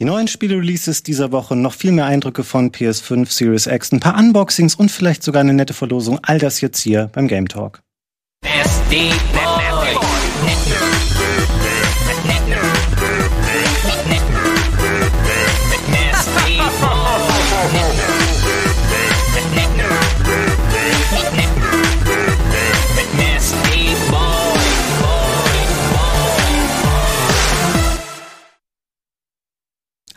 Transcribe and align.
Die 0.00 0.04
neuen 0.04 0.28
Spiele-Releases 0.28 1.02
dieser 1.02 1.32
Woche, 1.32 1.56
noch 1.56 1.74
viel 1.74 1.90
mehr 1.90 2.06
Eindrücke 2.06 2.44
von 2.44 2.70
PS5, 2.70 3.32
Series 3.32 3.66
X, 3.66 3.90
ein 3.90 3.98
paar 3.98 4.16
Unboxings 4.16 4.76
und 4.76 4.92
vielleicht 4.92 5.24
sogar 5.24 5.40
eine 5.40 5.52
nette 5.52 5.74
Verlosung. 5.74 6.20
All 6.22 6.38
das 6.38 6.60
jetzt 6.60 6.78
hier 6.78 7.10
beim 7.12 7.26
Game 7.26 7.48
Talk. 7.48 7.80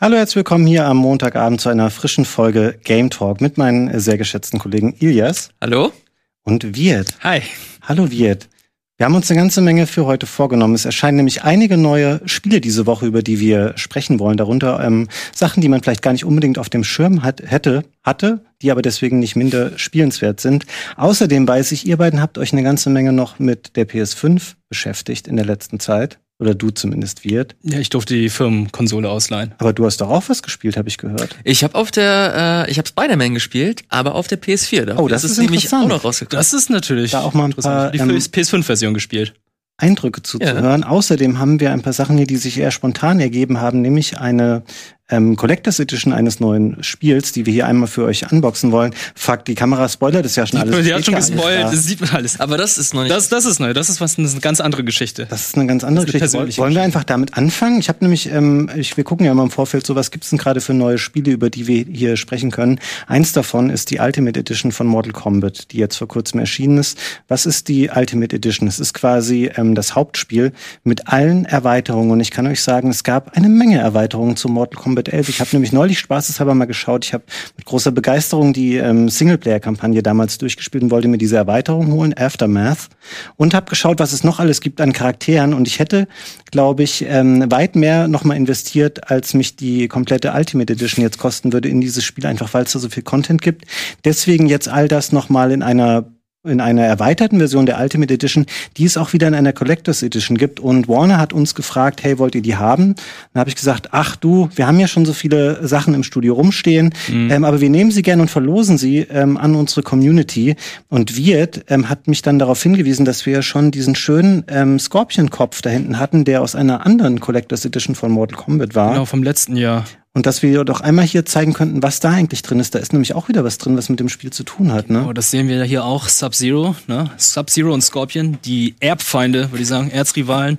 Hallo, 0.03 0.17
herzlich 0.17 0.37
willkommen 0.37 0.65
hier 0.65 0.87
am 0.87 0.97
Montagabend 0.97 1.61
zu 1.61 1.69
einer 1.69 1.91
frischen 1.91 2.25
Folge 2.25 2.75
Game 2.83 3.11
Talk 3.11 3.39
mit 3.39 3.59
meinen 3.59 3.99
sehr 3.99 4.17
geschätzten 4.17 4.57
Kollegen 4.57 4.95
Ilias. 4.99 5.49
Hallo. 5.61 5.93
Und 6.41 6.75
Wirt. 6.75 7.19
Hi. 7.19 7.43
Hallo 7.83 8.09
Wirt. 8.09 8.49
Wir 8.97 9.05
haben 9.05 9.13
uns 9.13 9.29
eine 9.29 9.39
ganze 9.39 9.61
Menge 9.61 9.85
für 9.85 10.07
heute 10.07 10.25
vorgenommen. 10.25 10.73
Es 10.73 10.85
erscheinen 10.85 11.17
nämlich 11.17 11.43
einige 11.43 11.77
neue 11.77 12.19
Spiele 12.25 12.61
diese 12.61 12.87
Woche, 12.87 13.05
über 13.05 13.21
die 13.21 13.39
wir 13.39 13.73
sprechen 13.75 14.17
wollen. 14.17 14.37
Darunter 14.37 14.83
ähm, 14.83 15.07
Sachen, 15.35 15.61
die 15.61 15.69
man 15.69 15.83
vielleicht 15.83 16.01
gar 16.01 16.13
nicht 16.13 16.25
unbedingt 16.25 16.57
auf 16.57 16.71
dem 16.71 16.83
Schirm 16.83 17.21
hat, 17.21 17.43
hätte, 17.45 17.83
hatte, 18.01 18.43
die 18.63 18.71
aber 18.71 18.81
deswegen 18.81 19.19
nicht 19.19 19.35
minder 19.35 19.77
spielenswert 19.77 20.39
sind. 20.39 20.65
Außerdem 20.97 21.47
weiß 21.47 21.73
ich, 21.73 21.85
ihr 21.85 21.97
beiden 21.97 22.23
habt 22.23 22.39
euch 22.39 22.53
eine 22.53 22.63
ganze 22.63 22.89
Menge 22.89 23.13
noch 23.13 23.37
mit 23.37 23.75
der 23.75 23.87
PS5 23.87 24.55
beschäftigt 24.67 25.27
in 25.27 25.35
der 25.35 25.45
letzten 25.45 25.79
Zeit. 25.79 26.17
Oder 26.41 26.55
du 26.55 26.71
zumindest 26.71 27.23
wird. 27.23 27.55
Ja, 27.61 27.77
ich 27.77 27.89
durfte 27.89 28.15
die 28.15 28.29
Firmenkonsole 28.29 29.07
ausleihen. 29.07 29.53
Aber 29.59 29.73
du 29.73 29.85
hast 29.85 30.01
doch 30.01 30.09
auch 30.09 30.23
was 30.27 30.41
gespielt, 30.41 30.75
habe 30.75 30.89
ich 30.89 30.97
gehört. 30.97 31.35
Ich 31.43 31.63
habe 31.63 31.75
auf 31.75 31.91
der, 31.91 32.65
äh, 32.67 32.71
ich 32.71 32.79
habe 32.79 32.87
Spider-Man 32.87 33.35
gespielt, 33.35 33.83
aber 33.89 34.15
auf 34.15 34.27
der 34.27 34.41
PS4. 34.41 34.85
Da 34.85 34.97
oh, 34.97 35.07
das, 35.07 35.21
das 35.21 35.31
ist, 35.31 35.37
ist 35.37 35.43
nämlich 35.43 35.71
auch 35.71 35.87
noch 35.87 36.03
rausgekommen. 36.03 36.39
Das 36.39 36.53
ist 36.53 36.71
natürlich. 36.71 37.11
Da 37.11 37.21
auch 37.21 37.35
mal 37.35 37.45
ein 37.45 37.53
paar, 37.53 37.91
die 37.91 37.99
ähm, 37.99 38.09
PS5-Version 38.09 38.95
gespielt. 38.95 39.35
Eindrücke 39.77 40.23
zuzuhören. 40.23 40.81
Ja. 40.81 40.87
Außerdem 40.87 41.37
haben 41.37 41.59
wir 41.59 41.71
ein 41.71 41.83
paar 41.83 41.93
Sachen 41.93 42.17
hier, 42.17 42.27
die 42.27 42.37
sich 42.37 42.57
eher 42.57 42.71
spontan 42.71 43.19
ergeben 43.19 43.61
haben, 43.61 43.81
nämlich 43.81 44.17
eine 44.17 44.63
ähm, 45.11 45.35
Collectors 45.35 45.79
Edition 45.79 46.13
eines 46.13 46.39
neuen 46.39 46.81
Spiels, 46.83 47.31
die 47.31 47.45
wir 47.45 47.53
hier 47.53 47.67
einmal 47.67 47.87
für 47.87 48.05
euch 48.05 48.31
unboxen 48.31 48.71
wollen. 48.71 48.93
Fuck, 49.15 49.45
die 49.45 49.55
Kamera 49.55 49.87
spoilert 49.87 50.25
ist 50.25 50.35
ja 50.35 50.47
schon 50.47 50.59
alles. 50.59 50.71
Die 50.85 50.93
hat 50.93 51.05
schon 51.05 51.15
gespoilt, 51.15 51.65
das 51.65 51.83
sieht 51.83 52.01
man 52.01 52.09
alles. 52.11 52.39
Aber 52.39 52.57
das 52.57 52.77
ist 52.77 52.93
noch 52.93 53.03
nicht. 53.03 53.13
Das, 53.13 53.29
das 53.29 53.45
ist 53.45 53.59
neu, 53.59 53.73
das 53.73 53.89
ist 53.89 54.01
was, 54.01 54.15
das 54.15 54.25
ist 54.25 54.31
eine 54.31 54.41
ganz 54.41 54.59
andere 54.59 54.83
Geschichte. 54.83 55.27
Das 55.29 55.47
ist 55.47 55.55
eine 55.55 55.67
ganz 55.67 55.83
andere 55.83 56.05
eine 56.05 56.11
Geschichte. 56.11 56.37
Wollen 56.37 56.45
Geschichte. 56.47 56.73
wir 56.73 56.81
einfach 56.81 57.03
damit 57.03 57.37
anfangen? 57.37 57.79
Ich 57.79 57.89
habe 57.89 57.99
nämlich, 58.01 58.31
ähm, 58.31 58.69
ich, 58.75 58.97
wir 58.97 59.03
gucken 59.03 59.25
ja 59.25 59.31
immer 59.31 59.43
im 59.43 59.51
Vorfeld 59.51 59.85
so, 59.85 59.95
was 59.95 60.11
gibt's 60.11 60.29
denn 60.29 60.39
gerade 60.39 60.61
für 60.61 60.73
neue 60.73 60.97
Spiele, 60.97 61.31
über 61.31 61.49
die 61.49 61.67
wir 61.67 61.85
hier 61.85 62.17
sprechen 62.17 62.51
können. 62.51 62.79
Eins 63.07 63.33
davon 63.33 63.69
ist 63.69 63.91
die 63.91 63.99
Ultimate 63.99 64.39
Edition 64.39 64.71
von 64.71 64.87
Mortal 64.87 65.13
Kombat, 65.13 65.71
die 65.71 65.77
jetzt 65.77 65.97
vor 65.97 66.07
kurzem 66.07 66.39
erschienen 66.39 66.77
ist. 66.77 66.97
Was 67.27 67.45
ist 67.45 67.67
die 67.67 67.89
Ultimate 67.93 68.35
Edition? 68.35 68.67
Es 68.67 68.79
ist 68.79 68.93
quasi 68.93 69.51
ähm, 69.55 69.75
das 69.75 69.95
Hauptspiel 69.95 70.51
mit 70.83 71.07
allen 71.07 71.45
Erweiterungen. 71.45 72.11
Und 72.11 72.19
ich 72.21 72.31
kann 72.31 72.47
euch 72.47 72.61
sagen, 72.61 72.89
es 72.89 73.03
gab 73.03 73.35
eine 73.37 73.49
Menge 73.49 73.79
Erweiterungen 73.79 74.35
zu 74.35 74.47
Mortal 74.49 74.81
Kombat 74.81 75.00
11. 75.09 75.29
Ich 75.29 75.39
habe 75.39 75.49
nämlich 75.53 75.71
neulich 75.71 75.99
spaßeshalber 75.99 76.53
mal 76.53 76.65
geschaut. 76.65 77.05
Ich 77.05 77.13
habe 77.13 77.23
mit 77.57 77.65
großer 77.65 77.91
Begeisterung 77.91 78.53
die 78.53 78.77
ähm, 78.77 79.09
Singleplayer-Kampagne 79.09 80.03
damals 80.03 80.37
durchgespielt 80.37 80.83
und 80.83 80.91
wollte 80.91 81.07
mir 81.07 81.17
diese 81.17 81.37
Erweiterung 81.37 81.91
holen, 81.91 82.13
Aftermath, 82.17 82.89
und 83.37 83.53
habe 83.53 83.69
geschaut, 83.69 83.99
was 83.99 84.13
es 84.13 84.23
noch 84.23 84.39
alles 84.39 84.61
gibt 84.61 84.81
an 84.81 84.93
Charakteren. 84.93 85.53
Und 85.53 85.67
ich 85.67 85.79
hätte, 85.79 86.07
glaube 86.51 86.83
ich, 86.83 87.05
ähm, 87.07 87.51
weit 87.51 87.75
mehr 87.75 88.07
nochmal 88.07 88.37
investiert, 88.37 89.09
als 89.09 89.33
mich 89.33 89.55
die 89.55 89.87
komplette 89.87 90.33
Ultimate 90.33 90.73
Edition 90.73 91.03
jetzt 91.03 91.17
kosten 91.17 91.53
würde 91.53 91.69
in 91.69 91.81
dieses 91.81 92.03
Spiel, 92.03 92.25
einfach 92.25 92.53
weil 92.53 92.63
es 92.63 92.73
da 92.73 92.79
so 92.79 92.89
viel 92.89 93.03
Content 93.03 93.41
gibt. 93.41 93.65
Deswegen 94.05 94.47
jetzt 94.47 94.67
all 94.67 94.87
das 94.87 95.11
nochmal 95.11 95.51
in 95.51 95.63
einer 95.63 96.05
in 96.43 96.59
einer 96.59 96.83
erweiterten 96.83 97.37
Version 97.37 97.67
der 97.67 97.79
Ultimate 97.79 98.11
Edition, 98.11 98.47
die 98.77 98.85
es 98.85 98.97
auch 98.97 99.13
wieder 99.13 99.27
in 99.27 99.35
einer 99.35 99.53
Collectors 99.53 100.01
Edition 100.01 100.37
gibt. 100.37 100.59
Und 100.59 100.87
Warner 100.87 101.19
hat 101.19 101.33
uns 101.33 101.53
gefragt, 101.53 102.01
hey, 102.01 102.17
wollt 102.17 102.33
ihr 102.33 102.41
die 102.41 102.55
haben? 102.55 102.95
Dann 103.33 103.41
habe 103.41 103.49
ich 103.49 103.55
gesagt, 103.55 103.89
ach 103.91 104.15
du, 104.15 104.49
wir 104.55 104.65
haben 104.65 104.79
ja 104.79 104.87
schon 104.87 105.05
so 105.05 105.13
viele 105.13 105.67
Sachen 105.67 105.93
im 105.93 106.01
Studio 106.01 106.33
rumstehen, 106.33 106.93
mhm. 107.07 107.29
ähm, 107.29 107.43
aber 107.43 107.61
wir 107.61 107.69
nehmen 107.69 107.91
sie 107.91 108.01
gerne 108.01 108.23
und 108.23 108.29
verlosen 108.29 108.79
sie 108.79 108.99
ähm, 109.11 109.37
an 109.37 109.53
unsere 109.53 109.83
Community. 109.83 110.55
Und 110.89 111.15
Wirt 111.15 111.65
ähm, 111.67 111.89
hat 111.89 112.07
mich 112.07 112.23
dann 112.23 112.39
darauf 112.39 112.61
hingewiesen, 112.63 113.05
dass 113.05 113.27
wir 113.27 113.43
schon 113.43 113.69
diesen 113.69 113.93
schönen 113.93 114.43
ähm, 114.47 114.79
Scorpion-Kopf 114.79 115.61
da 115.61 115.69
hinten 115.69 115.99
hatten, 115.99 116.25
der 116.25 116.41
aus 116.41 116.55
einer 116.55 116.87
anderen 116.87 117.19
Collectors 117.19 117.65
Edition 117.65 117.93
von 117.93 118.11
Mortal 118.11 118.37
Kombat 118.37 118.73
war. 118.73 118.93
Genau, 118.93 119.05
vom 119.05 119.21
letzten 119.21 119.55
Jahr. 119.55 119.85
Und 120.13 120.25
dass 120.25 120.41
wir 120.41 120.65
doch 120.65 120.81
einmal 120.81 121.05
hier 121.05 121.25
zeigen 121.25 121.53
könnten, 121.53 121.83
was 121.83 122.01
da 122.01 122.09
eigentlich 122.09 122.41
drin 122.41 122.59
ist. 122.59 122.75
Da 122.75 122.79
ist 122.79 122.91
nämlich 122.91 123.13
auch 123.15 123.29
wieder 123.29 123.45
was 123.45 123.57
drin, 123.57 123.77
was 123.77 123.87
mit 123.87 124.01
dem 124.01 124.09
Spiel 124.09 124.33
zu 124.33 124.43
tun 124.43 124.73
hat. 124.73 124.89
Ne? 124.89 125.05
Oh, 125.07 125.13
das 125.13 125.31
sehen 125.31 125.47
wir 125.47 125.63
hier 125.63 125.85
auch. 125.85 126.09
Sub-Zero, 126.09 126.75
ne? 126.87 127.09
Sub-Zero 127.15 127.73
und 127.73 127.81
Scorpion, 127.81 128.37
die 128.43 128.75
Erbfeinde, 128.81 129.51
würde 129.51 129.61
ich 129.61 129.69
sagen, 129.69 129.89
Erzrivalen 129.89 130.57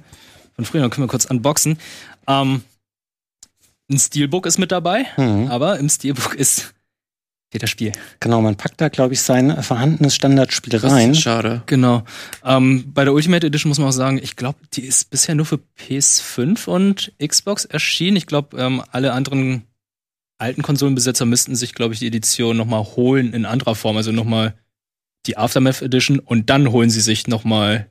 von 0.56 0.64
früher. 0.64 0.80
Dann 0.80 0.90
können 0.90 1.06
wir 1.06 1.10
kurz 1.10 1.26
unboxen. 1.26 1.76
Ähm, 2.26 2.62
ein 3.90 3.98
Steelbook 3.98 4.46
ist 4.46 4.58
mit 4.58 4.72
dabei, 4.72 5.04
mhm. 5.18 5.48
aber 5.48 5.78
im 5.78 5.88
Steelbook 5.90 6.34
ist 6.34 6.72
das 7.58 7.70
Spiel. 7.70 7.92
Genau, 8.20 8.40
man 8.40 8.56
packt 8.56 8.80
da, 8.80 8.88
glaube 8.88 9.14
ich, 9.14 9.20
sein 9.20 9.62
vorhandenes 9.62 10.14
Standardspiel 10.14 10.76
rein. 10.78 11.10
Das 11.10 11.18
ist 11.18 11.22
schade. 11.22 11.62
Genau. 11.66 12.04
Ähm, 12.44 12.92
bei 12.92 13.04
der 13.04 13.12
Ultimate 13.12 13.46
Edition 13.46 13.68
muss 13.68 13.78
man 13.78 13.88
auch 13.88 13.92
sagen, 13.92 14.18
ich 14.22 14.36
glaube, 14.36 14.58
die 14.72 14.82
ist 14.82 15.10
bisher 15.10 15.34
nur 15.34 15.46
für 15.46 15.60
PS5 15.78 16.66
und 16.66 17.12
Xbox 17.24 17.64
erschienen. 17.64 18.16
Ich 18.16 18.26
glaube, 18.26 18.56
ähm, 18.56 18.82
alle 18.90 19.12
anderen 19.12 19.64
alten 20.38 20.62
Konsolenbesitzer 20.62 21.24
müssten 21.24 21.54
sich, 21.54 21.74
glaube 21.74 21.94
ich, 21.94 22.00
die 22.00 22.08
Edition 22.08 22.56
nochmal 22.56 22.82
holen 22.82 23.32
in 23.32 23.44
anderer 23.44 23.74
Form. 23.74 23.96
Also 23.96 24.12
nochmal 24.12 24.54
die 25.26 25.36
Aftermath 25.36 25.82
Edition 25.82 26.18
und 26.18 26.50
dann 26.50 26.72
holen 26.72 26.90
sie 26.90 27.00
sich 27.00 27.28
nochmal 27.28 27.90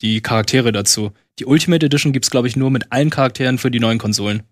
die 0.00 0.20
Charaktere 0.20 0.72
dazu. 0.72 1.12
Die 1.38 1.46
Ultimate 1.46 1.86
Edition 1.86 2.12
gibt's, 2.12 2.30
glaube 2.30 2.48
ich, 2.48 2.56
nur 2.56 2.70
mit 2.70 2.90
allen 2.90 3.10
Charakteren 3.10 3.58
für 3.58 3.70
die 3.70 3.80
neuen 3.80 3.98
Konsolen. 3.98 4.42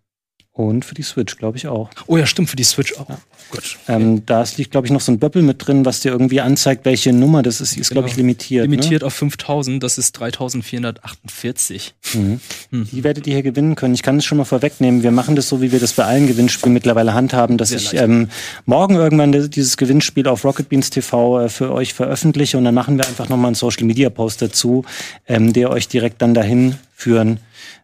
Und 0.53 0.84
für 0.84 0.94
die 0.94 1.03
Switch, 1.03 1.37
glaube 1.37 1.56
ich 1.56 1.69
auch. 1.69 1.91
Oh 2.09 2.16
ja, 2.16 2.27
stimmt, 2.27 2.50
für 2.50 2.56
die 2.56 2.65
Switch 2.65 2.99
auch. 2.99 3.09
Ja. 3.09 3.19
Gut. 3.50 3.78
Ähm, 3.87 4.27
da 4.27 4.44
liegt, 4.56 4.72
glaube 4.72 4.87
ich, 4.87 4.93
noch 4.93 5.00
so 5.00 5.12
ein 5.12 5.19
Böppel 5.19 5.43
mit 5.43 5.65
drin, 5.65 5.84
was 5.84 6.00
dir 6.00 6.11
irgendwie 6.11 6.41
anzeigt, 6.41 6.84
welche 6.84 7.12
Nummer 7.12 7.43
das 7.43 7.61
ist. 7.61 7.77
Die 7.77 7.81
ist, 7.81 7.88
genau. 7.88 8.00
glaube 8.00 8.11
ich, 8.11 8.16
limitiert. 8.16 8.62
Limitiert 8.62 9.03
ne? 9.03 9.06
auf 9.06 9.15
5000, 9.15 9.81
das 9.83 9.97
ist 9.97 10.12
3448. 10.12 11.94
Mhm. 12.15 12.41
Mhm. 12.71 12.88
Die 12.91 13.05
werdet 13.05 13.28
ihr 13.28 13.34
hier 13.34 13.43
gewinnen 13.44 13.77
können. 13.77 13.94
Ich 13.94 14.03
kann 14.03 14.16
es 14.16 14.25
schon 14.25 14.38
mal 14.38 14.44
vorwegnehmen. 14.44 15.05
Wir 15.05 15.12
machen 15.12 15.37
das 15.37 15.49
so, 15.49 15.62
wie 15.62 15.71
wir 15.71 15.78
das 15.78 15.93
bei 15.93 16.05
allen 16.05 16.27
Gewinnspielen 16.27 16.75
mittlerweile 16.75 17.15
handhaben, 17.15 17.56
dass 17.56 17.69
Sehr 17.69 17.78
ich 17.78 17.94
ähm, 17.94 18.28
morgen 18.67 18.97
irgendwann 18.97 19.31
dieses 19.50 19.77
Gewinnspiel 19.77 20.27
auf 20.27 20.44
Rocket 20.44 20.69
Beans 20.69 20.91
TV 20.91 21.43
äh, 21.43 21.49
für 21.49 21.72
euch 21.72 21.94
veröffentliche 21.94 22.59
und 22.59 22.65
dann 22.65 22.75
machen 22.75 22.99
wir 22.99 23.06
einfach 23.06 23.28
nochmal 23.28 23.47
einen 23.47 23.55
Social 23.55 23.84
Media 23.84 24.11
Post 24.11 24.43
dazu, 24.43 24.84
ähm, 25.27 25.53
der 25.53 25.71
euch 25.71 25.87
direkt 25.87 26.21
dann 26.22 26.34
dahin 26.34 26.75
führen 26.94 27.38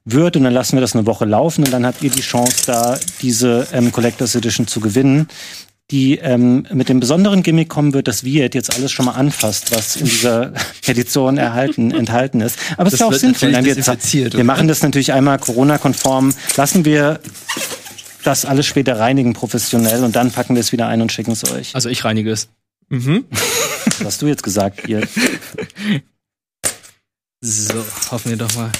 wird 0.06 0.36
und 0.36 0.44
dann 0.44 0.54
lassen 0.54 0.76
wir 0.76 0.80
das 0.80 0.94
eine 0.94 1.04
Woche 1.04 1.26
laufen 1.26 1.64
und 1.64 1.72
dann 1.72 1.84
habt 1.84 2.02
ihr 2.02 2.10
die 2.10 2.22
Chance, 2.22 2.62
da 2.66 2.98
diese 3.20 3.66
ähm, 3.72 3.92
Collectors 3.92 4.34
Edition 4.34 4.66
zu 4.66 4.80
gewinnen 4.80 5.28
die 5.90 6.18
ähm, 6.18 6.66
mit 6.72 6.88
dem 6.88 6.98
besonderen 6.98 7.42
Gimmick 7.42 7.68
kommen 7.68 7.94
wird, 7.94 8.08
dass 8.08 8.24
Viet 8.24 8.54
jetzt 8.54 8.74
alles 8.74 8.90
schon 8.90 9.04
mal 9.04 9.12
anfasst, 9.12 9.74
was 9.74 9.96
in 9.96 10.06
dieser 10.06 10.52
Edition 10.86 11.38
erhalten, 11.38 11.92
enthalten 11.92 12.40
ist. 12.40 12.58
Aber 12.76 12.88
es 12.88 12.94
ist 12.94 13.00
ja 13.00 13.06
auch 13.06 13.12
sinnvoll. 13.12 13.52
Nein, 13.52 13.64
wir, 13.64 13.76
wir 13.76 14.44
machen 14.44 14.66
das 14.66 14.82
natürlich 14.82 15.12
einmal 15.12 15.38
Corona-konform. 15.38 16.34
Lassen 16.56 16.84
wir 16.84 17.20
das 18.24 18.44
alles 18.44 18.66
später 18.66 18.98
reinigen 18.98 19.32
professionell 19.32 20.02
und 20.02 20.16
dann 20.16 20.32
packen 20.32 20.56
wir 20.56 20.60
es 20.60 20.72
wieder 20.72 20.88
ein 20.88 21.00
und 21.02 21.12
schicken 21.12 21.32
es 21.32 21.48
euch. 21.52 21.74
Also 21.76 21.88
ich 21.88 22.04
reinige 22.04 22.32
es. 22.32 22.48
Mhm. 22.88 23.24
Was 23.30 24.04
hast 24.04 24.22
du 24.22 24.26
jetzt 24.26 24.42
gesagt, 24.42 24.86
Viet? 24.86 25.06
So, 27.42 27.84
hoffen 28.10 28.30
wir 28.30 28.38
doch 28.38 28.52
mal. 28.56 28.72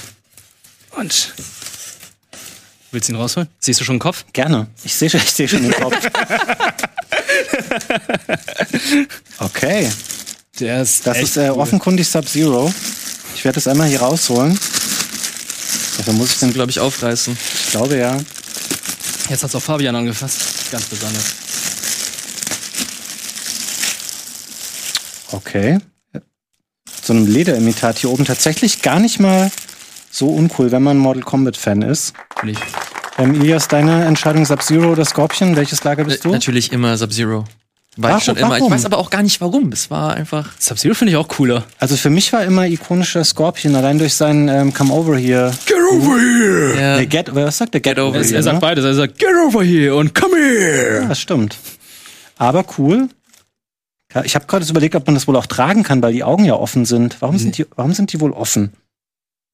Und 0.97 1.33
willst 2.91 3.07
du 3.07 3.13
ihn 3.13 3.17
rausholen? 3.17 3.49
Siehst 3.59 3.79
du 3.79 3.83
schon 3.83 3.95
den 3.95 3.99
Kopf? 3.99 4.25
Gerne. 4.33 4.67
Ich 4.83 4.95
sehe 4.95 5.09
ich 5.13 5.31
seh 5.31 5.47
schon 5.47 5.61
den 5.61 5.71
Kopf. 5.71 5.95
okay. 9.39 9.91
Der 10.59 10.81
ist 10.81 11.05
das 11.05 11.19
ist 11.19 11.37
äh, 11.37 11.49
offenkundig 11.49 12.07
Sub-Zero. 12.07 12.73
Ich 13.35 13.45
werde 13.45 13.55
das 13.55 13.67
einmal 13.67 13.87
hier 13.87 14.01
rausholen. 14.01 14.59
Dafür 15.97 16.13
muss 16.13 16.31
ich 16.33 16.39
den, 16.39 16.51
glaube 16.51 16.71
ich, 16.71 16.79
aufreißen. 16.79 17.37
Ich 17.65 17.71
glaube 17.71 17.97
ja. 17.97 18.17
Jetzt 19.29 19.43
hat 19.43 19.49
es 19.49 19.55
auch 19.55 19.61
Fabian 19.61 19.95
angefasst. 19.95 20.71
Ganz 20.71 20.85
besonders. 20.85 21.35
Okay. 25.31 25.77
So 27.03 27.13
einem 27.13 27.27
Lederimitat 27.27 27.99
hier 27.99 28.09
oben 28.09 28.25
tatsächlich 28.25 28.81
gar 28.81 28.99
nicht 28.99 29.19
mal 29.19 29.51
so 30.11 30.27
uncool, 30.29 30.71
wenn 30.71 30.83
man 30.83 30.97
Mortal 30.97 31.23
Kombat-Fan 31.23 31.81
ist. 31.81 32.13
Nicht. 32.43 32.61
Ähm, 33.17 33.33
Ilias, 33.33 33.67
deine 33.67 34.05
Entscheidung 34.05 34.45
Sub-Zero 34.45 34.91
oder 34.91 35.05
Scorpion? 35.05 35.55
Welches 35.55 35.83
Lager 35.83 36.03
bist 36.03 36.23
du? 36.23 36.29
Natürlich 36.29 36.71
immer 36.71 36.95
Sub-Zero. 36.97 37.45
War 37.99 38.09
warum, 38.09 38.17
ich 38.19 38.23
schon 38.25 38.37
immer. 38.37 38.49
Warum? 38.51 38.67
Ich 38.67 38.71
weiß 38.73 38.85
aber 38.85 38.99
auch 38.99 39.09
gar 39.09 39.23
nicht 39.23 39.41
warum. 39.41 39.71
Es 39.71 39.89
war 39.89 40.13
einfach. 40.13 40.51
Sub-Zero 40.59 40.93
finde 40.93 41.11
ich 41.11 41.17
auch 41.17 41.27
cooler. 41.27 41.63
Also 41.79 41.97
für 41.97 42.11
mich 42.11 42.31
war 42.31 42.43
immer 42.43 42.67
ikonischer 42.67 43.23
Scorpion, 43.23 43.75
allein 43.75 43.97
durch 43.97 44.13
seinen 44.13 44.47
ähm, 44.49 44.73
Come 44.73 44.93
Over 44.93 45.17
hier. 45.17 45.51
Get 45.65 45.77
over 45.91 46.19
here! 46.19 46.79
Ja. 46.79 46.97
Nee, 46.97 47.07
get, 47.07 47.33
was 47.33 47.57
sagt 47.57 47.73
der? 47.73 47.81
Get, 47.81 47.95
get 47.95 48.03
over 48.03 48.19
here. 48.19 48.35
Er 48.35 48.43
sagt 48.43 48.55
ne? 48.55 48.61
beides. 48.61 48.85
Er 48.85 48.93
sagt, 48.93 49.17
get 49.17 49.29
over 49.47 49.63
here 49.63 49.95
und 49.95 50.13
come 50.13 50.35
here! 50.35 51.01
Ja, 51.01 51.07
das 51.07 51.19
stimmt. 51.19 51.57
Aber 52.37 52.63
cool. 52.77 53.09
Ich 54.23 54.35
habe 54.35 54.45
gerade 54.45 54.65
überlegt, 54.65 54.95
ob 54.95 55.05
man 55.05 55.15
das 55.15 55.27
wohl 55.27 55.35
auch 55.35 55.47
tragen 55.47 55.83
kann, 55.83 56.01
weil 56.01 56.13
die 56.13 56.23
Augen 56.23 56.45
ja 56.45 56.53
offen 56.53 56.85
sind. 56.85 57.17
Warum, 57.19 57.37
sind, 57.37 57.57
die, 57.57 57.65
warum 57.75 57.93
sind 57.93 58.13
die 58.13 58.21
wohl 58.21 58.31
offen? 58.31 58.73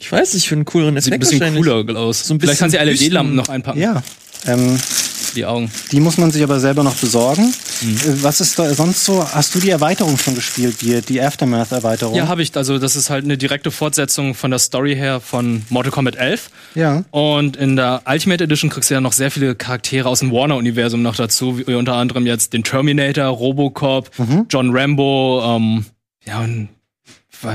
Ich 0.03 0.11
weiß 0.11 0.33
nicht, 0.33 0.49
für 0.49 0.55
einen 0.55 0.65
cooleren 0.65 0.97
Effekt 0.97 1.25
Sieht 1.25 1.41
ein 1.41 1.53
bisschen 1.53 1.63
cooler 1.63 1.97
aus. 1.97 2.27
So 2.27 2.33
ein 2.33 2.39
Vielleicht 2.41 2.59
kannst 2.59 2.75
du 2.75 2.83
LED-Lampen 2.83 3.35
noch 3.35 3.47
einpacken. 3.47 3.79
Ja. 3.79 4.03
Ähm, 4.45 4.77
die 5.33 5.45
Augen. 5.45 5.71
Die 5.93 6.01
muss 6.01 6.17
man 6.17 6.29
sich 6.29 6.43
aber 6.43 6.59
selber 6.59 6.83
noch 6.83 6.95
besorgen. 6.95 7.53
Mhm. 7.81 7.95
Äh, 7.95 8.21
was 8.21 8.41
ist 8.41 8.59
da 8.59 8.73
sonst 8.73 9.05
so? 9.05 9.25
Hast 9.25 9.55
du 9.55 9.59
die 9.59 9.69
Erweiterung 9.69 10.17
schon 10.17 10.35
gespielt, 10.35 10.81
die, 10.81 10.99
die 10.99 11.21
Aftermath-Erweiterung? 11.21 12.15
Ja, 12.15 12.27
habe 12.27 12.41
ich. 12.41 12.53
Also 12.57 12.79
das 12.79 12.97
ist 12.97 13.09
halt 13.09 13.23
eine 13.23 13.37
direkte 13.37 13.71
Fortsetzung 13.71 14.35
von 14.35 14.51
der 14.51 14.59
Story 14.59 14.93
her 14.93 15.21
von 15.21 15.63
Mortal 15.69 15.93
Kombat 15.93 16.17
11. 16.17 16.49
Ja. 16.75 17.05
Und 17.11 17.55
in 17.55 17.77
der 17.77 18.01
Ultimate 18.05 18.43
Edition 18.43 18.69
kriegst 18.69 18.89
du 18.89 18.95
ja 18.95 19.01
noch 19.01 19.13
sehr 19.13 19.31
viele 19.31 19.55
Charaktere 19.55 20.09
aus 20.09 20.19
dem 20.19 20.33
Warner-Universum 20.33 21.01
noch 21.01 21.15
dazu, 21.15 21.59
wie 21.65 21.75
unter 21.75 21.93
anderem 21.93 22.25
jetzt 22.25 22.51
den 22.51 22.65
Terminator, 22.65 23.27
Robocop, 23.27 24.11
mhm. 24.19 24.47
John 24.49 24.75
Rambo, 24.75 25.41
ähm, 25.45 25.85
ja, 26.25 26.41
und 26.41 26.67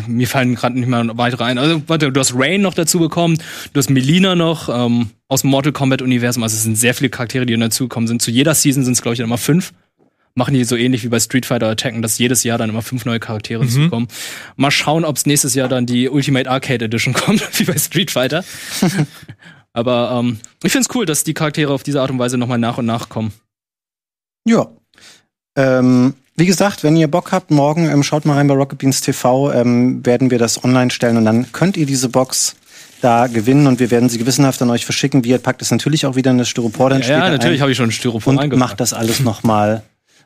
mir 0.07 0.29
fallen 0.29 0.55
gerade 0.55 0.79
nicht 0.79 0.89
mehr 0.89 1.17
weitere 1.17 1.45
ein. 1.45 1.59
Also, 1.59 1.83
warte, 1.87 2.13
du 2.13 2.21
hast 2.21 2.35
Rain 2.35 2.61
noch 2.61 2.75
dazu 2.75 2.99
bekommen, 2.99 3.39
du 3.73 3.79
hast 3.79 3.91
Melina 3.91 4.35
noch 4.35 4.69
ähm, 4.69 5.11
aus 5.29 5.43
dem 5.43 5.51
Mortal 5.51 5.73
Kombat-Universum. 5.73 6.43
Also 6.43 6.57
es 6.57 6.63
sind 6.63 6.77
sehr 6.77 6.95
viele 6.95 7.11
Charaktere, 7.11 7.47
die 7.47 7.57
dazugekommen 7.57 8.09
sind. 8.09 8.23
Zu 8.23 8.31
jeder 8.31 8.55
Season 8.55 8.85
sind 8.85 8.95
es, 8.95 9.03
glaube 9.03 9.15
ich, 9.15 9.19
dann 9.19 9.27
immer 9.27 9.39
fünf. 9.39 9.73
Machen 10.35 10.55
die 10.55 10.65
so 10.65 10.77
ähnlich 10.77 11.03
wie 11.05 11.09
bei 11.09 11.19
Street 11.19 11.47
Fighter 11.47 11.69
Attacken, 11.69 12.01
dass 12.01 12.19
jedes 12.19 12.45
Jahr 12.45 12.59
dann 12.59 12.71
immer 12.71 12.83
fünf 12.83 13.05
neue 13.05 13.19
Charaktere 13.19 13.65
mhm. 13.65 13.69
zukommen. 13.69 14.09
Mal 14.57 14.71
schauen, 14.71 15.05
ob 15.05 15.17
es 15.17 15.27
nächstes 15.27 15.55
Jahr 15.55 15.69
dann 15.69 15.85
die 15.85 16.09
Ultimate 16.09 16.49
Arcade 16.49 16.85
Edition 16.85 17.13
kommt, 17.15 17.59
wie 17.59 17.65
bei 17.65 17.77
Street 17.77 18.11
Fighter. 18.11 18.45
Aber 19.73 20.19
ähm, 20.19 20.39
ich 20.63 20.73
finde 20.73 20.87
es 20.89 20.95
cool, 20.95 21.07
dass 21.07 21.25
die 21.25 21.35
Charaktere 21.35 21.73
auf 21.73 21.83
diese 21.83 22.01
Art 22.01 22.11
und 22.11 22.19
Weise 22.19 22.39
nochmal 22.39 22.59
nach 22.59 22.79
und 22.79 22.87
nach 22.87 23.09
kommen. 23.09 23.33
Ja. 24.45 24.69
Ähm, 25.57 26.15
wie 26.39 26.47
gesagt, 26.47 26.85
wenn 26.85 26.97
ihr 26.97 27.09
Bock 27.09 27.33
habt, 27.33 27.51
morgen 27.51 27.91
ähm, 27.91 28.03
schaut 28.03 28.25
mal 28.25 28.35
rein 28.35 28.47
bei 28.47 28.55
Rocket 28.55 28.79
Beans 28.79 29.01
TV, 29.01 29.53
ähm, 29.53 30.07
werden 30.07 30.31
wir 30.31 30.39
das 30.39 30.63
online 30.63 30.91
stellen 30.91 31.17
und 31.17 31.25
dann 31.25 31.51
könnt 31.53 31.77
ihr 31.77 31.85
diese 31.85 32.09
Box 32.09 32.55
da 33.01 33.27
gewinnen 33.27 33.67
und 33.67 33.81
wir 33.81 33.91
werden 33.91 34.09
sie 34.09 34.19
gewissenhaft 34.19 34.63
an 34.63 34.71
euch 34.71 34.85
verschicken. 34.85 35.25
Wir 35.25 35.39
packt 35.39 35.63
es 35.63 35.71
natürlich 35.71 36.07
auch 36.07 36.17
wieder 36.17 36.31
in 36.31 36.39
das 36.39 36.49
Styropor 36.49 36.91
dann 36.91 37.03
Ja, 37.03 37.09
ja 37.09 37.29
natürlich 37.31 37.61
habe 37.61 37.73
ich 37.73 37.77
schon 37.77 37.91
Styropor 37.91 38.37
und 38.37 38.57
macht 38.57 38.81
das 38.81 38.93
alles 38.93 39.21
nochmal 39.21 39.83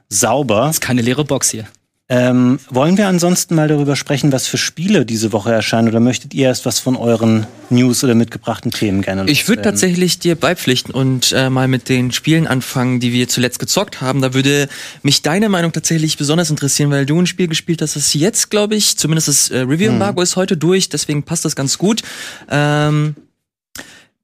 sauber. 0.09 0.67
Das 0.67 0.77
ist 0.77 0.81
keine 0.81 1.03
leere 1.03 1.25
Box 1.25 1.51
hier. 1.51 1.65
Ähm, 2.09 2.59
wollen 2.69 2.99
wir 2.99 3.07
ansonsten 3.07 3.55
mal 3.55 3.69
darüber 3.69 3.97
sprechen, 3.97 4.33
was 4.33 4.47
für 4.47 4.59
Spiele 4.59 5.07
diese 5.07 5.33
Woche 5.33 5.53
erscheinen 5.53 5.89
oder 5.89 6.01
möchtet 6.01 6.35
ihr 6.35 6.49
erst 6.49 6.67
was 6.67 6.79
von 6.79 6.97
euren 6.97 7.47
News 7.71 8.05
oder 8.05 8.15
mitgebrachten 8.15 8.71
Themen 8.71 9.03
gerne 9.03 9.31
Ich 9.31 9.49
würde 9.49 9.63
tatsächlich 9.63 10.19
dir 10.19 10.35
beipflichten 10.35 10.93
und 10.93 11.33
äh, 11.33 11.49
mal 11.49 11.69
mit 11.69 11.89
den 11.89 12.13
Spielen 12.13 12.47
anfangen, 12.47 13.01
die 13.01 13.13
wir 13.13 13.29
zuletzt 13.29 13.61
gezockt 13.61 14.01
haben. 14.01 14.21
Da 14.21 14.35
würde 14.35 14.69
mich 15.03 15.23
deine 15.23 15.49
Meinung 15.49 15.73
tatsächlich 15.73 16.19
besonders 16.19 16.51
interessieren, 16.51 16.91
weil 16.91 17.07
du 17.07 17.19
ein 17.19 17.27
Spiel 17.27 17.49
gespielt 17.49 17.81
hast, 17.81 17.97
das 17.97 18.13
jetzt, 18.13 18.51
glaube 18.51 18.75
ich, 18.75 18.99
zumindest 18.99 19.29
das 19.29 19.51
äh, 19.51 19.61
Review-Embargo 19.61 20.19
hm. 20.19 20.25
ist 20.25 20.37
heute 20.37 20.57
durch, 20.57 20.89
deswegen 20.89 21.23
passt 21.23 21.45
das 21.45 21.57
ganz 21.57 21.79
gut. 21.79 22.03
Ähm, 22.51 23.15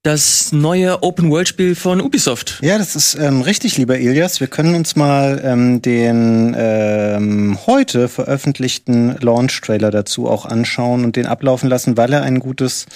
das 0.08 0.52
neue 0.52 1.02
Open-World-Spiel 1.02 1.75
von 1.75 2.00
Ubisoft. 2.00 2.60
Ja, 2.62 2.78
das 2.78 2.96
ist 2.96 3.14
ähm, 3.16 3.43
richtig, 3.43 3.76
lieber 3.76 3.99
Ilias. 3.99 4.40
Wir 4.40 4.46
können 4.46 4.75
uns 4.75 4.96
mal 4.96 5.38
ähm, 5.44 5.82
den 5.82 6.56
ähm, 6.58 7.58
heute 7.66 8.08
veröffentlichten 8.08 9.16
Launch-Trailer 9.20 9.90
dazu 9.90 10.26
auch 10.26 10.46
anschauen 10.46 11.05
und 11.05 11.16
den 11.16 11.26
ablaufen 11.26 11.69
lassen, 11.69 11.99
weil 11.99 12.10
er 12.14 12.22
ein 12.22 12.38
gutes, 12.38 12.87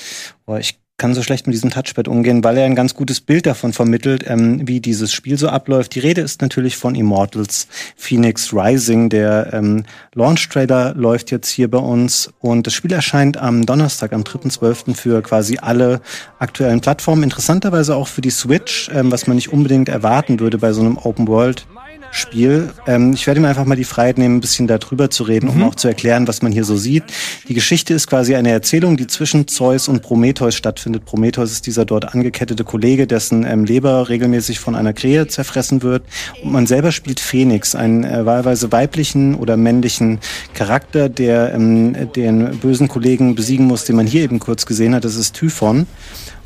oh, 0.46 0.56
ich 0.56 0.81
kann 0.98 1.14
so 1.14 1.22
schlecht 1.22 1.46
mit 1.46 1.54
diesem 1.54 1.70
Touchpad 1.70 2.06
umgehen, 2.06 2.44
weil 2.44 2.56
er 2.58 2.64
ein 2.64 2.76
ganz 2.76 2.94
gutes 2.94 3.20
Bild 3.20 3.46
davon 3.46 3.72
vermittelt, 3.72 4.24
ähm, 4.26 4.68
wie 4.68 4.80
dieses 4.80 5.12
Spiel 5.12 5.36
so 5.36 5.48
abläuft. 5.48 5.94
Die 5.94 6.00
Rede 6.00 6.20
ist 6.20 6.42
natürlich 6.42 6.76
von 6.76 6.94
Immortals 6.94 7.66
Phoenix 7.96 8.52
Rising. 8.52 9.08
Der 9.08 9.52
ähm, 9.52 9.84
Launch-Trailer 10.14 10.94
läuft 10.94 11.30
jetzt 11.30 11.48
hier 11.48 11.68
bei 11.70 11.78
uns 11.78 12.32
und 12.38 12.66
das 12.66 12.74
Spiel 12.74 12.92
erscheint 12.92 13.36
am 13.36 13.66
Donnerstag, 13.66 14.12
am 14.12 14.22
3.12. 14.22 14.94
für 14.94 15.22
quasi 15.22 15.58
alle 15.60 16.00
aktuellen 16.38 16.80
Plattformen. 16.80 17.24
Interessanterweise 17.24 17.96
auch 17.96 18.08
für 18.08 18.20
die 18.20 18.30
Switch, 18.30 18.88
ähm, 18.94 19.10
was 19.10 19.26
man 19.26 19.36
nicht 19.36 19.52
unbedingt 19.52 19.88
erwarten 19.88 20.38
würde 20.38 20.58
bei 20.58 20.72
so 20.72 20.82
einem 20.82 20.98
Open 20.98 21.26
World 21.26 21.66
Spiel. 22.12 22.70
Ähm, 22.86 23.14
ich 23.14 23.26
werde 23.26 23.40
mir 23.40 23.48
einfach 23.48 23.64
mal 23.64 23.74
die 23.74 23.84
Freiheit 23.84 24.18
nehmen, 24.18 24.36
ein 24.36 24.40
bisschen 24.40 24.66
darüber 24.66 25.08
zu 25.10 25.24
reden, 25.24 25.48
um 25.48 25.56
mhm. 25.56 25.62
auch 25.64 25.74
zu 25.74 25.88
erklären, 25.88 26.28
was 26.28 26.42
man 26.42 26.52
hier 26.52 26.64
so 26.64 26.76
sieht. 26.76 27.04
Die 27.48 27.54
Geschichte 27.54 27.94
ist 27.94 28.06
quasi 28.06 28.34
eine 28.34 28.50
Erzählung, 28.50 28.98
die 28.98 29.06
zwischen 29.06 29.48
Zeus 29.48 29.88
und 29.88 30.02
Prometheus 30.02 30.54
stattfindet. 30.54 31.06
Prometheus 31.06 31.52
ist 31.52 31.66
dieser 31.66 31.86
dort 31.86 32.14
angekettete 32.14 32.64
Kollege, 32.64 33.06
dessen 33.06 33.44
ähm, 33.44 33.64
Leber 33.64 34.10
regelmäßig 34.10 34.60
von 34.60 34.74
einer 34.74 34.92
Krähe 34.92 35.26
zerfressen 35.26 35.82
wird. 35.82 36.02
Und 36.42 36.52
man 36.52 36.66
selber 36.66 36.92
spielt 36.92 37.18
Phoenix, 37.18 37.74
einen 37.74 38.04
äh, 38.04 38.26
wahlweise 38.26 38.70
weiblichen 38.72 39.34
oder 39.34 39.56
männlichen 39.56 40.18
Charakter, 40.52 41.08
der 41.08 41.54
ähm, 41.54 42.12
den 42.14 42.58
bösen 42.58 42.88
Kollegen 42.88 43.34
besiegen 43.34 43.66
muss, 43.66 43.84
den 43.84 43.96
man 43.96 44.06
hier 44.06 44.22
eben 44.22 44.38
kurz 44.38 44.66
gesehen 44.66 44.94
hat. 44.94 45.04
Das 45.04 45.16
ist 45.16 45.32
Typhon. 45.34 45.86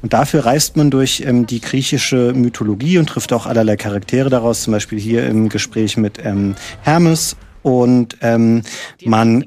Und 0.03 0.13
dafür 0.13 0.45
reist 0.45 0.77
man 0.77 0.91
durch 0.91 1.23
ähm, 1.27 1.47
die 1.47 1.61
griechische 1.61 2.33
Mythologie 2.35 2.99
und 2.99 3.09
trifft 3.09 3.33
auch 3.33 3.47
allerlei 3.47 3.77
Charaktere 3.77 4.31
daraus, 4.31 4.63
zum 4.63 4.73
Beispiel 4.73 4.99
hier 4.99 5.27
im 5.27 5.49
Gespräch 5.49 5.97
mit 5.97 6.19
ähm, 6.25 6.55
Hermes. 6.83 7.37
Und 7.67 8.19
ähm, 8.21 8.63
man 9.05 9.45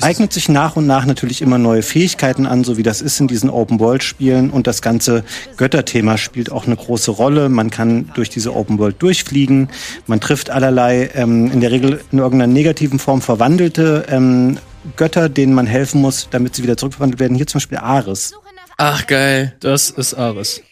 eignet 0.00 0.32
sich 0.32 0.48
nach 0.48 0.76
und 0.76 0.86
nach 0.86 1.04
natürlich 1.04 1.42
immer 1.42 1.58
neue 1.58 1.82
Fähigkeiten 1.82 2.46
an, 2.46 2.64
so 2.64 2.78
wie 2.78 2.82
das 2.82 3.02
ist 3.02 3.20
in 3.20 3.28
diesen 3.28 3.50
Open-World-Spielen. 3.50 4.48
Und 4.48 4.66
das 4.66 4.80
ganze 4.80 5.24
Götterthema 5.58 6.16
spielt 6.16 6.50
auch 6.50 6.64
eine 6.64 6.76
große 6.76 7.10
Rolle. 7.10 7.50
Man 7.50 7.68
kann 7.68 8.10
durch 8.14 8.30
diese 8.30 8.54
Open-World 8.54 8.96
durchfliegen. 9.02 9.68
Man 10.06 10.20
trifft 10.20 10.48
allerlei, 10.48 11.10
ähm, 11.14 11.50
in 11.50 11.60
der 11.60 11.70
Regel 11.70 12.00
in 12.12 12.18
irgendeiner 12.18 12.50
negativen 12.50 12.98
Form 12.98 13.20
verwandelte 13.20 14.06
ähm, 14.08 14.56
Götter, 14.96 15.28
denen 15.28 15.52
man 15.52 15.66
helfen 15.66 16.00
muss, 16.00 16.28
damit 16.30 16.54
sie 16.54 16.62
wieder 16.62 16.78
zurückverwandelt 16.78 17.20
werden. 17.20 17.36
Hier 17.36 17.46
zum 17.46 17.58
Beispiel 17.58 17.76
Ares. 17.76 18.32
Ach, 18.76 19.06
geil. 19.06 19.56
Das 19.60 19.90
ist 19.90 20.14
Ares. 20.14 20.62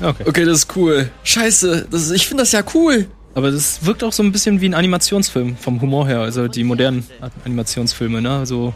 Okay. 0.00 0.24
okay, 0.26 0.44
das 0.44 0.58
ist 0.58 0.76
cool. 0.76 1.10
Scheiße, 1.24 1.88
das 1.90 2.02
ist, 2.02 2.10
ich 2.12 2.28
finde 2.28 2.42
das 2.42 2.52
ja 2.52 2.62
cool. 2.74 3.08
Aber 3.34 3.50
das 3.50 3.84
wirkt 3.84 4.02
auch 4.04 4.12
so 4.12 4.22
ein 4.22 4.32
bisschen 4.32 4.60
wie 4.60 4.68
ein 4.68 4.74
Animationsfilm 4.74 5.56
vom 5.56 5.80
Humor 5.80 6.06
her, 6.06 6.20
also 6.20 6.48
die 6.48 6.64
modernen 6.64 7.06
Animationsfilme, 7.44 8.20
ne? 8.20 8.38
Also 8.38 8.74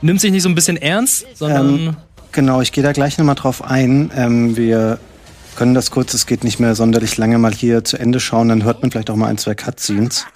nimmt 0.00 0.20
sich 0.20 0.32
nicht 0.32 0.42
so 0.42 0.48
ein 0.48 0.54
bisschen 0.54 0.76
ernst, 0.76 1.26
sondern. 1.34 1.68
Ähm, 1.68 1.96
genau, 2.32 2.60
ich 2.60 2.72
gehe 2.72 2.82
da 2.82 2.92
gleich 2.92 3.18
nochmal 3.18 3.34
drauf 3.34 3.62
ein. 3.62 4.10
Ähm, 4.16 4.56
wir 4.56 4.98
können 5.56 5.74
das 5.74 5.90
kurz, 5.90 6.14
es 6.14 6.26
geht 6.26 6.44
nicht 6.44 6.58
mehr 6.58 6.74
sonderlich 6.74 7.16
lange 7.16 7.38
mal 7.38 7.52
hier 7.52 7.84
zu 7.84 7.98
Ende 7.98 8.20
schauen, 8.20 8.48
dann 8.48 8.64
hört 8.64 8.82
man 8.82 8.90
vielleicht 8.90 9.10
auch 9.10 9.16
mal 9.16 9.28
ein, 9.28 9.38
zwei 9.38 9.54
Cutscenes. 9.54 10.26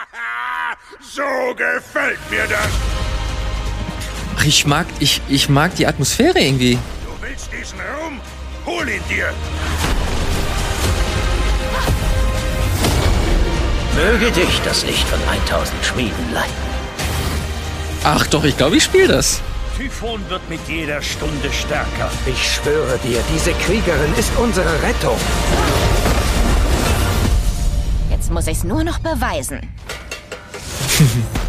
so 1.00 1.22
gefällt 1.56 2.18
mir 2.30 2.46
das. 2.48 3.11
Ach, 4.36 4.44
ich 4.44 4.66
mag, 4.66 4.86
ich, 4.98 5.20
ich 5.28 5.48
mag 5.48 5.74
die 5.76 5.86
Atmosphäre 5.86 6.38
irgendwie. 6.38 6.78
Du 7.04 7.26
willst 7.26 7.48
diesen 7.52 7.78
Raum? 7.80 8.20
Hol 8.66 8.88
ihn 8.88 9.02
dir! 9.08 9.32
Möge 13.94 14.30
dich 14.30 14.60
das 14.64 14.84
Licht 14.84 15.06
von 15.06 15.20
1000 15.28 15.84
Schmieden 15.84 16.32
leiten. 16.32 16.52
Ach 18.04 18.26
doch, 18.26 18.42
ich 18.44 18.56
glaube, 18.56 18.76
ich 18.76 18.84
spiele 18.84 19.08
das. 19.08 19.40
Typhon 19.76 20.20
wird 20.28 20.48
mit 20.48 20.60
jeder 20.66 21.00
Stunde 21.02 21.52
stärker. 21.52 22.10
Ich 22.26 22.54
schwöre 22.54 22.98
dir, 22.98 23.20
diese 23.34 23.52
Kriegerin 23.52 24.14
ist 24.18 24.30
unsere 24.38 24.82
Rettung. 24.82 25.16
Jetzt 28.10 28.30
muss 28.30 28.46
ich 28.46 28.58
es 28.58 28.64
nur 28.64 28.82
noch 28.82 28.98
beweisen. 28.98 29.60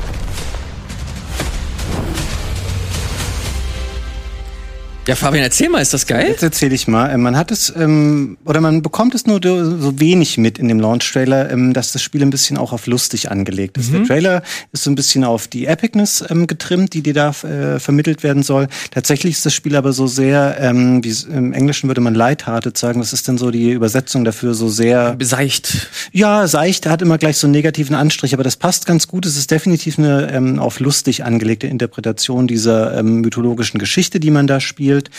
Ja, 5.05 5.15
Fabian, 5.15 5.43
erzähl 5.43 5.67
mal, 5.67 5.81
ist 5.81 5.93
das 5.93 6.07
geil? 6.07 6.27
Jetzt 6.29 6.43
erzähle 6.43 6.73
ich 6.73 6.87
mal. 6.87 7.17
Man 7.17 7.35
hat 7.35 7.51
es, 7.51 7.73
ähm, 7.75 8.37
oder 8.45 8.61
man 8.61 8.81
bekommt 8.81 9.13
es 9.15 9.25
nur 9.25 9.41
so 9.43 9.99
wenig 9.99 10.37
mit 10.37 10.57
in 10.57 10.69
dem 10.69 10.79
Launch-Trailer, 10.79 11.51
ähm, 11.51 11.73
dass 11.73 11.91
das 11.91 12.01
Spiel 12.01 12.21
ein 12.21 12.29
bisschen 12.29 12.57
auch 12.57 12.71
auf 12.71 12.87
lustig 12.87 13.29
angelegt 13.29 13.77
ist. 13.77 13.91
Mhm. 13.91 13.97
Der 13.97 14.03
Trailer 14.05 14.43
ist 14.71 14.85
so 14.85 14.89
ein 14.89 14.95
bisschen 14.95 15.25
auf 15.25 15.49
die 15.49 15.65
Epicness 15.65 16.23
ähm, 16.29 16.47
getrimmt, 16.47 16.93
die 16.93 17.01
dir 17.01 17.13
da 17.13 17.31
äh, 17.31 17.79
vermittelt 17.81 18.23
werden 18.23 18.43
soll. 18.43 18.69
Tatsächlich 18.91 19.33
ist 19.33 19.45
das 19.45 19.53
Spiel 19.53 19.75
aber 19.75 19.91
so 19.91 20.07
sehr, 20.07 20.55
ähm, 20.61 21.03
wie 21.03 21.13
im 21.29 21.51
Englischen 21.51 21.89
würde 21.89 21.99
man 21.99 22.15
lighthearted 22.15 22.77
sagen, 22.77 23.01
was 23.01 23.11
ist 23.11 23.27
denn 23.27 23.37
so 23.37 23.51
die 23.51 23.71
Übersetzung 23.71 24.23
dafür, 24.23 24.53
so 24.53 24.69
sehr... 24.69 25.17
Seicht. 25.19 25.89
Ja, 26.13 26.47
seicht, 26.47 26.85
hat 26.87 27.01
immer 27.01 27.17
gleich 27.17 27.37
so 27.37 27.47
einen 27.47 27.51
negativen 27.51 27.97
Anstrich, 27.97 28.33
aber 28.33 28.43
das 28.43 28.55
passt 28.55 28.85
ganz 28.85 29.09
gut. 29.09 29.25
Es 29.25 29.35
ist 29.35 29.51
definitiv 29.51 29.99
eine 29.99 30.31
ähm, 30.31 30.59
auf 30.59 30.79
lustig 30.79 31.25
angelegte 31.25 31.67
Interpretation 31.67 32.47
dieser 32.47 32.97
ähm, 32.97 33.19
mythologischen 33.19 33.79
Geschichte, 33.79 34.21
die 34.21 34.31
man 34.31 34.47
da 34.47 34.61
spielt 34.61 34.92
gespielt. 34.93 35.09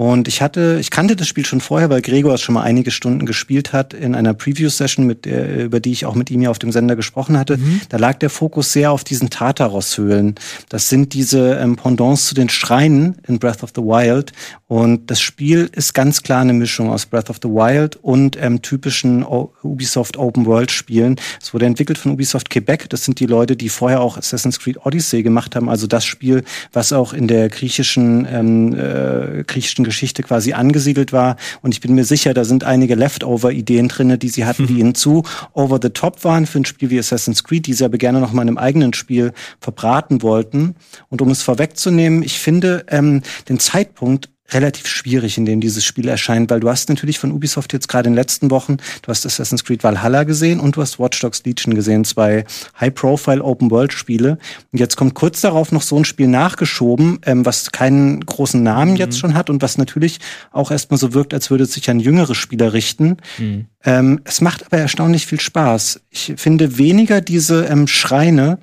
Und 0.00 0.28
ich 0.28 0.40
hatte, 0.40 0.78
ich 0.80 0.90
kannte 0.90 1.14
das 1.14 1.28
Spiel 1.28 1.44
schon 1.44 1.60
vorher, 1.60 1.90
weil 1.90 2.00
Gregor 2.00 2.32
es 2.32 2.40
schon 2.40 2.54
mal 2.54 2.62
einige 2.62 2.90
Stunden 2.90 3.26
gespielt 3.26 3.74
hat 3.74 3.92
in 3.92 4.14
einer 4.14 4.32
Preview-Session, 4.32 5.06
mit 5.06 5.26
der, 5.26 5.64
über 5.64 5.78
die 5.78 5.92
ich 5.92 6.06
auch 6.06 6.14
mit 6.14 6.30
ihm 6.30 6.40
ja 6.40 6.48
auf 6.48 6.58
dem 6.58 6.72
Sender 6.72 6.96
gesprochen 6.96 7.38
hatte. 7.38 7.58
Mhm. 7.58 7.82
Da 7.90 7.98
lag 7.98 8.14
der 8.14 8.30
Fokus 8.30 8.72
sehr 8.72 8.92
auf 8.92 9.04
diesen 9.04 9.28
Tartaros-Höhlen. 9.28 10.36
Das 10.70 10.88
sind 10.88 11.12
diese 11.12 11.56
ähm, 11.56 11.76
Pendants 11.76 12.24
zu 12.24 12.34
den 12.34 12.48
Schreinen 12.48 13.18
in 13.28 13.38
Breath 13.38 13.62
of 13.62 13.72
the 13.76 13.82
Wild. 13.82 14.32
Und 14.68 15.10
das 15.10 15.20
Spiel 15.20 15.68
ist 15.70 15.92
ganz 15.92 16.22
klar 16.22 16.40
eine 16.40 16.54
Mischung 16.54 16.90
aus 16.90 17.04
Breath 17.04 17.28
of 17.28 17.38
the 17.42 17.48
Wild 17.50 17.96
und 17.96 18.38
ähm, 18.40 18.62
typischen 18.62 19.22
o 19.22 19.52
Ubisoft 19.62 20.16
Open 20.16 20.46
World 20.46 20.70
Spielen. 20.70 21.16
Es 21.42 21.52
wurde 21.52 21.66
entwickelt 21.66 21.98
von 21.98 22.12
Ubisoft 22.12 22.48
Quebec. 22.48 22.88
Das 22.88 23.04
sind 23.04 23.20
die 23.20 23.26
Leute, 23.26 23.54
die 23.54 23.68
vorher 23.68 24.00
auch 24.00 24.16
Assassin's 24.16 24.60
Creed 24.60 24.78
Odyssey 24.86 25.22
gemacht 25.22 25.56
haben. 25.56 25.68
Also 25.68 25.86
das 25.86 26.06
Spiel, 26.06 26.44
was 26.72 26.94
auch 26.94 27.12
in 27.12 27.28
der 27.28 27.50
griechischen, 27.50 28.26
ähm, 28.30 28.72
äh, 28.72 29.42
griechischen 29.42 29.84
Geschichte 29.90 30.22
quasi 30.22 30.52
angesiedelt 30.52 31.12
war. 31.12 31.36
Und 31.62 31.74
ich 31.74 31.80
bin 31.80 31.94
mir 31.94 32.04
sicher, 32.04 32.32
da 32.32 32.44
sind 32.44 32.64
einige 32.64 32.94
Leftover-Ideen 32.94 33.88
drinne, 33.88 34.18
die 34.18 34.28
sie 34.28 34.44
hatten, 34.44 34.66
die 34.66 34.78
ihnen 34.78 34.94
zu 34.94 35.24
over 35.52 35.78
the 35.82 35.90
top 35.90 36.24
waren 36.24 36.46
für 36.46 36.60
ein 36.60 36.64
Spiel 36.64 36.90
wie 36.90 36.98
Assassin's 36.98 37.44
Creed, 37.44 37.66
die 37.66 37.74
sie 37.74 37.84
aber 37.84 37.98
gerne 37.98 38.20
noch 38.20 38.32
mal 38.32 38.42
in 38.42 38.48
einem 38.48 38.58
eigenen 38.58 38.92
Spiel 38.94 39.32
verbraten 39.60 40.22
wollten. 40.22 40.76
Und 41.08 41.20
um 41.20 41.30
es 41.30 41.42
vorwegzunehmen, 41.42 42.22
ich 42.22 42.38
finde 42.38 42.84
ähm, 42.88 43.22
den 43.48 43.58
Zeitpunkt 43.58 44.30
relativ 44.52 44.86
schwierig, 44.86 45.38
in 45.38 45.46
dem 45.46 45.60
dieses 45.60 45.84
Spiel 45.84 46.08
erscheint, 46.08 46.50
weil 46.50 46.60
du 46.60 46.68
hast 46.68 46.88
natürlich 46.88 47.18
von 47.18 47.32
Ubisoft 47.32 47.72
jetzt 47.72 47.88
gerade 47.88 48.08
in 48.08 48.12
den 48.12 48.16
letzten 48.18 48.50
Wochen, 48.50 48.78
du 49.02 49.08
hast 49.08 49.26
Assassin's 49.26 49.64
Creed 49.64 49.84
Valhalla 49.84 50.24
gesehen 50.24 50.60
und 50.60 50.76
du 50.76 50.82
hast 50.82 50.98
Watch 50.98 51.20
Dogs 51.20 51.42
Legion 51.44 51.74
gesehen, 51.74 52.04
zwei 52.04 52.44
High-Profile 52.80 53.42
Open-World-Spiele. 53.42 54.38
Und 54.72 54.78
jetzt 54.78 54.96
kommt 54.96 55.14
kurz 55.14 55.40
darauf 55.40 55.72
noch 55.72 55.82
so 55.82 55.96
ein 55.96 56.04
Spiel 56.04 56.28
nachgeschoben, 56.28 57.20
ähm, 57.26 57.46
was 57.46 57.72
keinen 57.72 58.20
großen 58.20 58.62
Namen 58.62 58.92
mhm. 58.92 58.96
jetzt 58.96 59.18
schon 59.18 59.34
hat 59.34 59.50
und 59.50 59.62
was 59.62 59.78
natürlich 59.78 60.18
auch 60.52 60.70
erstmal 60.70 60.98
so 60.98 61.14
wirkt, 61.14 61.34
als 61.34 61.50
würde 61.50 61.64
es 61.64 61.72
sich 61.72 61.88
an 61.90 62.00
jüngere 62.00 62.34
Spieler 62.34 62.72
richten. 62.72 63.16
Mhm. 63.38 63.66
Ähm, 63.84 64.20
es 64.24 64.40
macht 64.40 64.66
aber 64.66 64.78
erstaunlich 64.78 65.26
viel 65.26 65.40
Spaß. 65.40 66.00
Ich 66.10 66.34
finde 66.36 66.78
weniger 66.78 67.20
diese 67.20 67.64
ähm, 67.64 67.86
Schreine, 67.86 68.58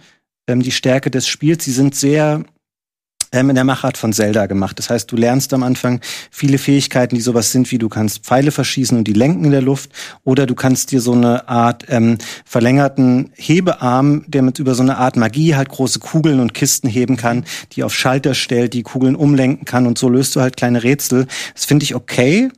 ähm, 0.48 0.62
die 0.62 0.72
Stärke 0.72 1.12
des 1.12 1.28
Spiels, 1.28 1.66
sie 1.66 1.72
sind 1.72 1.96
sehr 1.96 2.44
in 3.32 3.56
der 3.56 3.64
Machart 3.64 3.98
von 3.98 4.14
Zelda 4.14 4.46
gemacht. 4.46 4.80
Das 4.80 4.90
heißt, 4.90 5.12
du 5.12 5.16
lernst 5.16 5.54
am 5.54 5.64
Anfang 5.64 6.00
viele 6.32 6.58
Fähigkeiten, 6.58 7.16
die 7.16 7.22
sowas 7.22 7.52
sind, 7.52 7.72
wie 7.72 7.78
du 7.78 7.90
kannst 7.90 8.26
Pfeile 8.26 8.52
verschießen 8.52 8.98
und 8.98 9.06
die 9.06 9.14
lenken 9.14 9.46
in 9.46 9.52
der 9.52 9.62
Luft, 9.62 9.92
oder 10.24 10.46
du 10.46 10.56
kannst 10.56 10.92
dir 10.92 11.02
so 11.02 11.14
eine 11.14 11.48
Art 11.50 11.86
ähm, 11.90 12.18
verlängerten 12.46 13.32
Hebearm, 13.36 14.24
der 14.28 14.42
mit 14.42 14.60
über 14.60 14.76
so 14.76 14.84
eine 14.84 14.98
Art 14.98 15.18
Magie 15.18 15.56
halt 15.56 15.70
große 15.70 16.00
Kugeln 16.00 16.40
und 16.40 16.54
Kisten 16.54 16.88
heben 16.88 17.18
kann, 17.18 17.46
die 17.74 17.84
auf 17.84 17.94
Schalter 17.94 18.34
stellt, 18.34 18.74
die 18.74 18.84
Kugeln 18.84 19.16
umlenken 19.16 19.66
kann 19.66 19.88
und 19.88 19.98
so 19.98 20.10
löst 20.10 20.36
du 20.36 20.42
halt 20.42 20.58
kleine 20.58 20.84
Rätsel. 20.84 21.28
Das 21.54 21.66
finde 21.66 21.84
ich 21.84 21.96
okay. 21.96 22.50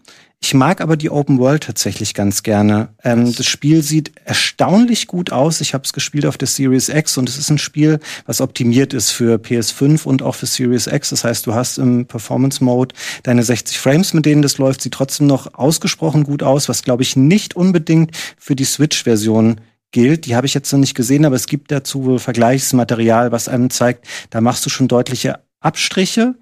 Ich 0.42 0.54
mag 0.54 0.80
aber 0.80 0.96
die 0.96 1.10
Open 1.10 1.38
World 1.38 1.64
tatsächlich 1.64 2.14
ganz 2.14 2.44
gerne. 2.44 2.90
Ähm, 3.04 3.36
das 3.36 3.46
Spiel 3.46 3.84
sieht 3.84 4.14
erstaunlich 4.24 5.08
gut 5.08 5.32
aus. 5.32 5.60
Ich 5.60 5.74
habe 5.74 5.84
es 5.84 5.92
gespielt 5.92 6.26
auf 6.26 6.38
der 6.38 6.48
Series 6.48 6.88
X 6.88 7.18
und 7.18 7.28
es 7.28 7.38
ist 7.38 7.50
ein 7.50 7.58
Spiel, 7.58 8.00
was 8.26 8.40
optimiert 8.40 8.94
ist 8.94 9.12
für 9.12 9.36
PS5 9.36 10.06
und 10.06 10.24
auch 10.24 10.36
für 10.36 10.46
Series 10.46 10.88
X. 10.88 11.10
Das 11.10 11.26
heißt, 11.26 11.46
du 11.46 11.56
hast 11.56 11.78
im 11.78 12.06
Performance 12.06 12.64
Mode 12.64 12.96
deine 13.24 13.44
60 13.44 13.80
Frames, 13.80 14.14
mit 14.14 14.26
denen 14.26 14.42
das 14.42 14.58
läuft, 14.58 14.82
sieht 14.82 14.94
trotzdem 14.94 15.28
noch 15.28 15.56
ausgesprochen 15.56 16.24
gut 16.24 16.42
aus, 16.42 16.70
was 16.70 16.84
glaube 16.84 17.04
ich 17.04 17.18
nicht 17.18 17.58
unbedingt 17.58 18.16
für 18.38 18.56
die 18.56 18.66
Switch-Version 18.66 19.60
gilt. 19.92 20.26
Die 20.26 20.36
habe 20.38 20.48
ich 20.48 20.54
jetzt 20.54 20.72
noch 20.72 20.80
nicht 20.80 20.96
gesehen, 20.96 21.26
aber 21.26 21.36
es 21.36 21.48
gibt 21.48 21.70
dazu 21.70 22.06
wohl 22.06 22.20
Vergleichsmaterial, 22.20 23.34
was 23.34 23.50
einem 23.50 23.70
zeigt, 23.70 24.08
da 24.30 24.40
machst 24.40 24.66
du 24.66 24.70
schon 24.70 24.88
deutliche 24.88 25.40
Abstriche. 25.60 26.36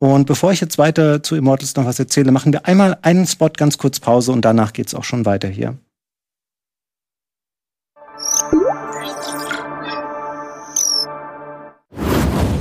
Und 0.00 0.26
bevor 0.26 0.52
ich 0.52 0.60
jetzt 0.60 0.78
weiter 0.78 1.22
zu 1.22 1.34
Immortals 1.34 1.74
noch 1.74 1.84
was 1.84 1.98
erzähle, 1.98 2.30
machen 2.30 2.52
wir 2.52 2.66
einmal 2.66 2.98
einen 3.02 3.26
Spot 3.26 3.48
ganz 3.48 3.78
kurz 3.78 3.98
Pause 3.98 4.32
und 4.32 4.44
danach 4.44 4.72
geht's 4.72 4.94
auch 4.94 5.04
schon 5.04 5.24
weiter 5.24 5.48
hier. 5.48 5.76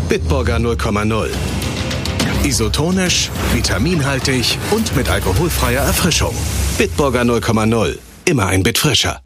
Bitburger 0.09 0.55
0,0. 0.57 1.29
Isotonisch, 2.43 3.29
vitaminhaltig 3.53 4.57
und 4.71 4.95
mit 4.95 5.09
alkoholfreier 5.09 5.81
Erfrischung. 5.81 6.33
Bitburger 6.77 7.21
0,0. 7.21 7.97
Immer 8.25 8.47
ein 8.47 8.63
Bit 8.63 8.77
frischer. 8.77 9.21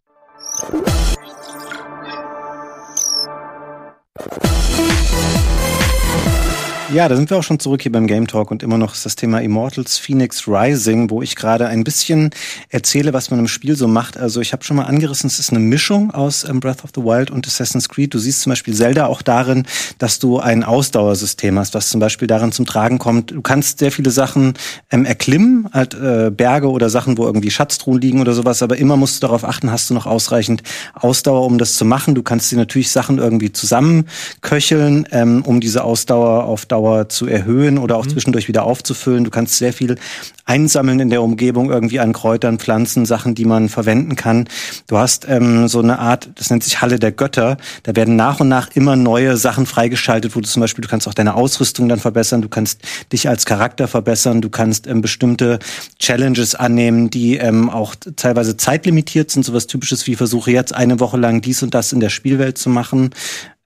Ja, 6.93 7.07
da 7.07 7.15
sind 7.15 7.29
wir 7.29 7.37
auch 7.37 7.43
schon 7.43 7.57
zurück 7.57 7.83
hier 7.83 7.91
beim 7.93 8.05
Game 8.05 8.27
Talk 8.27 8.51
und 8.51 8.63
immer 8.63 8.77
noch 8.77 8.93
ist 8.93 9.05
das 9.05 9.15
Thema 9.15 9.39
Immortals 9.39 9.97
Phoenix 9.97 10.45
Rising, 10.45 11.09
wo 11.09 11.21
ich 11.21 11.37
gerade 11.37 11.67
ein 11.67 11.85
bisschen 11.85 12.31
erzähle, 12.67 13.13
was 13.13 13.31
man 13.31 13.39
im 13.39 13.47
Spiel 13.47 13.77
so 13.77 13.87
macht. 13.87 14.17
Also 14.17 14.41
ich 14.41 14.51
habe 14.51 14.65
schon 14.65 14.75
mal 14.75 14.83
angerissen, 14.83 15.27
es 15.27 15.39
ist 15.39 15.51
eine 15.51 15.61
Mischung 15.61 16.11
aus 16.11 16.43
ähm, 16.43 16.59
Breath 16.59 16.83
of 16.83 16.89
the 16.93 17.01
Wild 17.01 17.31
und 17.31 17.47
Assassin's 17.47 17.87
Creed. 17.87 18.13
Du 18.13 18.19
siehst 18.19 18.41
zum 18.41 18.49
Beispiel 18.49 18.73
Zelda 18.73 19.05
auch 19.05 19.21
darin, 19.21 19.65
dass 19.99 20.19
du 20.19 20.39
ein 20.39 20.65
Ausdauersystem 20.65 21.57
hast, 21.57 21.73
was 21.75 21.87
zum 21.87 22.01
Beispiel 22.01 22.27
darin 22.27 22.51
zum 22.51 22.65
Tragen 22.65 22.97
kommt. 22.99 23.31
Du 23.31 23.41
kannst 23.41 23.79
sehr 23.79 23.93
viele 23.93 24.11
Sachen 24.11 24.55
ähm, 24.91 25.05
erklimmen, 25.05 25.69
halt 25.71 25.93
äh, 25.93 26.29
Berge 26.29 26.69
oder 26.69 26.89
Sachen, 26.89 27.17
wo 27.17 27.23
irgendwie 27.23 27.51
Schatztruhen 27.51 28.01
liegen 28.01 28.19
oder 28.19 28.33
sowas, 28.33 28.61
aber 28.61 28.75
immer 28.75 28.97
musst 28.97 29.23
du 29.23 29.27
darauf 29.27 29.45
achten, 29.45 29.71
hast 29.71 29.89
du 29.89 29.93
noch 29.93 30.07
ausreichend 30.07 30.61
Ausdauer, 30.93 31.45
um 31.45 31.57
das 31.57 31.75
zu 31.75 31.85
machen. 31.85 32.15
Du 32.15 32.21
kannst 32.21 32.51
dir 32.51 32.57
natürlich 32.57 32.91
Sachen 32.91 33.17
irgendwie 33.17 33.53
zusammenköcheln, 33.53 35.07
ähm, 35.11 35.43
um 35.45 35.61
diese 35.61 35.85
Ausdauer 35.85 36.43
auf 36.43 36.65
Dauer 36.65 36.80
Ausdauer 36.81 37.09
zu 37.09 37.27
erhöhen 37.27 37.77
oder 37.77 37.97
auch 37.97 38.05
mhm. 38.05 38.09
zwischendurch 38.09 38.47
wieder 38.47 38.63
aufzufüllen. 38.63 39.23
Du 39.23 39.29
kannst 39.29 39.57
sehr 39.57 39.73
viel 39.73 39.97
einsammeln 40.45 40.99
in 40.99 41.09
der 41.09 41.21
Umgebung 41.21 41.69
irgendwie 41.69 41.99
an 41.99 42.13
Kräutern, 42.13 42.59
Pflanzen, 42.59 43.05
Sachen, 43.05 43.35
die 43.35 43.45
man 43.45 43.69
verwenden 43.69 44.15
kann. 44.15 44.47
Du 44.87 44.97
hast 44.97 45.27
ähm, 45.29 45.67
so 45.67 45.79
eine 45.79 45.99
Art, 45.99 46.29
das 46.35 46.49
nennt 46.49 46.63
sich 46.63 46.81
Halle 46.81 46.99
der 46.99 47.11
Götter. 47.11 47.57
Da 47.83 47.95
werden 47.95 48.15
nach 48.15 48.39
und 48.39 48.49
nach 48.49 48.69
immer 48.73 48.95
neue 48.95 49.37
Sachen 49.37 49.65
freigeschaltet, 49.65 50.35
wo 50.35 50.41
du 50.41 50.47
zum 50.47 50.61
Beispiel, 50.61 50.81
du 50.81 50.89
kannst 50.89 51.07
auch 51.07 51.13
deine 51.13 51.35
Ausrüstung 51.35 51.87
dann 51.87 51.99
verbessern, 51.99 52.41
du 52.41 52.49
kannst 52.49 52.81
dich 53.11 53.29
als 53.29 53.45
Charakter 53.45 53.87
verbessern, 53.87 54.41
du 54.41 54.49
kannst 54.49 54.87
ähm, 54.87 55.01
bestimmte 55.01 55.59
Challenges 55.99 56.55
annehmen, 56.55 57.09
die 57.09 57.37
ähm, 57.37 57.69
auch 57.69 57.95
teilweise 58.15 58.57
zeitlimitiert 58.57 59.31
sind, 59.31 59.43
sowas 59.43 59.67
typisches 59.67 60.07
wie 60.07 60.15
versuche 60.15 60.51
jetzt 60.51 60.73
eine 60.73 60.99
Woche 60.99 61.17
lang 61.17 61.41
dies 61.41 61.63
und 61.63 61.73
das 61.73 61.93
in 61.93 61.99
der 61.99 62.09
Spielwelt 62.09 62.57
zu 62.57 62.69
machen. 62.69 63.11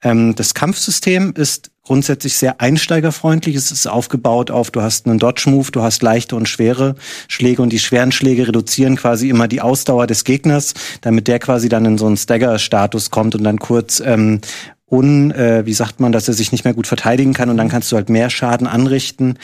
Ähm, 0.05 0.35
das 0.35 0.53
Kampfsystem 0.53 1.33
ist 1.35 1.71
grundsätzlich 1.81 2.38
sehr 2.38 2.62
einsteigerfreundlich. 2.62 3.55
Es 3.55 3.71
ist 3.71 3.88
aufgebaut 3.88 4.51
auf, 4.51 4.69
du 4.69 4.81
hast 4.81 5.07
einen 5.07 5.17
Dodge-Move, 5.19 5.71
du 5.71 5.81
hast 5.81 6.03
leichte 6.03 6.35
und 6.35 6.47
schwere 6.47 6.95
Schläge 7.27 7.62
und 7.62 7.71
die 7.71 7.79
schweren 7.79 8.12
Schläge 8.12 8.47
reduzieren 8.47 8.95
quasi 8.95 9.29
immer 9.29 9.47
die 9.47 9.62
Ausdauer 9.62 10.05
des 10.07 10.24
Gegners, 10.24 10.75
damit 11.01 11.27
der 11.27 11.39
quasi 11.39 11.69
dann 11.69 11.85
in 11.85 11.97
so 11.97 12.05
einen 12.05 12.17
Stagger-Status 12.17 13.09
kommt 13.09 13.33
und 13.35 13.43
dann 13.43 13.57
kurz 13.57 14.00
ähm, 14.00 14.41
un, 14.89 15.31
äh, 15.31 15.65
wie 15.65 15.74
sagt 15.74 16.00
man, 16.00 16.12
dass 16.12 16.27
er 16.27 16.35
sich 16.35 16.51
nicht 16.51 16.65
mehr 16.65 16.75
gut 16.75 16.88
verteidigen 16.88 17.33
kann 17.33 17.50
und 17.50 17.57
dann 17.57 17.69
kannst 17.69 17.91
du 17.91 17.95
halt 17.95 18.09
mehr 18.09 18.29
Schaden 18.29 18.67
anrichten. 18.67 19.39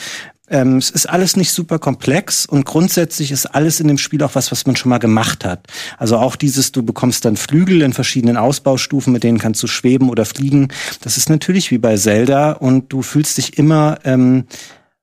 Ähm, 0.52 0.76
es 0.76 0.90
ist 0.90 1.06
alles 1.06 1.36
nicht 1.36 1.50
super 1.50 1.78
komplex 1.78 2.46
und 2.46 2.64
grundsätzlich 2.66 3.32
ist 3.32 3.46
alles 3.46 3.80
in 3.80 3.88
dem 3.88 3.98
Spiel 3.98 4.22
auch 4.22 4.34
was, 4.34 4.52
was 4.52 4.66
man 4.66 4.76
schon 4.76 4.90
mal 4.90 4.98
gemacht 4.98 5.44
hat. 5.44 5.66
Also 5.98 6.18
auch 6.18 6.36
dieses, 6.36 6.70
du 6.70 6.82
bekommst 6.82 7.24
dann 7.24 7.36
Flügel 7.36 7.82
in 7.82 7.94
verschiedenen 7.94 8.36
Ausbaustufen, 8.36 9.12
mit 9.12 9.24
denen 9.24 9.38
kannst 9.38 9.62
du 9.62 9.66
schweben 9.66 10.10
oder 10.10 10.26
fliegen. 10.26 10.68
Das 11.00 11.16
ist 11.16 11.30
natürlich 11.30 11.70
wie 11.70 11.78
bei 11.78 11.96
Zelda 11.96 12.52
und 12.52 12.92
du 12.92 13.02
fühlst 13.02 13.38
dich 13.38 13.58
immer 13.58 13.98
ähm, 14.04 14.44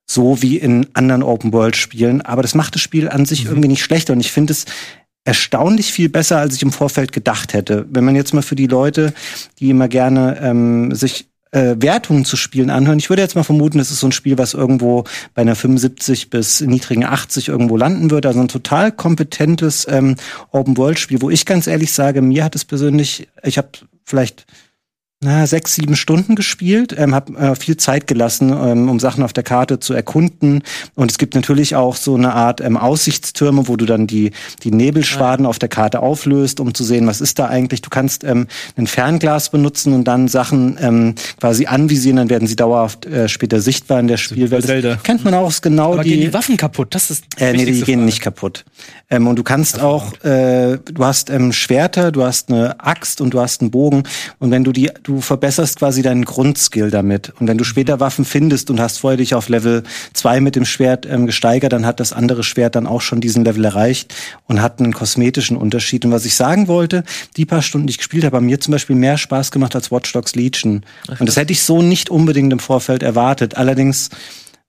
so 0.10 0.41
wie 0.41 0.58
in 0.58 0.88
anderen 0.94 1.24
Open-World-Spielen. 1.24 2.22
Aber 2.22 2.41
das 2.44 2.56
macht 2.56 2.75
das 2.75 2.82
Spiel 2.82 3.10
an 3.10 3.25
sich 3.25 3.44
mhm. 3.46 3.50
irgendwie 3.50 3.70
nicht 3.70 3.84
schlechter. 3.84 4.13
Und 4.13 4.20
ich 4.20 4.32
finde 4.32 4.53
es 4.53 4.65
erstaunlich 5.24 5.91
viel 5.91 6.10
besser, 6.10 6.38
als 6.38 6.56
ich 6.56 6.63
im 6.63 6.72
Vorfeld 6.72 7.12
gedacht 7.12 7.53
hätte. 7.53 7.86
Wenn 7.89 8.06
man 8.06 8.15
jetzt 8.15 8.34
mal 8.34 8.41
für 8.41 8.56
die 8.56 8.68
Leute, 8.68 9.13
die 9.60 9.70
immer 9.70 9.88
gerne 9.88 10.39
ähm, 10.41 10.94
sich 10.96 11.28
äh, 11.51 11.75
Wertungen 11.79 12.25
zu 12.25 12.38
Spielen 12.38 12.70
anhören. 12.70 13.00
Ich 13.00 13.10
würde 13.10 13.22
jetzt 13.22 13.36
mal 13.36 13.44
vermuten, 13.44 13.77
das 13.77 13.91
ist 13.91 14.00
so 14.00 14.08
ein 14.08 14.12
Spiel, 14.12 14.38
was 14.38 14.53
irgendwo 14.53 15.06
bei 15.34 15.41
einer 15.41 15.56
75 15.56 16.29
bis 16.29 16.62
niedrigen 16.62 17.06
80 17.06 17.48
irgendwo 17.48 17.77
landen 17.77 18.12
wird. 18.12 18.25
Also 18.25 18.39
ein 18.39 18.48
total 18.48 18.91
kompetentes 18.91 19.88
ähm, 19.89 20.15
Open-World-Spiel, 20.51 21.22
wo 21.22 21.29
ich 21.29 21.46
ganz 21.46 21.68
ehrlich 21.68 21.94
sage, 21.94 22.22
mir 22.22 22.44
hat 22.44 22.56
es 22.56 22.65
persönlich, 22.65 23.27
ich 23.44 23.58
habe 23.58 23.70
vielleicht 24.03 24.46
na, 25.21 25.45
sechs, 25.47 25.75
sieben 25.75 25.97
Stunden 25.97 26.35
gespielt, 26.35 26.95
ähm, 26.97 27.13
habe 27.13 27.38
äh, 27.38 27.55
viel 27.55 27.75
Zeit 27.75 28.07
gelassen, 28.07 28.51
ähm, 28.51 28.89
um 28.89 29.01
Sachen 29.01 29.21
auf 29.21 29.33
der 29.33 29.43
Karte 29.43 29.81
zu 29.81 29.93
erkunden. 29.93 30.63
Und 30.95 31.11
es 31.11 31.17
gibt 31.17 31.35
natürlich 31.35 31.75
auch 31.75 31.97
so 31.97 32.15
eine 32.15 32.33
Art 32.33 32.61
ähm, 32.61 32.77
Aussichtstürme, 32.77 33.67
wo 33.67 33.75
du 33.75 33.85
dann 33.85 34.07
die, 34.07 34.31
die 34.63 34.71
Nebelschwaden 34.71 35.43
ja. 35.43 35.49
auf 35.49 35.59
der 35.59 35.67
Karte 35.67 35.99
auflöst, 35.99 36.61
um 36.61 36.73
zu 36.73 36.85
sehen, 36.85 37.05
was 37.05 37.19
ist 37.19 37.38
da 37.38 37.47
eigentlich. 37.47 37.81
Du 37.81 37.89
kannst 37.89 38.23
ähm, 38.23 38.47
ein 38.77 38.88
Fernglas 38.88 39.49
benutzen 39.49 39.91
und 39.91 40.05
dann 40.05 40.29
Sachen 40.29 40.77
ähm, 40.79 41.15
quasi 41.38 41.65
anvisieren, 41.65 42.15
dann 42.15 42.29
werden 42.29 42.47
sie 42.47 42.55
dauerhaft 42.55 43.05
äh, 43.05 43.27
später 43.27 43.59
sichtbar 43.59 43.99
in 43.99 44.07
der 44.07 44.15
Spielwelt. 44.15 44.69
Das 44.69 45.03
kennt 45.03 45.25
man 45.25 45.33
auch 45.33 45.51
genau 45.61 45.93
Aber 45.93 46.03
die. 46.03 46.11
Gehen 46.11 46.21
die 46.21 46.33
Waffen 46.33 46.55
kaputt? 46.55 46.95
Das 46.95 47.11
ist 47.11 47.25
äh, 47.39 47.51
nee, 47.51 47.65
die 47.65 47.73
gehen 47.73 47.83
Frage. 47.83 47.97
nicht 47.97 48.21
kaputt. 48.21 48.63
Ähm, 49.09 49.27
und 49.27 49.35
du 49.35 49.43
kannst 49.43 49.81
auch, 49.81 50.13
äh, 50.23 50.77
du 50.77 51.03
hast 51.03 51.29
ähm, 51.29 51.51
Schwerter, 51.51 52.13
du 52.13 52.23
hast 52.23 52.49
eine 52.49 52.79
Axt 52.79 53.19
und 53.19 53.33
du 53.33 53.41
hast 53.41 53.59
einen 53.59 53.71
Bogen. 53.71 54.03
Und 54.38 54.51
wenn 54.51 54.63
du 54.63 54.71
die, 54.71 54.89
du 55.03 55.08
verbesserst 55.21 55.79
quasi 55.79 56.01
deinen 56.01 56.25
Grundskill 56.25 56.91
damit. 56.91 57.33
Und 57.39 57.47
wenn 57.47 57.57
du 57.57 57.63
später 57.63 57.99
Waffen 57.99 58.25
findest 58.25 58.69
und 58.69 58.79
hast 58.79 58.99
vorher 58.99 59.17
dich 59.17 59.33
auf 59.33 59.49
Level 59.49 59.83
2 60.13 60.41
mit 60.41 60.55
dem 60.55 60.65
Schwert 60.65 61.05
ähm, 61.05 61.25
gesteigert, 61.25 61.73
dann 61.73 61.85
hat 61.85 61.99
das 61.99 62.13
andere 62.13 62.43
Schwert 62.43 62.75
dann 62.75 62.87
auch 62.87 63.01
schon 63.01 63.21
diesen 63.21 63.43
Level 63.43 63.65
erreicht 63.65 64.13
und 64.47 64.61
hat 64.61 64.79
einen 64.79 64.93
kosmetischen 64.93 65.57
Unterschied. 65.57 66.05
Und 66.05 66.11
was 66.11 66.25
ich 66.25 66.35
sagen 66.35 66.67
wollte, 66.67 67.03
die 67.35 67.45
paar 67.45 67.61
Stunden, 67.61 67.87
die 67.87 67.91
ich 67.91 67.97
gespielt 67.97 68.23
habe, 68.23 68.37
haben 68.37 68.45
mir 68.45 68.59
zum 68.59 68.71
Beispiel 68.71 68.95
mehr 68.95 69.17
Spaß 69.17 69.51
gemacht 69.51 69.75
als 69.75 69.91
Watch 69.91 70.13
Dogs 70.13 70.35
Legion. 70.35 70.83
Und 71.19 71.27
das 71.27 71.37
hätte 71.37 71.51
ich 71.51 71.63
so 71.63 71.81
nicht 71.81 72.09
unbedingt 72.09 72.53
im 72.53 72.59
Vorfeld 72.59 73.03
erwartet. 73.03 73.57
Allerdings 73.57 74.09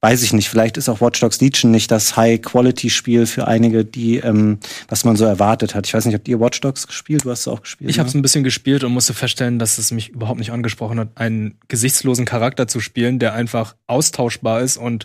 weiß 0.02 0.23
ich 0.23 0.33
nicht, 0.33 0.49
vielleicht 0.49 0.78
ist 0.78 0.88
auch 0.88 1.00
Watch 1.02 1.21
Dogs 1.21 1.40
Legion 1.40 1.71
nicht 1.71 1.90
das 1.90 2.16
High-Quality-Spiel 2.16 3.26
für 3.26 3.47
einige, 3.47 3.85
die, 3.85 4.16
ähm, 4.16 4.59
was 4.88 5.04
man 5.04 5.16
so 5.16 5.26
erwartet 5.26 5.75
hat. 5.75 5.87
Ich 5.87 5.92
weiß 5.92 6.07
nicht, 6.07 6.14
habt 6.14 6.26
ihr 6.26 6.40
Watch 6.40 6.61
Dogs 6.61 6.87
gespielt? 6.87 7.25
Du 7.25 7.30
hast 7.30 7.40
es 7.40 7.49
auch 7.49 7.61
gespielt. 7.61 7.90
Ich 7.90 7.97
ne? 7.97 8.00
habe 8.00 8.09
es 8.09 8.14
ein 8.14 8.23
bisschen 8.23 8.42
gespielt 8.42 8.83
und 8.83 8.92
musste 8.92 9.12
feststellen, 9.12 9.59
dass 9.59 9.76
es 9.76 9.90
mich 9.90 10.09
überhaupt 10.09 10.38
nicht 10.38 10.52
angesprochen 10.52 10.99
hat, 10.99 11.09
einen 11.16 11.59
gesichtslosen 11.69 12.25
Charakter 12.25 12.66
zu 12.66 12.80
spielen, 12.80 13.19
der 13.19 13.35
einfach 13.35 13.76
austauschbar 13.87 14.62
ist 14.62 14.78
und 14.78 15.04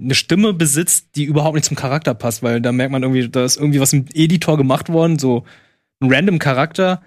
eine 0.00 0.14
Stimme 0.14 0.54
besitzt, 0.54 1.08
die 1.14 1.24
überhaupt 1.24 1.54
nicht 1.54 1.66
zum 1.66 1.76
Charakter 1.76 2.14
passt, 2.14 2.42
weil 2.42 2.60
da 2.60 2.72
merkt 2.72 2.90
man 2.92 3.02
irgendwie, 3.02 3.28
da 3.28 3.44
ist 3.44 3.56
irgendwie 3.56 3.80
was 3.80 3.92
im 3.92 4.06
Editor 4.14 4.56
gemacht 4.56 4.88
worden, 4.88 5.18
so 5.18 5.44
ein 6.00 6.12
random 6.12 6.38
Charakter 6.38 7.02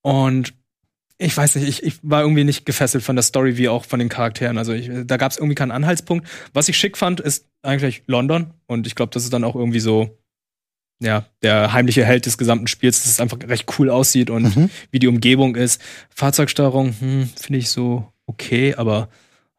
und 0.00 0.54
ich 1.22 1.36
weiß 1.36 1.56
nicht, 1.56 1.68
ich, 1.68 1.82
ich 1.82 1.98
war 2.02 2.22
irgendwie 2.22 2.44
nicht 2.44 2.66
gefesselt 2.66 3.04
von 3.04 3.16
der 3.16 3.22
Story 3.22 3.56
wie 3.56 3.68
auch 3.68 3.84
von 3.84 3.98
den 3.98 4.08
Charakteren. 4.08 4.58
Also 4.58 4.72
ich, 4.72 4.90
da 5.04 5.16
gab 5.16 5.32
es 5.32 5.38
irgendwie 5.38 5.54
keinen 5.54 5.70
Anhaltspunkt. 5.70 6.28
Was 6.52 6.68
ich 6.68 6.76
schick 6.76 6.98
fand, 6.98 7.20
ist 7.20 7.46
eigentlich 7.62 8.02
London. 8.06 8.52
Und 8.66 8.86
ich 8.86 8.94
glaube, 8.94 9.10
das 9.12 9.24
ist 9.24 9.32
dann 9.32 9.44
auch 9.44 9.54
irgendwie 9.54 9.80
so, 9.80 10.18
ja, 11.00 11.26
der 11.42 11.72
heimliche 11.72 12.04
Held 12.04 12.26
des 12.26 12.38
gesamten 12.38 12.66
Spiels, 12.66 13.02
dass 13.02 13.12
es 13.12 13.20
einfach 13.20 13.38
recht 13.46 13.66
cool 13.78 13.90
aussieht 13.90 14.30
und 14.30 14.56
mhm. 14.56 14.70
wie 14.90 14.98
die 14.98 15.08
Umgebung 15.08 15.56
ist. 15.56 15.80
Fahrzeugsteuerung, 16.10 16.94
hm, 16.98 17.30
finde 17.36 17.58
ich 17.58 17.70
so 17.70 18.12
okay, 18.26 18.74
aber 18.74 19.08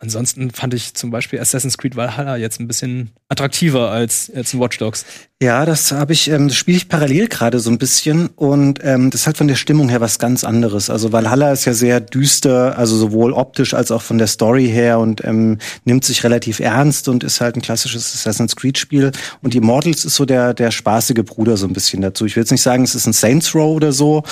Ansonsten 0.04 0.52
fand 0.52 0.74
ich 0.74 0.96
zum 0.96 1.12
Beispiel 1.12 1.40
Assassin's 1.40 1.78
Creed 1.78 1.96
Valhalla 1.96 2.36
jetzt 2.36 2.60
ein 2.60 2.68
bisschen 2.68 3.12
attraktiver 3.30 3.90
als 3.90 4.30
jetzt 4.36 4.60
Watch 4.60 4.78
Dogs. 4.78 5.06
Ja, 5.44 5.66
das 5.66 5.92
habe 5.92 6.14
ich, 6.14 6.30
ähm, 6.30 6.48
das 6.48 6.56
spiele 6.56 6.78
ich 6.78 6.88
parallel 6.88 7.28
gerade 7.28 7.60
so 7.60 7.70
ein 7.70 7.78
bisschen 7.78 8.28
und 8.28 8.80
ähm, 8.82 9.10
das 9.10 9.28
hat 9.28 9.38
von 9.38 9.50
der 9.50 9.56
Stimmung 9.56 9.90
her 9.90 10.00
was 10.00 10.18
ganz 10.18 10.46
anderes. 10.46 10.90
Also 10.90 11.12
Valhalla 11.12 11.52
ist 11.52 11.66
ja 11.66 11.74
sehr 11.74 12.00
düster, 12.00 12.78
also 12.78 12.96
sowohl 12.96 13.34
optisch 13.34 13.74
als 13.74 13.92
auch 13.92 14.02
von 14.02 14.18
der 14.18 14.28
Story 14.28 14.70
her 14.70 15.00
und 15.00 15.22
ähm, 15.26 15.58
nimmt 15.84 16.06
sich 16.06 16.24
relativ 16.24 16.62
ernst 16.62 17.10
und 17.10 17.26
ist 17.26 17.42
halt 17.42 17.58
ein 17.58 17.62
klassisches 17.62 18.14
Assassin's 18.16 18.56
Creed 18.56 18.78
Spiel. 18.78 19.12
Und 19.42 19.54
Immortals 19.54 20.06
ist 20.06 20.16
so 20.16 20.24
der 20.24 20.54
der 20.54 20.72
spaßige 20.72 21.26
Bruder 21.26 21.58
so 21.58 21.68
ein 21.68 21.74
bisschen 21.74 22.02
dazu. 22.02 22.26
Ich 22.26 22.38
will 22.38 22.44
jetzt 22.44 22.52
nicht 22.52 22.62
sagen, 22.62 22.86
es 22.86 22.96
ist 22.96 23.06
ein 23.06 23.12
Saints 23.12 23.54
Row 23.54 23.76
oder 23.76 23.92
so, 23.92 24.24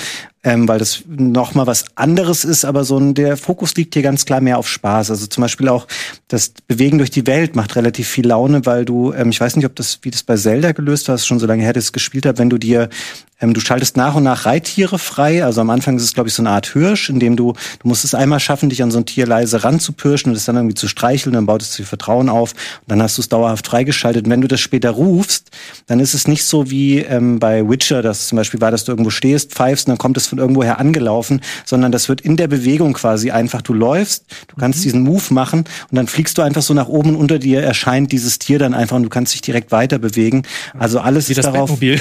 ähm, 0.44 0.66
weil 0.66 0.78
das 0.78 1.04
noch 1.06 1.54
mal 1.54 1.66
was 1.66 1.84
anderes 1.94 2.44
ist, 2.44 2.64
aber 2.64 2.84
so 2.84 2.98
ein, 2.98 3.14
der 3.14 3.36
Fokus 3.36 3.74
liegt 3.76 3.94
hier 3.94 4.02
ganz 4.02 4.24
klar 4.24 4.40
mehr 4.40 4.58
auf 4.58 4.68
Spaß. 4.68 5.10
Also 5.10 5.26
zum 5.26 5.42
Beispiel 5.42 5.68
auch 5.68 5.86
das 6.26 6.52
Bewegen 6.66 6.98
durch 6.98 7.10
die 7.10 7.26
Welt 7.26 7.54
macht 7.54 7.76
relativ 7.76 8.08
viel 8.08 8.26
Laune, 8.26 8.66
weil 8.66 8.84
du, 8.84 9.12
ähm, 9.12 9.30
ich 9.30 9.40
weiß 9.40 9.54
nicht, 9.56 9.66
ob 9.66 9.76
das 9.76 10.00
wie 10.02 10.10
das 10.10 10.24
bei 10.24 10.36
Zelda 10.36 10.72
gelöst 10.72 11.01
war, 11.08 11.14
ist 11.14 11.26
schon 11.26 11.38
so 11.38 11.46
lange 11.46 11.62
her, 11.62 11.72
dass 11.72 11.86
ich 11.86 11.92
gespielt 11.92 12.26
habe, 12.26 12.38
wenn 12.38 12.50
du 12.50 12.58
dir 12.58 12.88
du 13.50 13.60
schaltest 13.60 13.96
nach 13.96 14.14
und 14.14 14.22
nach 14.22 14.46
Reittiere 14.46 14.98
frei. 14.98 15.44
Also 15.44 15.60
am 15.60 15.70
Anfang 15.70 15.96
ist 15.96 16.04
es, 16.04 16.14
glaube 16.14 16.28
ich, 16.28 16.34
so 16.34 16.42
eine 16.42 16.50
Art 16.50 16.66
Hirsch, 16.66 17.10
in 17.10 17.18
dem 17.18 17.36
du, 17.36 17.54
du 17.80 17.88
musst 17.88 18.04
es 18.04 18.14
einmal 18.14 18.40
schaffen, 18.40 18.68
dich 18.68 18.82
an 18.82 18.90
so 18.90 18.98
ein 18.98 19.06
Tier 19.06 19.26
leise 19.26 19.64
ranzupirschen 19.64 20.30
und 20.30 20.36
es 20.36 20.44
dann 20.44 20.56
irgendwie 20.56 20.74
zu 20.74 20.88
streicheln, 20.88 21.34
dann 21.34 21.46
baut 21.46 21.62
es 21.62 21.72
dir 21.72 21.84
Vertrauen 21.84 22.28
auf 22.28 22.52
und 22.52 22.90
dann 22.90 23.02
hast 23.02 23.18
du 23.18 23.22
es 23.22 23.28
dauerhaft 23.28 23.66
freigeschaltet. 23.66 24.24
Und 24.24 24.30
wenn 24.30 24.40
du 24.40 24.48
das 24.48 24.60
später 24.60 24.90
rufst, 24.90 25.50
dann 25.86 26.00
ist 26.00 26.14
es 26.14 26.28
nicht 26.28 26.44
so 26.44 26.70
wie 26.70 26.98
ähm, 26.98 27.38
bei 27.38 27.68
Witcher, 27.68 28.02
das 28.02 28.28
zum 28.28 28.36
Beispiel 28.36 28.60
war, 28.60 28.70
dass 28.70 28.84
du 28.84 28.92
irgendwo 28.92 29.10
stehst, 29.10 29.52
pfeifst 29.52 29.86
und 29.86 29.90
dann 29.90 29.98
kommt 29.98 30.16
es 30.16 30.28
von 30.28 30.38
irgendwoher 30.38 30.78
angelaufen, 30.78 31.40
sondern 31.64 31.92
das 31.92 32.08
wird 32.08 32.20
in 32.20 32.36
der 32.36 32.48
Bewegung 32.48 32.92
quasi 32.92 33.30
einfach. 33.30 33.62
Du 33.62 33.74
läufst, 33.74 34.24
du 34.48 34.56
kannst 34.56 34.80
mhm. 34.80 34.82
diesen 34.84 35.02
Move 35.02 35.34
machen 35.34 35.64
und 35.90 35.96
dann 35.96 36.06
fliegst 36.06 36.38
du 36.38 36.42
einfach 36.42 36.62
so 36.62 36.74
nach 36.74 36.88
oben 36.88 37.10
und 37.10 37.16
unter 37.16 37.38
dir 37.38 37.62
erscheint 37.62 38.12
dieses 38.12 38.38
Tier 38.38 38.58
dann 38.58 38.74
einfach 38.74 38.96
und 38.96 39.02
du 39.02 39.08
kannst 39.08 39.34
dich 39.34 39.40
direkt 39.42 39.72
weiter 39.72 39.98
bewegen. 39.98 40.42
Also 40.78 41.00
alles 41.00 41.28
wie 41.28 41.32
ist 41.32 41.44
darauf. 41.44 41.70
Batmobil. 41.70 42.00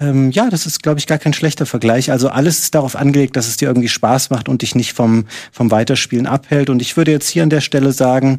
Ähm, 0.00 0.30
ja, 0.30 0.48
das 0.48 0.66
ist, 0.66 0.82
glaube 0.82 1.00
ich, 1.00 1.06
gar 1.06 1.18
kein 1.18 1.32
schlechter 1.32 1.66
Vergleich. 1.66 2.12
Also 2.12 2.28
alles 2.28 2.60
ist 2.60 2.74
darauf 2.74 2.94
angelegt, 2.94 3.36
dass 3.36 3.48
es 3.48 3.56
dir 3.56 3.68
irgendwie 3.68 3.88
Spaß 3.88 4.30
macht 4.30 4.48
und 4.48 4.62
dich 4.62 4.74
nicht 4.74 4.92
vom, 4.92 5.26
vom 5.50 5.70
Weiterspielen 5.70 6.26
abhält. 6.26 6.70
Und 6.70 6.80
ich 6.80 6.96
würde 6.96 7.10
jetzt 7.10 7.28
hier 7.28 7.42
an 7.42 7.50
der 7.50 7.60
Stelle 7.60 7.92
sagen, 7.92 8.38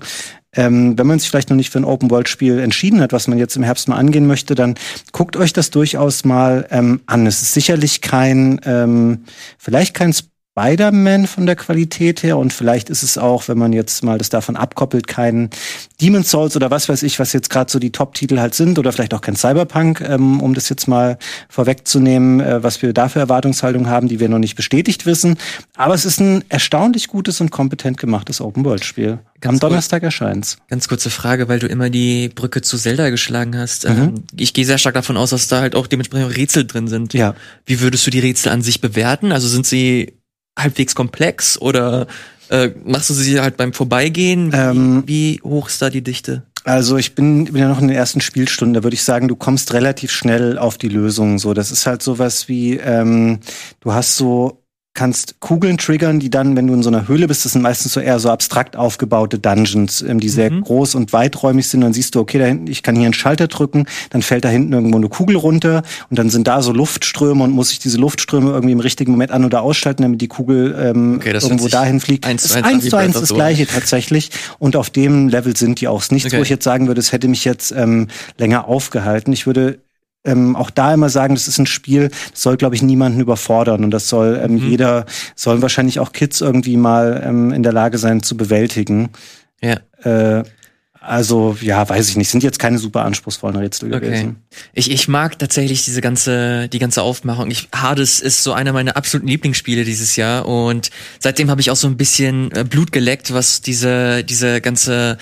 ähm, 0.55 0.97
wenn 0.97 1.05
man 1.05 1.19
sich 1.19 1.29
vielleicht 1.29 1.49
noch 1.49 1.57
nicht 1.57 1.69
für 1.69 1.79
ein 1.79 1.85
Open-World-Spiel 1.85 2.59
entschieden 2.59 3.01
hat, 3.01 3.13
was 3.13 3.27
man 3.27 3.37
jetzt 3.37 3.55
im 3.55 3.63
Herbst 3.63 3.87
mal 3.87 3.97
angehen 3.97 4.25
möchte, 4.25 4.55
dann 4.55 4.75
guckt 5.11 5.35
euch 5.35 5.53
das 5.53 5.69
durchaus 5.69 6.23
mal 6.23 6.65
ähm, 6.71 7.01
an. 7.05 7.27
Es 7.27 7.41
ist 7.41 7.53
sicherlich 7.53 8.01
kein, 8.01 8.59
ähm, 8.65 9.25
vielleicht 9.57 9.93
kein 9.93 10.13
Spider-Man 10.59 11.27
von 11.27 11.45
der 11.45 11.55
Qualität 11.55 12.24
her 12.24 12.37
und 12.37 12.51
vielleicht 12.51 12.89
ist 12.89 13.03
es 13.03 13.17
auch, 13.17 13.48
wenn 13.48 13.57
man 13.57 13.72
jetzt 13.72 14.03
mal 14.03 14.17
das 14.17 14.29
davon 14.29 14.57
abkoppelt, 14.57 15.07
kein 15.07 15.50
Demon's 16.01 16.29
Souls 16.29 16.55
oder 16.55 16.69
was 16.69 16.89
weiß 16.89 17.03
ich, 17.03 17.19
was 17.19 17.33
jetzt 17.33 17.50
gerade 17.50 17.72
so 17.72 17.79
die 17.79 17.91
Top-Titel 17.91 18.39
halt 18.39 18.53
sind 18.55 18.77
oder 18.77 18.91
vielleicht 18.91 19.13
auch 19.13 19.22
kein 19.22 19.35
Cyberpunk, 19.35 20.01
ähm, 20.01 20.41
um 20.41 20.53
das 20.53 20.67
jetzt 20.69 20.87
mal 20.87 21.17
vorwegzunehmen, 21.48 22.41
äh, 22.41 22.63
was 22.63 22.81
wir 22.81 22.93
da 22.93 23.09
für 23.09 23.19
Erwartungshaltung 23.19 23.87
haben, 23.87 24.07
die 24.07 24.19
wir 24.19 24.27
noch 24.27 24.39
nicht 24.39 24.55
bestätigt 24.55 25.05
wissen. 25.05 25.37
Aber 25.75 25.93
es 25.93 26.05
ist 26.05 26.19
ein 26.19 26.43
erstaunlich 26.50 27.07
gutes 27.07 27.39
und 27.39 27.51
kompetent 27.51 27.98
gemachtes 27.98 28.41
Open-World-Spiel. 28.41 29.19
Am 29.45 29.59
Donnerstag 29.59 30.03
erscheint's. 30.03 30.57
Ganz 30.67 30.89
kurze 30.89 31.09
Frage, 31.09 31.48
weil 31.48 31.59
du 31.59 31.67
immer 31.67 31.89
die 31.89 32.27
Brücke 32.27 32.61
zu 32.61 32.77
Zelda 32.77 33.09
geschlagen 33.09 33.57
hast. 33.57 33.87
Mhm. 33.87 33.98
Ähm, 33.98 34.15
ich 34.37 34.53
gehe 34.53 34.65
sehr 34.65 34.77
stark 34.77 34.95
davon 34.95 35.15
aus, 35.15 35.29
dass 35.29 35.48
da 35.48 35.61
halt 35.61 35.75
auch 35.75 35.87
dementsprechend 35.87 36.35
Rätsel 36.35 36.67
drin 36.67 36.89
sind. 36.89 37.13
Ja. 37.13 37.35
Wie 37.65 37.79
würdest 37.79 38.05
du 38.05 38.11
die 38.11 38.19
Rätsel 38.19 38.51
an 38.51 38.61
sich 38.61 38.81
bewerten? 38.81 39.31
Also 39.31 39.48
sind 39.48 39.65
sie 39.65 40.19
halbwegs 40.61 40.95
komplex 40.95 41.59
oder 41.59 42.07
äh, 42.50 42.69
machst 42.83 43.09
du 43.09 43.13
sie 43.13 43.39
halt 43.39 43.57
beim 43.57 43.74
Vorbeigehen? 43.74 44.51
Wie, 44.51 44.57
ähm, 44.57 45.03
wie 45.05 45.41
hoch 45.43 45.69
ist 45.69 45.81
da 45.81 45.89
die 45.89 46.03
Dichte? 46.03 46.43
Also 46.63 46.98
ich 46.98 47.15
bin, 47.15 47.45
bin 47.45 47.55
ja 47.55 47.67
noch 47.67 47.81
in 47.81 47.87
den 47.87 47.95
ersten 47.95 48.22
Spielstunden, 48.22 48.74
da 48.74 48.83
würde 48.83 48.93
ich 48.93 49.03
sagen, 49.03 49.27
du 49.27 49.35
kommst 49.35 49.74
relativ 49.74 50.11
schnell 50.11 50.57
auf 50.57 50.77
die 50.77 50.89
Lösung. 50.89 51.39
So, 51.39 51.53
das 51.53 51.72
ist 51.72 51.85
halt 51.85 52.03
sowas 52.03 52.48
wie, 52.48 52.77
ähm, 52.77 53.39
du 53.79 53.93
hast 53.93 54.17
so 54.17 54.61
kannst 55.00 55.40
Kugeln 55.40 55.77
triggern, 55.77 56.20
die 56.20 56.29
dann, 56.29 56.57
wenn 56.57 56.68
du 56.68 56.74
in 56.74 56.83
so 56.83 56.90
einer 56.90 57.07
Höhle 57.07 57.29
bist, 57.29 57.46
das 57.46 57.53
sind 57.53 57.62
meistens 57.62 57.94
so 57.94 58.01
eher 58.01 58.20
so 58.20 58.29
abstrakt 58.29 58.75
aufgebaute 58.75 59.40
Dungeons, 59.40 60.01
ähm, 60.01 60.20
die 60.20 60.27
sehr 60.27 60.51
mhm. 60.51 60.59
groß 60.64 60.96
und 60.96 61.14
weiträumig 61.14 61.70
sind. 61.70 61.79
Dann 61.79 61.94
siehst 61.94 62.16
du, 62.16 62.20
okay, 62.20 62.38
da 62.38 62.44
hinten, 62.44 62.68
ich 62.68 62.83
kann 62.83 62.98
hier 62.98 63.05
einen 63.05 63.14
Schalter 63.14 63.48
drücken, 63.48 63.85
dann 64.09 64.22
fällt 64.22 64.44
da 64.44 64.50
hinten 64.50 64.74
irgendwo 64.74 64.98
eine 64.98 65.07
Kugel 65.07 65.38
runter 65.38 65.83
und 66.09 66.20
dann 66.20 66.29
sind 66.29 66.50
da 66.50 66.62
so 66.62 66.74
Luftströme 66.74 67.46
und 67.46 67.51
muss 67.51 67.72
ich 67.72 67.79
diese 67.79 67.98
Luftströme 67.98 68.51
irgendwie 68.51 68.74
im 68.74 68.81
richtigen 68.81 69.14
Moment 69.14 69.31
an- 69.31 69.46
oder 69.46 69.62
ausschalten, 69.62 70.03
damit 70.03 70.20
die 70.20 70.27
Kugel 70.27 70.75
ähm, 70.77 71.16
okay, 71.16 71.31
irgendwo 71.31 71.70
dahin 71.70 72.01
fliegt. 72.01 72.27
Eins 72.27 72.44
zu 72.44 72.55
eins, 72.55 72.68
eins, 72.68 72.90
zu 72.90 72.98
eins 72.98 73.18
das 73.18 73.33
gleiche 73.33 73.68
tatsächlich. 73.68 74.31
Und 74.57 74.75
auf 74.75 74.90
dem 74.90 75.29
Level 75.29 75.55
sind 75.55 75.79
die 75.79 75.88
auch. 75.88 76.03
Nichts, 76.09 76.27
okay. 76.27 76.40
wo 76.40 76.42
ich 76.42 76.50
jetzt 76.50 76.66
sagen 76.66 76.88
würde, 76.88 77.00
es 77.00 77.14
hätte 77.14 77.29
mich 77.29 77.46
jetzt 77.46 77.72
ähm, 77.72 78.07
länger 78.38 78.68
aufgehalten. 78.68 79.31
Ich 79.31 79.46
würde 79.48 79.79
ähm, 80.25 80.55
auch 80.55 80.70
da 80.70 80.94
immer 80.94 81.10
sagen, 81.10 81.36
das 81.36 81.48
ist 81.48 81.60
ein 81.60 81.66
Spiel, 81.66 82.10
das 82.32 82.42
soll, 82.42 82.58
glaube 82.58 82.75
ich, 82.75 82.82
niemanden 82.82 83.20
überfordern 83.20 83.84
und 83.84 83.92
das 83.92 84.10
soll 84.10 84.40
ähm, 84.44 84.53
mhm. 84.53 84.70
jeder, 84.70 85.05
sollen 85.36 85.62
wahrscheinlich 85.62 86.00
auch 86.00 86.12
Kids 86.12 86.42
irgendwie 86.42 86.77
mal 86.77 87.22
ähm, 87.25 87.51
in 87.51 87.64
der 87.64 87.74
Lage 87.74 87.98
sein 87.98 88.22
zu 88.22 88.36
bewältigen. 88.36 89.10
Ja. 89.62 89.77
Äh, 90.03 90.44
also, 91.01 91.58
ja, 91.62 91.88
weiß 91.88 92.10
ich 92.10 92.18
nicht. 92.18 92.29
Sind 92.29 92.44
jetzt 92.44 92.60
keine 92.60 92.77
super 92.77 93.05
anspruchsvollen 93.05 93.55
Rätsel 93.55 93.94
okay. 93.94 94.05
gewesen. 94.05 94.44
Ich, 94.74 94.92
ich 94.92 95.08
mag 95.08 95.40
tatsächlich 95.40 95.86
diese 95.86 96.01
ganze, 96.01 96.68
die 96.68 96.79
ganze 96.79 97.01
Aufmachung. 97.01 97.50
Ich, 97.50 97.70
Hades 97.74 98.20
ist 98.20 98.44
so 98.44 98.51
einer 98.51 98.74
meiner 98.74 98.98
absoluten 98.98 99.27
Lieblingsspiele 99.27 99.86
dieses 99.86 100.18
Jahr 100.18 100.46
und 100.46 100.90
seitdem 101.20 101.50
habe 101.50 101.62
ich 101.62 101.72
auch 101.72 101.77
so 101.77 101.88
ein 101.88 101.96
bisschen 101.96 102.51
äh, 102.51 102.66
Blut 102.66 102.92
geleckt, 102.92 103.34
was 103.34 103.62
diese, 103.62 104.25
diese 104.25 104.60
ganze 104.60 105.18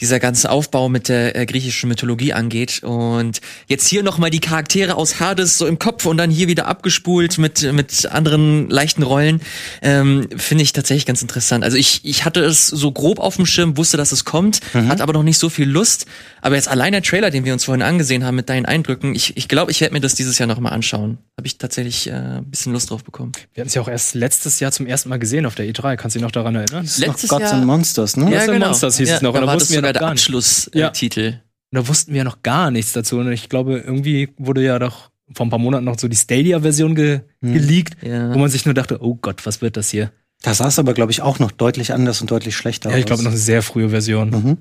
dieser 0.00 0.20
ganze 0.20 0.50
Aufbau 0.50 0.88
mit 0.88 1.08
der 1.08 1.36
äh, 1.36 1.46
griechischen 1.46 1.88
Mythologie 1.88 2.32
angeht. 2.32 2.82
Und 2.82 3.40
jetzt 3.68 3.86
hier 3.86 4.02
nochmal 4.02 4.30
die 4.30 4.40
Charaktere 4.40 4.96
aus 4.96 5.20
Hades 5.20 5.58
so 5.58 5.66
im 5.66 5.78
Kopf 5.78 6.06
und 6.06 6.16
dann 6.16 6.30
hier 6.30 6.48
wieder 6.48 6.66
abgespult 6.66 7.38
mit, 7.38 7.72
mit 7.72 8.06
anderen 8.06 8.68
leichten 8.68 9.02
Rollen, 9.02 9.40
ähm, 9.82 10.28
finde 10.36 10.64
ich 10.64 10.72
tatsächlich 10.72 11.06
ganz 11.06 11.22
interessant. 11.22 11.64
Also 11.64 11.76
ich, 11.76 12.00
ich 12.04 12.24
hatte 12.24 12.40
es 12.40 12.66
so 12.66 12.90
grob 12.92 13.18
auf 13.18 13.36
dem 13.36 13.46
Schirm, 13.46 13.76
wusste, 13.76 13.96
dass 13.96 14.12
es 14.12 14.24
kommt, 14.24 14.60
mhm. 14.74 14.88
hat 14.88 15.00
aber 15.00 15.12
noch 15.12 15.22
nicht 15.22 15.38
so 15.38 15.48
viel 15.48 15.68
Lust. 15.68 16.06
Aber 16.40 16.54
jetzt 16.54 16.68
allein 16.68 16.92
der 16.92 17.02
Trailer, 17.02 17.30
den 17.30 17.44
wir 17.44 17.52
uns 17.52 17.64
vorhin 17.64 17.82
angesehen 17.82 18.24
haben 18.24 18.36
mit 18.36 18.48
deinen 18.48 18.66
Eindrücken, 18.66 19.14
ich 19.14 19.36
ich, 19.36 19.48
glaube, 19.48 19.70
ich 19.70 19.80
werde 19.80 19.94
mir 19.94 20.00
das 20.00 20.14
dieses 20.14 20.38
Jahr 20.38 20.46
nochmal 20.46 20.72
anschauen. 20.72 21.18
Habe 21.36 21.46
ich 21.46 21.58
tatsächlich 21.58 22.08
äh, 22.08 22.12
ein 22.12 22.44
bisschen 22.44 22.72
Lust 22.72 22.90
drauf 22.90 23.04
bekommen. 23.04 23.32
Wir 23.54 23.62
hatten 23.62 23.68
es 23.68 23.74
ja 23.74 23.82
auch 23.82 23.88
erst 23.88 24.14
letztes 24.14 24.60
Jahr 24.60 24.72
zum 24.72 24.86
ersten 24.86 25.08
Mal 25.08 25.18
gesehen 25.18 25.46
auf 25.46 25.54
der 25.54 25.66
E3. 25.66 25.96
Kannst 25.96 26.14
du 26.14 26.18
dich 26.18 26.24
noch 26.24 26.30
daran 26.30 26.54
erinnern? 26.54 26.88
Letztes 26.98 27.28
Gods 27.28 27.42
Jahr, 27.42 27.54
and 27.54 27.66
Monsters, 27.66 28.16
ne? 28.16 28.30
Ja, 28.30 28.38
Gods 28.38 28.52
genau. 28.52 28.66
Monsters 28.66 28.96
hieß 28.96 29.08
ja, 29.08 29.16
es 29.16 29.22
noch. 29.22 29.32
Da 29.32 29.40
und 29.40 29.46
da 29.46 29.54
wussten 29.54 29.74
wir 29.74 29.82
noch 29.92 30.00
der. 30.00 30.08
Abschlusstitel. 30.08 31.24
Ja. 31.24 31.40
Da 31.72 31.88
wussten 31.88 32.14
wir 32.14 32.24
noch 32.24 32.42
gar 32.42 32.70
nichts 32.70 32.92
dazu. 32.92 33.18
Und 33.18 33.30
ich 33.32 33.48
glaube, 33.48 33.78
irgendwie 33.78 34.30
wurde 34.38 34.62
ja 34.62 34.78
doch 34.78 35.10
vor 35.34 35.46
ein 35.46 35.50
paar 35.50 35.58
Monaten 35.58 35.84
noch 35.84 35.98
so 35.98 36.08
die 36.08 36.16
Stadia-Version 36.16 36.94
ge 36.94 37.20
hm. 37.42 37.52
geleakt, 37.52 37.96
ja. 38.02 38.32
wo 38.32 38.38
man 38.38 38.48
sich 38.48 38.64
nur 38.64 38.74
dachte, 38.74 39.02
oh 39.02 39.16
Gott, 39.16 39.44
was 39.44 39.60
wird 39.60 39.76
das 39.76 39.90
hier? 39.90 40.12
Da 40.42 40.54
sah 40.54 40.68
es 40.68 40.78
aber, 40.78 40.94
glaube 40.94 41.12
ich, 41.12 41.22
auch 41.22 41.38
noch 41.38 41.50
deutlich 41.50 41.92
anders 41.92 42.20
und 42.20 42.30
deutlich 42.30 42.56
schlechter 42.56 42.88
aus. 42.88 42.92
Ja, 42.94 42.98
ich 42.98 43.06
glaube, 43.06 43.22
noch 43.22 43.30
eine 43.30 43.40
sehr 43.40 43.62
frühe 43.62 43.88
Version. 43.88 44.30
Mhm. 44.30 44.58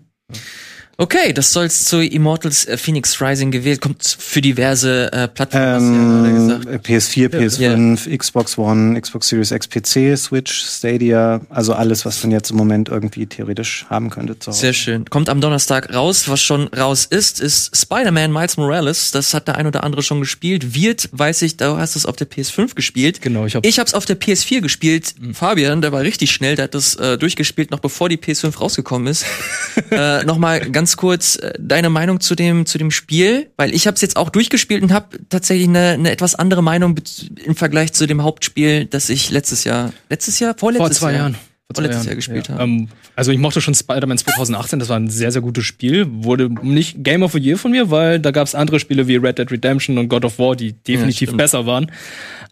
Okay, 0.97 1.34
das 1.34 1.51
soll's 1.51 1.84
zu 1.86 2.01
Immortals 2.01 2.65
äh, 2.65 2.77
Phoenix 2.77 3.19
Rising 3.19 3.51
gewählt. 3.51 3.81
Kommt 3.81 4.15
für 4.17 4.39
diverse 4.41 5.12
äh, 5.12 5.27
Plattformen, 5.27 6.25
Ähm, 6.25 6.31
hast 6.36 6.38
du 6.38 6.39
ja 6.39 6.58
gerade 6.58 6.79
gesagt. 6.79 6.86
PS4, 6.88 7.29
PS5, 8.08 8.17
Xbox 8.17 8.58
One, 8.58 9.01
Xbox 9.01 9.27
Series 9.27 9.51
X, 9.51 9.67
PC, 9.67 10.17
Switch, 10.17 10.53
Stadia, 10.53 11.41
also 11.49 11.73
alles, 11.73 12.05
was 12.05 12.23
man 12.23 12.31
jetzt 12.31 12.51
im 12.51 12.55
Moment 12.55 12.88
irgendwie 12.88 13.25
theoretisch 13.25 13.86
haben 13.89 14.10
könnte. 14.10 14.39
Zu 14.39 14.51
Hause. 14.51 14.60
Sehr 14.62 14.71
schön. 14.73 15.03
Kommt 15.10 15.27
am 15.27 15.41
Donnerstag 15.41 15.93
raus. 15.93 16.29
Was 16.29 16.41
schon 16.41 16.69
raus 16.69 17.05
ist, 17.10 17.41
ist 17.41 17.75
Spider-Man 17.75 18.31
Miles 18.31 18.55
Morales. 18.55 19.12
Das 19.12 19.34
hat 19.34 19.49
der 19.49 19.58
ein 19.58 19.67
oder 19.67 19.84
andere 19.84 20.01
schon 20.01 20.21
gespielt. 20.21 20.73
Wird, 20.75 21.10
weiß 21.12 21.41
ich, 21.41 21.58
du 21.58 21.75
hast 21.77 21.97
es 21.97 22.05
auf 22.05 22.15
der 22.15 22.29
PS5 22.29 22.73
gespielt. 22.73 23.21
Genau, 23.21 23.45
ich 23.45 23.55
hab- 23.55 23.65
Ich 23.65 23.79
hab's 23.79 23.93
auf 23.93 24.05
der 24.05 24.17
PS4 24.17 24.62
gespielt. 24.62 25.13
Fabian, 25.34 25.81
der 25.81 25.91
war 25.91 26.03
richtig 26.03 26.31
schnell, 26.31 26.55
der 26.55 26.63
hat 26.63 26.73
das 26.73 26.95
äh, 26.95 27.17
durchgespielt, 27.17 27.71
noch 27.71 27.79
bevor 27.79 28.08
die 28.08 28.17
PS5 28.17 28.58
rausgekommen 28.60 29.08
ist. 29.08 29.25
äh, 29.91 30.23
Nochmal 30.23 30.62
ganz 30.71 30.85
kurz 30.95 31.36
äh, 31.38 31.54
deine 31.60 31.89
Meinung 31.89 32.19
zu 32.19 32.36
dem, 32.36 32.65
zu 32.65 32.78
dem 32.78 32.91
Spiel, 32.91 33.50
weil 33.58 33.74
ich 33.74 33.88
hab's 33.88 34.02
jetzt 34.02 34.17
auch 34.17 34.30
durchgespielt 34.30 34.84
und 34.84 34.93
habe 34.93 35.17
tatsächlich 35.30 35.67
eine, 35.67 35.91
eine 35.91 36.12
etwas 36.12 36.36
andere 36.36 36.62
Meinung 36.62 36.95
im 37.43 37.56
Vergleich 37.56 37.93
zu 37.93 38.08
dem 38.08 38.24
Hauptspiel, 38.24 38.86
das 38.86 39.10
ich 39.10 39.32
letztes 39.32 39.63
Jahr, 39.63 39.93
letztes 40.10 40.39
Jahr, 40.39 40.56
vorletztes 40.58 41.00
Vor 41.00 41.08
zwei 41.08 41.13
Jahr, 41.13 41.30
Jahren. 41.30 41.36
Vor 41.74 41.84
Jahren. 41.84 42.06
Jahr 42.06 42.15
gespielt 42.15 42.48
ja. 42.48 42.56
habe. 42.56 42.63
Ähm, 42.63 42.88
also 43.15 43.32
ich 43.32 43.39
mochte 43.39 43.60
schon 43.60 43.74
Spider-Man 43.74 44.17
2018, 44.17 44.80
das 44.80 44.89
war 44.89 44.98
ein 44.98 45.10
sehr, 45.10 45.32
sehr 45.32 45.41
gutes 45.41 45.65
Spiel. 45.65 46.06
Wurde 46.10 46.50
nicht 46.62 47.04
Game 47.04 47.24
of 47.24 47.32
the 47.32 47.39
Year 47.39 47.58
von 47.58 47.71
mir, 47.71 47.89
weil 47.89 48.19
da 48.19 48.32
gab 48.32 48.45
es 48.45 48.54
andere 48.54 48.80
Spiele 48.80 49.08
wie 49.08 49.15
Red 49.15 49.39
Dead 49.39 49.52
Redemption 49.52 49.98
und 49.98 50.08
God 50.08 50.26
of 50.26 50.38
War, 50.38 50.56
die 50.56 50.74
definitiv 50.74 51.30
stimmt. 51.30 51.38
besser 51.38 51.65
waren. 51.65 51.91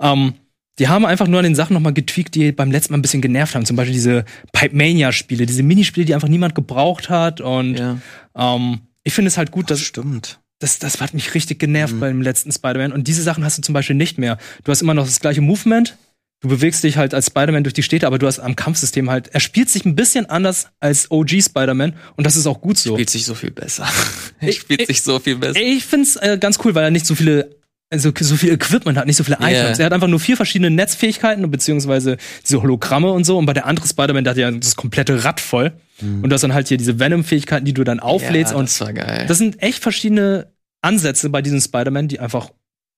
Ähm, 0.01 0.33
die 0.79 0.87
haben 0.87 1.05
einfach 1.05 1.27
nur 1.27 1.39
an 1.39 1.43
den 1.43 1.53
Sachen 1.53 1.73
nochmal 1.75 1.93
getweakt, 1.93 2.33
die 2.33 2.51
beim 2.51 2.71
letzten 2.71 2.93
Mal 2.93 2.97
ein 2.97 3.03
bisschen 3.03 3.21
genervt 3.21 3.53
haben. 3.53 3.65
Zum 3.65 3.75
Beispiel 3.75 3.93
diese 3.93 4.25
Pipe 4.53 4.75
Mania-Spiele, 4.75 5.45
diese 5.45 5.61
Minispiele, 5.61 6.05
die 6.05 6.15
einfach 6.15 6.27
niemand 6.27 6.55
gebraucht 6.55 7.09
hat. 7.09 7.41
Und 7.41 7.77
Ja. 7.77 7.99
Ähm, 8.37 8.81
ich 9.03 9.13
finde 9.13 9.27
es 9.27 9.37
halt 9.37 9.51
gut, 9.51 9.69
Das 9.69 9.79
dass 9.79 9.87
stimmt. 9.87 10.39
das, 10.59 10.79
das 10.79 11.01
hat 11.01 11.13
mich 11.13 11.33
richtig 11.33 11.59
genervt 11.59 11.99
beim 11.99 12.21
letzten 12.21 12.51
Spider-Man. 12.51 12.91
Und 12.91 13.07
diese 13.07 13.21
Sachen 13.21 13.43
hast 13.43 13.57
du 13.57 13.61
zum 13.61 13.73
Beispiel 13.73 13.95
nicht 13.95 14.17
mehr. 14.17 14.37
Du 14.63 14.71
hast 14.71 14.81
immer 14.81 14.93
noch 14.93 15.05
das 15.05 15.19
gleiche 15.19 15.41
Movement. 15.41 15.97
Du 16.41 16.49
bewegst 16.49 16.83
dich 16.83 16.97
halt 16.97 17.13
als 17.13 17.27
Spider-Man 17.27 17.63
durch 17.63 17.73
die 17.73 17.83
Städte, 17.83 18.05
aber 18.05 18.19
du 18.19 18.27
hast 18.27 18.39
am 18.39 18.55
Kampfsystem 18.57 19.09
halt, 19.09 19.29
er 19.29 19.39
spielt 19.39 19.69
sich 19.69 19.85
ein 19.85 19.95
bisschen 19.95 20.25
anders 20.29 20.67
als 20.81 21.09
OG 21.09 21.41
Spider-Man 21.41 21.93
und 22.17 22.25
das 22.27 22.35
ist 22.35 22.47
auch 22.47 22.59
gut 22.59 22.77
so. 22.77 22.95
Spielt 22.95 23.09
sich 23.09 23.23
so 23.25 23.33
viel 23.33 23.51
besser. 23.51 23.87
er 24.41 24.51
spielt 24.51 24.81
ich- 24.81 24.87
sich 24.87 25.01
so 25.03 25.19
viel 25.19 25.37
besser. 25.37 25.57
Ich 25.61 25.85
find's 25.85 26.17
äh, 26.17 26.37
ganz 26.37 26.59
cool, 26.65 26.75
weil 26.75 26.83
er 26.83 26.91
nicht 26.91 27.05
so 27.05 27.15
viele, 27.15 27.55
also 27.89 28.11
so 28.19 28.35
viel 28.35 28.51
Equipment 28.51 28.97
hat, 28.97 29.05
nicht 29.07 29.15
so 29.15 29.23
viele 29.23 29.37
Items. 29.39 29.79
Er 29.79 29.85
hat 29.85 29.93
einfach 29.93 30.09
nur 30.09 30.19
vier 30.19 30.35
verschiedene 30.35 30.69
Netzfähigkeiten, 30.69 31.49
beziehungsweise 31.49 32.17
diese 32.45 32.61
Hologramme 32.61 33.11
und 33.11 33.23
so. 33.23 33.37
Und 33.37 33.45
bei 33.45 33.53
der 33.53 33.65
andere 33.65 33.87
Spider-Man, 33.87 34.25
der 34.25 34.31
hat 34.31 34.37
ja 34.37 34.51
das 34.51 34.75
komplette 34.75 35.23
Rad 35.23 35.39
voll. 35.39 35.71
Und 36.03 36.29
du 36.29 36.33
hast 36.33 36.41
dann 36.41 36.53
halt 36.53 36.67
hier 36.67 36.77
diese 36.77 36.99
Venom-Fähigkeiten, 36.99 37.65
die 37.65 37.73
du 37.73 37.83
dann 37.83 37.99
auflädst. 37.99 38.53
ja, 38.53 38.57
und 38.57 38.69
das 38.69 38.81
war 38.81 38.93
geil. 38.93 39.25
das 39.27 39.37
sind 39.37 39.61
echt 39.61 39.81
verschiedene 39.81 40.51
Ansätze 40.81 41.29
bei 41.29 41.41
diesem 41.41 41.61
Spider-Man, 41.61 42.07
die 42.07 42.19
einfach 42.19 42.51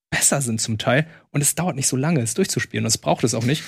besser 0.09 0.41
sind 0.41 0.61
zum 0.61 0.77
Teil. 0.77 1.07
Und 1.31 1.41
es 1.41 1.55
dauert 1.55 1.75
nicht 1.75 1.87
so 1.87 1.97
lange, 1.97 2.21
es 2.21 2.33
durchzuspielen. 2.33 2.85
Und 2.85 2.87
es 2.87 2.97
braucht 2.97 3.23
es 3.23 3.33
auch 3.33 3.43
nicht. 3.43 3.63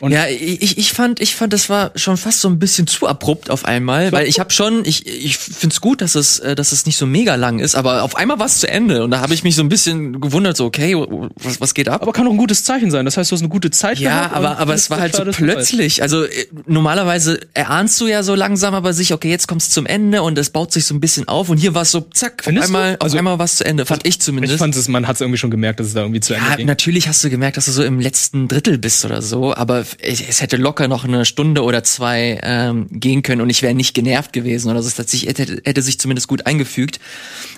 Und 0.00 0.12
ja, 0.12 0.26
ich, 0.26 0.76
ich 0.78 0.92
fand, 0.92 1.20
ich 1.20 1.34
fand, 1.34 1.52
das 1.52 1.68
war 1.68 1.92
schon 1.96 2.16
fast 2.16 2.40
so 2.40 2.48
ein 2.48 2.58
bisschen 2.58 2.86
zu 2.86 3.06
abrupt 3.06 3.50
auf 3.50 3.64
einmal, 3.64 4.12
weil 4.12 4.26
ich 4.26 4.38
habe 4.40 4.50
schon, 4.52 4.84
ich, 4.84 5.06
ich 5.06 5.38
find's 5.38 5.80
gut, 5.80 6.00
dass 6.02 6.14
es, 6.14 6.38
äh, 6.38 6.54
dass 6.54 6.72
es 6.72 6.84
nicht 6.86 6.96
so 6.98 7.06
mega 7.06 7.34
lang 7.36 7.58
ist, 7.58 7.74
aber 7.74 8.02
auf 8.02 8.16
einmal 8.16 8.38
war 8.38 8.46
es 8.46 8.58
zu 8.58 8.68
Ende 8.68 9.04
und 9.04 9.10
da 9.10 9.20
habe 9.20 9.32
ich 9.34 9.42
mich 9.42 9.56
so 9.56 9.62
ein 9.62 9.68
bisschen 9.68 10.20
gewundert, 10.20 10.56
so 10.56 10.66
okay, 10.66 10.94
was, 11.36 11.60
was 11.60 11.74
geht 11.74 11.88
ab? 11.88 12.02
aber 12.02 12.12
kann 12.12 12.26
auch 12.26 12.30
ein 12.32 12.36
gutes 12.36 12.64
Zeichen 12.64 12.90
sein. 12.90 13.04
Das 13.04 13.16
heißt, 13.16 13.30
du 13.30 13.34
hast 13.34 13.40
eine 13.40 13.48
gute 13.48 13.70
Zeit 13.70 13.98
ja, 13.98 14.10
gehabt. 14.10 14.34
aber, 14.36 14.50
und 14.50 14.56
aber 14.58 14.74
es 14.74 14.90
war 14.90 15.00
halt 15.00 15.14
so 15.16 15.24
plötzlich. 15.24 16.02
Also 16.02 16.24
äh, 16.24 16.46
normalerweise 16.66 17.40
erahnst 17.54 18.00
du 18.00 18.06
ja 18.06 18.22
so 18.22 18.34
langsam 18.34 18.74
aber 18.74 18.92
sich, 18.92 19.12
okay, 19.14 19.30
jetzt 19.30 19.48
kommt's 19.48 19.70
zum 19.70 19.86
Ende 19.86 20.22
und 20.22 20.36
es 20.38 20.50
baut 20.50 20.72
sich 20.72 20.84
so 20.84 20.94
ein 20.94 21.00
bisschen 21.00 21.26
auf 21.28 21.48
und 21.48 21.56
hier 21.58 21.74
war 21.74 21.82
es 21.82 21.90
so, 21.90 22.00
zack, 22.12 22.40
auf 22.40 22.44
Findest 22.44 22.68
du? 22.68 22.76
einmal, 22.76 22.96
Also- 23.00 23.16
auf 23.16 23.18
einmal 23.18 23.38
war 23.38 23.44
es 23.46 23.56
zu 23.56 23.64
Ende, 23.64 23.86
fand 23.86 24.06
ich 24.06 24.20
zumindest. 24.20 24.54
Ich 24.54 24.58
fand 24.58 24.76
es, 24.76 24.88
man 24.88 25.06
hat 25.06 25.14
es 25.16 25.20
irgendwie 25.22 25.38
schon 25.38 25.50
gemerkt, 25.50 25.80
dass 25.80 25.86
es 25.86 25.94
da 25.94 26.00
irgendwie 26.00 26.20
zu 26.20 26.34
Ende 26.34 26.46
Ja, 26.50 26.56
ging. 26.56 26.66
natürlich 26.66 27.08
hast 27.08 27.24
du 27.24 27.30
gemerkt, 27.30 27.56
dass 27.56 27.64
du 27.66 27.72
so 27.72 27.82
im 27.82 27.98
letzten 28.00 28.48
Drittel 28.48 28.76
bist 28.78 29.04
oder 29.04 29.22
so, 29.22 29.54
aber 29.54 29.85
es, 30.00 30.40
hätte 30.40 30.56
locker 30.56 30.88
noch 30.88 31.04
eine 31.04 31.24
Stunde 31.24 31.62
oder 31.62 31.84
zwei 31.84 32.40
ähm, 32.42 32.88
gehen 32.90 33.22
können 33.22 33.40
und 33.40 33.50
ich 33.50 33.62
wäre 33.62 33.74
nicht 33.74 33.94
genervt 33.94 34.32
gewesen 34.32 34.70
oder 34.70 34.82
so. 34.82 34.88
Es 34.88 35.12
hätte, 35.12 35.60
hätte 35.64 35.82
sich 35.82 35.98
zumindest 35.98 36.28
gut 36.28 36.46
eingefügt. 36.46 37.00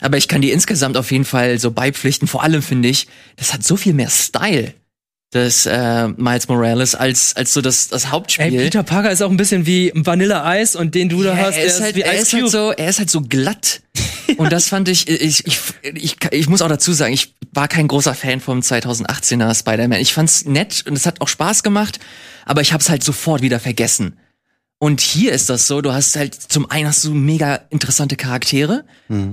Aber 0.01 0.17
ich 0.17 0.29
kann 0.29 0.43
dir 0.43 0.53
insgesamt 0.53 0.97
auf 0.97 1.11
jeden 1.11 1.25
Fall 1.25 1.59
so 1.59 1.71
beipflichten. 1.71 2.29
Vor 2.29 2.43
allem 2.43 2.63
finde 2.63 2.89
ich, 2.89 3.09
das 3.37 3.53
hat 3.53 3.65
so 3.65 3.77
viel 3.77 3.95
mehr 3.95 4.11
Style. 4.11 4.75
Das 5.31 5.67
äh, 5.67 6.09
Miles 6.09 6.49
Morales 6.49 6.95
als 6.95 7.37
als 7.37 7.53
so 7.53 7.61
das 7.61 7.89
das 7.89 8.11
Hauptspiel. 8.11 8.47
Ey, 8.47 8.65
Peter 8.65 8.83
Parker 8.83 9.11
ist 9.11 9.23
auch 9.23 9.31
ein 9.31 9.37
bisschen 9.37 9.67
wie 9.67 9.93
Vanilla 9.95 10.59
Ice 10.59 10.79
und 10.79 10.95
den 10.95 11.11
du 11.11 11.23
da 11.23 11.37
Ja, 11.37 11.47
hast, 11.47 11.57
er 11.57 11.65
ist, 11.65 11.81
halt, 11.83 11.97
wie 11.97 12.01
er, 12.01 12.15
ist 12.15 12.33
halt 12.33 12.49
so, 12.49 12.73
er 12.73 12.89
ist 12.89 12.99
halt 12.99 13.11
so 13.11 13.21
glatt. 13.21 13.83
Und 14.37 14.53
das 14.53 14.69
fand 14.69 14.89
ich, 14.89 15.09
ich, 15.09 15.47
ich, 15.47 15.59
ich, 15.83 16.17
ich 16.33 16.49
muss 16.49 16.61
auch 16.61 16.69
dazu 16.69 16.93
sagen, 16.93 17.15
ich 17.15 17.35
war 17.53 17.67
kein 17.67 17.89
großer 17.89 18.15
Fan 18.15 18.41
vom 18.41 18.61
2018er 18.61 19.59
Spider-Man. 19.59 20.01
Ich 20.01 20.13
fand's 20.13 20.45
nett 20.45 20.85
und 20.87 20.95
es 20.95 21.07
hat 21.07 21.23
auch 21.23 21.29
Spaß 21.29 21.63
gemacht, 21.63 21.99
aber 22.45 22.61
ich 22.61 22.75
hab's 22.75 22.91
halt 22.91 23.03
sofort 23.03 23.41
wieder 23.41 23.59
vergessen. 23.59 24.19
Und 24.81 25.01
hier 25.01 25.33
ist 25.33 25.51
das 25.51 25.67
so, 25.67 25.81
du 25.81 25.93
hast 25.93 26.15
halt 26.15 26.35
zum 26.35 26.71
einen 26.71 26.87
hast 26.87 27.03
du 27.03 27.13
mega 27.13 27.57
interessante 27.71 28.15
Charaktere. 28.15 28.85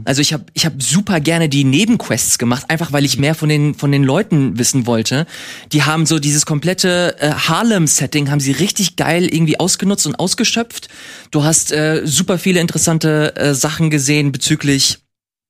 Also 0.04 0.22
ich 0.22 0.34
habe 0.34 0.46
ich 0.54 0.66
hab 0.66 0.82
super 0.82 1.20
gerne 1.20 1.50
die 1.50 1.64
Nebenquests 1.64 2.40
gemacht, 2.40 2.66
einfach 2.70 2.92
weil 2.94 3.06
ich 3.06 3.20
mehr 3.20 3.36
von 3.36 3.48
den 3.48 3.76
von 3.76 3.92
den 3.92 4.04
Leuten 4.04 4.58
wissen 4.58 4.88
wollte. 4.88 5.28
Die 5.72 5.84
haben 5.84 6.08
so 6.08 6.18
dieses 6.18 6.48
komplette 6.48 7.16
äh, 7.20 7.32
Harlem-Setting 7.32 8.32
haben 8.32 8.40
sie 8.40 8.54
richtig 8.54 8.96
geil 8.96 9.26
irgendwie 9.26 9.60
ausgenutzt 9.60 10.08
und 10.08 10.16
ausgeschöpft. 10.16 10.88
Du 11.30 11.44
hast 11.44 11.72
äh, 11.72 12.02
super 12.06 12.40
viele 12.40 12.60
interessante 12.60 13.36
äh, 13.36 13.54
Sachen 13.54 13.92
gesehen 13.92 14.32
bezüglich 14.32 15.05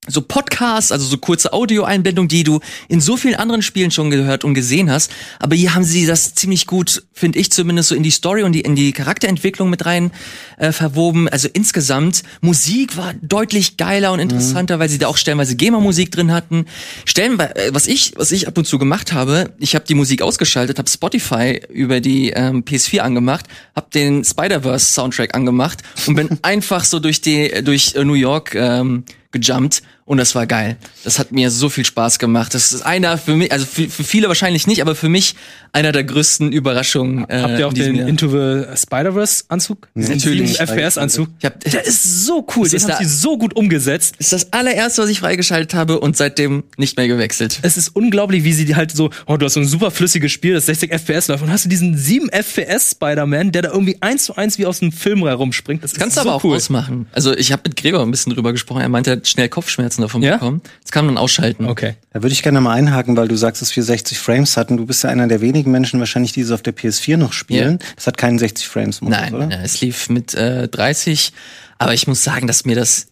so 0.06 0.20
Podcasts, 0.20 0.92
also 0.92 1.04
so 1.06 1.18
kurze 1.18 1.52
Audioeinblendungen, 1.52 2.28
die 2.28 2.44
du 2.44 2.60
in 2.88 3.00
so 3.00 3.16
vielen 3.16 3.34
anderen 3.34 3.62
Spielen 3.62 3.90
schon 3.90 4.10
gehört 4.10 4.44
und 4.44 4.54
gesehen 4.54 4.90
hast. 4.90 5.10
Aber 5.38 5.54
hier 5.56 5.74
haben 5.74 5.84
sie 5.84 6.06
das 6.06 6.34
ziemlich 6.34 6.66
gut, 6.66 7.04
finde 7.12 7.38
ich 7.38 7.50
zumindest, 7.50 7.90
so 7.90 7.94
in 7.94 8.02
die 8.02 8.10
Story 8.10 8.42
und 8.42 8.52
die, 8.52 8.60
in 8.60 8.76
die 8.76 8.92
Charakterentwicklung 8.92 9.70
mit 9.70 9.86
rein 9.86 10.12
äh, 10.58 10.72
verwoben. 10.72 11.28
Also 11.28 11.48
insgesamt, 11.52 12.22
Musik 12.40 12.96
war 12.96 13.14
deutlich 13.22 13.76
geiler 13.76 14.12
und 14.12 14.20
interessanter, 14.20 14.78
weil 14.78 14.88
sie 14.88 14.98
da 14.98 15.08
auch 15.08 15.16
stellenweise 15.16 15.56
GEMA-Musik 15.56 16.10
drin 16.10 16.32
hatten. 16.32 16.66
Stellenweise, 17.04 17.56
äh, 17.56 17.74
was 17.74 17.86
ich, 17.86 18.12
was 18.16 18.32
ich 18.32 18.48
ab 18.48 18.56
und 18.56 18.66
zu 18.66 18.78
gemacht 18.78 19.12
habe, 19.12 19.52
ich 19.58 19.74
habe 19.74 19.84
die 19.86 19.94
Musik 19.94 20.22
ausgeschaltet, 20.22 20.78
habe 20.78 20.88
Spotify 20.88 21.60
über 21.68 22.00
die 22.00 22.30
ähm, 22.30 22.64
PS4 22.64 22.98
angemacht, 22.98 23.46
habe 23.74 23.88
den 23.92 24.24
Spider-Verse-Soundtrack 24.24 25.34
angemacht 25.34 25.82
und 26.06 26.14
bin 26.14 26.38
einfach 26.42 26.84
so 26.84 26.98
durch 26.98 27.20
die, 27.20 27.50
durch 27.62 27.94
äh, 27.94 28.04
New 28.04 28.14
York 28.14 28.54
ähm, 28.54 29.04
gejumpt 29.32 29.82
und 30.06 30.16
das 30.18 30.34
war 30.34 30.46
geil. 30.46 30.76
Das 31.04 31.18
hat 31.18 31.32
mir 31.32 31.50
so 31.50 31.68
viel 31.68 31.84
Spaß 31.84 32.18
gemacht. 32.18 32.54
Das 32.54 32.72
ist 32.72 32.80
einer 32.82 33.18
für 33.18 33.36
mich, 33.36 33.52
also 33.52 33.66
für, 33.66 33.88
für 33.90 34.04
viele 34.04 34.28
wahrscheinlich 34.28 34.66
nicht, 34.66 34.80
aber 34.80 34.94
für 34.94 35.08
mich 35.10 35.34
einer 35.72 35.92
der 35.92 36.04
größten 36.04 36.52
Überraschungen. 36.52 37.28
Äh, 37.28 37.42
Habt 37.42 37.58
ihr 37.58 37.66
auch 37.68 37.72
den 37.74 37.94
Jahr. 37.96 38.08
Into 38.08 38.28
the 38.28 38.64
Spider-Verse-Anzug? 39.10 39.88
Diesen 39.94 40.14
Natürlich. 40.16 40.56
7 40.56 40.68
FPS-Anzug. 40.68 41.28
Ich 41.38 41.44
hab, 41.44 41.60
Der 41.60 41.84
ist 41.86 42.24
so 42.24 42.46
cool, 42.56 42.64
Das 42.64 42.70
den 42.70 42.76
ist 42.78 42.82
haben 42.84 42.90
da- 42.90 42.98
sie 42.98 43.04
so 43.16 43.38
gut 43.38 43.54
umgesetzt. 43.56 44.14
ist 44.18 44.32
das 44.32 44.52
allererste, 44.52 45.02
was 45.02 45.10
ich 45.10 45.20
freigeschaltet 45.20 45.74
habe 45.74 46.00
und 46.00 46.16
seitdem 46.16 46.64
nicht 46.76 46.96
mehr 46.96 47.08
gewechselt. 47.08 47.58
Es 47.62 47.76
ist 47.76 47.88
unglaublich, 47.94 48.44
wie 48.44 48.52
sie 48.52 48.74
halt 48.74 48.92
so, 48.92 49.10
oh, 49.26 49.36
du 49.36 49.46
hast 49.46 49.54
so 49.54 49.60
ein 49.60 49.66
super 49.66 49.90
flüssiges 49.90 50.32
Spiel, 50.32 50.54
das 50.54 50.66
60 50.66 50.92
FPS 50.92 51.28
läuft 51.28 51.42
und 51.42 51.50
hast 51.50 51.64
du 51.64 51.68
diesen 51.68 51.96
7 51.96 52.28
FPS 52.30 52.92
Spider-Man, 52.92 53.52
der 53.52 53.62
da 53.62 53.70
irgendwie 53.72 53.96
eins 54.00 54.24
zu 54.24 54.36
eins 54.36 54.58
wie 54.58 54.66
aus 54.66 54.82
einem 54.82 54.92
Film 54.92 55.26
herumspringt. 55.26 55.82
Das 55.84 55.92
ist 55.92 55.98
Kannst 55.98 56.16
du 56.16 56.22
so 56.22 56.28
aber 56.28 56.36
auch 56.36 56.44
cool. 56.44 56.56
ausmachen. 56.56 57.06
Also 57.12 57.36
ich 57.36 57.52
habe 57.52 57.62
mit 57.66 57.76
Gregor 57.76 58.02
ein 58.02 58.10
bisschen 58.10 58.32
drüber 58.32 58.52
gesprochen. 58.52 58.80
Er 58.82 58.88
meinte, 58.88 59.10
er 59.10 59.16
hat 59.16 59.26
schnell 59.26 59.48
Kopfschmerzen 59.48 59.95
davon 60.02 60.22
Ja? 60.22 60.34
bekommen. 60.34 60.62
Das 60.82 60.90
kann 60.92 61.06
man 61.06 61.18
ausschalten. 61.18 61.66
Okay. 61.66 61.94
Da 62.12 62.22
würde 62.22 62.32
ich 62.32 62.42
gerne 62.42 62.60
mal 62.60 62.72
einhaken, 62.74 63.16
weil 63.16 63.28
du 63.28 63.36
sagst, 63.36 63.62
dass 63.62 63.74
wir 63.76 63.82
60 63.82 64.18
Frames 64.18 64.56
hatten. 64.56 64.76
Du 64.76 64.86
bist 64.86 65.02
ja 65.04 65.10
einer 65.10 65.28
der 65.28 65.40
wenigen 65.40 65.70
Menschen 65.70 65.98
wahrscheinlich, 66.00 66.32
die 66.32 66.40
es 66.40 66.50
auf 66.50 66.62
der 66.62 66.74
PS4 66.76 67.16
noch 67.16 67.32
spielen. 67.32 67.78
Das 67.96 68.06
hat 68.06 68.16
keinen 68.16 68.38
60 68.38 68.66
Frames 68.68 69.00
Modus, 69.00 69.18
Nein, 69.18 69.34
oder? 69.34 69.46
nein, 69.46 69.60
es 69.62 69.80
lief 69.80 70.08
mit 70.08 70.34
äh, 70.34 70.68
30, 70.68 71.32
aber 71.78 71.94
ich 71.94 72.06
muss 72.06 72.22
sagen, 72.22 72.46
dass 72.46 72.64
mir 72.64 72.76
das 72.76 73.08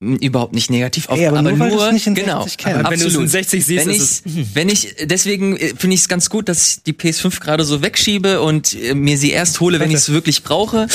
überhaupt 0.00 0.54
nicht 0.54 0.70
negativ 0.70 1.10
auf, 1.10 1.18
Ey, 1.18 1.26
aber 1.26 1.42
nur, 1.42 1.58
weil 1.58 1.70
du's 1.70 1.92
nicht 1.92 2.06
in 2.06 2.14
genau, 2.14 2.42
60 2.42 2.56
kennst. 2.58 2.78
Aber 2.78 2.90
wenn 2.90 3.00
du 3.00 3.06
es 3.06 3.14
in 3.14 3.28
60 3.28 3.66
siehst, 3.66 3.86
wenn 3.86 3.94
ist 3.94 4.22
ich, 4.24 4.54
wenn 4.54 4.68
ich, 4.70 4.94
deswegen 5.04 5.58
äh, 5.58 5.74
finde 5.76 5.92
ich 5.92 6.00
es 6.00 6.08
ganz 6.08 6.30
gut, 6.30 6.48
dass 6.48 6.76
ich 6.76 6.82
die 6.84 6.94
PS5 6.94 7.38
gerade 7.38 7.64
so 7.64 7.82
wegschiebe 7.82 8.40
und 8.40 8.74
äh, 8.74 8.94
mir 8.94 9.18
sie 9.18 9.30
erst 9.30 9.60
hole, 9.60 9.78
wenn 9.78 9.90
ich 9.90 9.96
es 9.96 10.10
wirklich 10.10 10.42
brauche. 10.42 10.88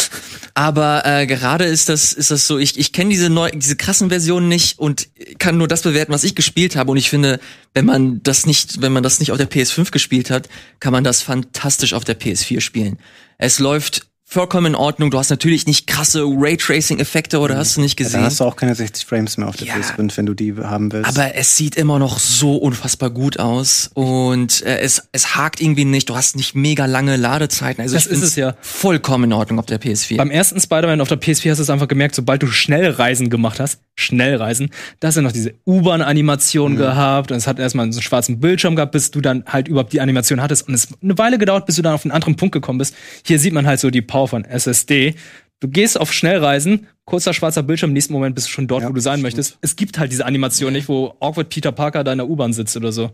Aber 0.56 1.06
äh, 1.06 1.28
gerade 1.28 1.66
ist 1.66 1.88
das, 1.88 2.14
ist 2.14 2.32
das 2.32 2.48
so, 2.48 2.58
ich, 2.58 2.80
ich 2.80 2.94
kenne 2.94 3.12
diese 3.12 3.30
neu, 3.30 3.52
diese 3.52 3.76
krassen 3.76 4.10
Versionen 4.10 4.48
nicht 4.48 4.80
und 4.80 5.08
kann 5.38 5.56
nur 5.58 5.68
das 5.68 5.84
bewerten, 5.84 6.12
was 6.12 6.24
ich 6.24 6.34
gespielt 6.34 6.76
habe. 6.76 6.90
Und 6.90 6.98
ich 6.98 7.12
finde, 7.12 7.40
wenn 7.76 7.86
man 7.86 8.24
das 8.24 8.48
nicht, 8.48 8.82
wenn 8.82 8.92
man 8.92 9.04
das 9.04 9.20
nicht 9.20 9.32
auf 9.32 9.38
der 9.38 9.50
PS5 9.50 9.92
gespielt 9.92 10.32
hat, 10.32 10.50
kann 10.80 10.92
man 10.92 11.04
das 11.04 11.22
fantastisch 11.22 11.94
auf 11.94 12.06
der 12.06 12.20
PS4 12.20 12.60
spielen. 12.60 12.98
Es 13.38 13.60
läuft 13.60 14.08
vollkommen 14.36 14.68
in 14.68 14.76
Ordnung. 14.76 15.10
Du 15.12 15.18
hast 15.18 15.30
natürlich 15.30 15.66
nicht 15.66 15.88
krasse 15.88 16.24
Raytracing-Effekte 16.24 17.40
oder 17.40 17.58
hast 17.58 17.78
du 17.78 17.82
nicht 17.82 18.00
Ja, 18.00 18.06
gesehen. 18.06 18.20
da 18.22 18.26
hast 18.28 18.40
du 18.40 18.44
auch 18.44 18.56
keine 18.56 18.76
60 18.76 19.06
Frames 19.06 19.38
mehr 19.38 19.48
auf 19.48 19.56
der 19.56 19.68
Ja. 19.68 19.76
PS5, 19.76 20.18
wenn 20.18 20.26
du 20.26 20.34
die 20.34 20.54
haben 20.56 20.92
willst. 20.92 21.08
Aber 21.10 21.36
es 21.36 21.56
sieht 21.58 21.76
immer 21.76 22.00
noch 22.00 22.20
so 22.20 22.56
unfassbar 22.58 23.10
gut 23.10 23.40
aus 23.40 23.90
und 23.94 24.62
äh, 24.64 24.80
es, 24.80 25.04
es 25.12 25.36
hakt 25.36 25.62
irgendwie 25.62 25.86
nicht. 25.86 26.10
Du 26.10 26.16
hast 26.16 26.36
nicht 26.36 26.56
mega 26.56 26.86
lange 26.86 27.16
Ladezeiten. 27.16 27.82
Also 27.82 27.96
Das 27.96 28.06
ich 28.08 28.12
ist 28.12 28.22
es 28.22 28.36
ja. 28.36 28.56
vollkommen 28.62 29.26
in 29.26 29.34
Ordnung 29.34 29.60
auf 29.60 29.66
der 29.66 29.80
PS4. 29.82 30.18
Beim 30.18 30.32
ersten 30.32 30.60
Spider-Man 30.60 31.02
auf 31.02 31.08
der 31.08 31.20
PS4 31.20 31.52
hast 31.52 31.58
du 31.60 31.64
es 31.64 31.70
einfach 31.70 31.88
gemerkt, 31.88 32.16
sobald 32.16 32.44
du 32.44 32.48
Schnellreisen 32.48 33.30
gemacht 33.30 33.60
hast, 33.60 33.80
Schnellreisen. 33.96 34.70
Da 35.00 35.08
hast 35.08 35.16
du 35.16 35.22
noch 35.22 35.32
diese 35.32 35.54
U-Bahn-Animation 35.66 36.74
mhm. 36.74 36.78
gehabt 36.78 37.32
und 37.32 37.38
es 37.38 37.48
hat 37.48 37.60
erstmal 37.60 37.92
so 37.92 38.00
einen 38.00 38.04
schwarzen 38.04 38.40
Bildschirm 38.40 38.76
gehabt, 38.76 38.92
bis 38.92 39.12
du 39.12 39.22
dann 39.22 39.46
halt 39.46 39.68
überhaupt 39.68 39.94
die 39.94 40.02
Animation 40.02 40.42
hattest 40.42 40.68
und 40.68 40.74
es 40.74 40.90
eine 41.02 41.18
Weile 41.18 41.38
gedauert, 41.38 41.66
bis 41.66 41.76
du 41.76 41.82
dann 41.82 41.94
auf 41.94 42.06
einen 42.06 42.12
anderen 42.12 42.36
Punkt 42.36 42.54
gekommen 42.54 42.80
bist. 42.80 42.96
Hier 43.26 43.40
sieht 43.40 43.54
man 43.54 43.66
halt 43.66 43.80
so 43.80 43.90
die 43.90 44.02
Power 44.02 44.28
von 44.28 44.44
SSD. 44.44 45.16
Du 45.62 45.70
gehst 45.70 46.00
auf 46.00 46.12
Schnellreisen, 46.12 46.88
kurzer 47.06 47.34
schwarzer 47.34 47.64
Bildschirm, 47.64 47.92
im 47.92 47.94
nächsten 47.94 48.14
Moment 48.14 48.36
bist 48.36 48.48
du 48.48 48.52
schon 48.52 48.68
dort, 48.68 48.84
ja, 48.84 48.90
wo 48.90 48.94
du 48.94 49.02
sein 49.02 49.22
möchtest. 49.22 49.58
Es 49.62 49.76
gibt 49.76 49.98
halt 49.98 50.12
diese 50.12 50.26
Animation 50.26 50.74
nicht, 50.74 50.90
wo 50.90 51.16
awkward 51.22 51.50
Peter 51.50 51.72
Parker 51.72 52.04
da 52.04 52.12
in 52.12 52.18
der 52.18 52.30
U-Bahn 52.30 52.52
sitzt 52.52 52.76
oder 52.76 52.92
so. 52.92 53.12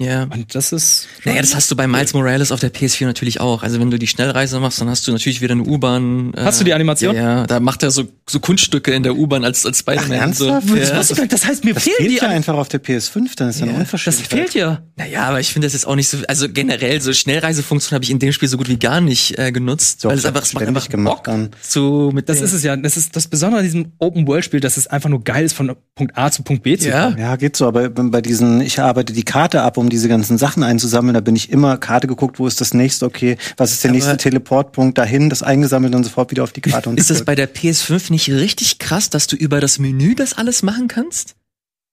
Ja. 0.00 0.24
Und 0.24 0.54
das 0.54 0.70
ist. 0.70 1.08
Naja, 1.24 1.40
das 1.40 1.56
hast 1.56 1.70
du 1.72 1.76
bei 1.76 1.88
Miles 1.88 2.14
Morales 2.14 2.52
auf 2.52 2.60
der 2.60 2.72
PS4 2.72 3.06
natürlich 3.06 3.40
auch. 3.40 3.64
Also 3.64 3.80
wenn 3.80 3.90
du 3.90 3.98
die 3.98 4.06
Schnellreise 4.06 4.60
machst, 4.60 4.80
dann 4.80 4.88
hast 4.88 5.06
du 5.08 5.12
natürlich 5.12 5.40
wieder 5.40 5.52
eine 5.52 5.64
U-Bahn. 5.64 6.32
Äh, 6.34 6.42
hast 6.42 6.60
du 6.60 6.64
die 6.64 6.72
Animation? 6.72 7.16
Ja, 7.16 7.38
ja, 7.38 7.46
da 7.46 7.58
macht 7.58 7.82
er 7.82 7.90
so, 7.90 8.06
so 8.28 8.38
Kunststücke 8.38 8.92
in 8.92 9.02
der 9.02 9.16
U-Bahn 9.16 9.44
als, 9.44 9.66
als 9.66 9.80
Spider-Man. 9.80 10.34
So. 10.34 10.46
Ja. 10.48 10.60
Das, 10.60 11.08
das, 11.08 11.46
heißt, 11.46 11.64
mir 11.64 11.74
das 11.74 11.82
fehlen 11.82 11.96
fehlt 11.98 12.10
die 12.10 12.16
ja 12.16 12.28
einfach 12.28 12.54
auf 12.54 12.68
der 12.68 12.80
PS5, 12.80 13.30
dann 13.36 13.48
ist 13.48 13.58
ja, 13.58 13.66
ja 13.66 13.84
Das 14.04 14.20
fehlt 14.20 14.54
ja. 14.54 14.82
Naja, 14.94 15.24
aber 15.24 15.40
ich 15.40 15.52
finde 15.52 15.66
das 15.66 15.72
jetzt 15.72 15.86
auch 15.86 15.96
nicht 15.96 16.08
so, 16.08 16.18
also 16.28 16.48
generell 16.48 17.00
so 17.00 17.12
Schnellreisefunktion 17.12 17.96
habe 17.96 18.04
ich 18.04 18.10
in 18.10 18.20
dem 18.20 18.32
Spiel 18.32 18.48
so 18.48 18.56
gut 18.56 18.68
wie 18.68 18.78
gar 18.78 19.00
nicht 19.00 19.36
äh, 19.36 19.50
genutzt. 19.50 20.02
So, 20.02 20.10
weil 20.10 20.18
es 20.18 20.24
einfach, 20.24 20.42
es 20.42 20.52
macht 20.52 20.66
einfach 20.66 20.88
gemacht 20.88 21.16
Bock. 21.16 21.24
Dann. 21.24 21.50
So 21.60 22.12
mit 22.12 22.28
das 22.28 22.40
ist 22.40 22.52
es 22.52 22.62
ja, 22.62 22.76
das 22.76 22.96
ist 22.96 23.16
das 23.16 23.26
Besondere 23.26 23.60
an 23.60 23.64
diesem 23.64 23.92
Open-World-Spiel, 23.98 24.60
dass 24.60 24.76
es 24.76 24.86
einfach 24.86 25.08
nur 25.08 25.24
geil 25.24 25.44
ist, 25.44 25.54
von 25.54 25.74
Punkt 25.96 26.16
A 26.16 26.30
zu 26.30 26.44
Punkt 26.44 26.62
B 26.62 26.78
zu 26.78 26.88
kommen. 26.88 27.18
Ja, 27.18 27.34
geht 27.34 27.56
so, 27.56 27.66
aber 27.66 27.88
bei 27.90 28.20
diesen, 28.20 28.60
ich 28.60 28.78
arbeite 28.78 29.12
die 29.12 29.24
Karte 29.24 29.62
ab, 29.62 29.76
um 29.76 29.87
diese 29.90 30.08
ganzen 30.08 30.38
Sachen 30.38 30.62
einzusammeln. 30.62 31.14
Da 31.14 31.20
bin 31.20 31.36
ich 31.36 31.50
immer 31.50 31.76
Karte 31.76 32.06
geguckt, 32.06 32.38
wo 32.38 32.46
ist 32.46 32.60
das 32.60 32.74
nächste, 32.74 33.06
okay, 33.06 33.36
was 33.56 33.72
ist 33.72 33.84
der 33.84 33.90
Aber 33.90 33.96
nächste 33.96 34.16
Teleportpunkt 34.16 34.98
dahin, 34.98 35.30
das 35.30 35.42
eingesammelt 35.42 35.94
und 35.94 36.04
sofort 36.04 36.30
wieder 36.30 36.44
auf 36.44 36.52
die 36.52 36.60
Karte. 36.60 36.90
Und 36.90 36.98
ist 36.98 37.10
das 37.10 37.24
bei 37.24 37.34
der 37.34 37.52
PS5 37.52 38.10
nicht 38.10 38.30
richtig 38.30 38.78
krass, 38.78 39.10
dass 39.10 39.26
du 39.26 39.36
über 39.36 39.60
das 39.60 39.78
Menü 39.78 40.14
das 40.14 40.34
alles 40.34 40.62
machen 40.62 40.88
kannst? 40.88 41.34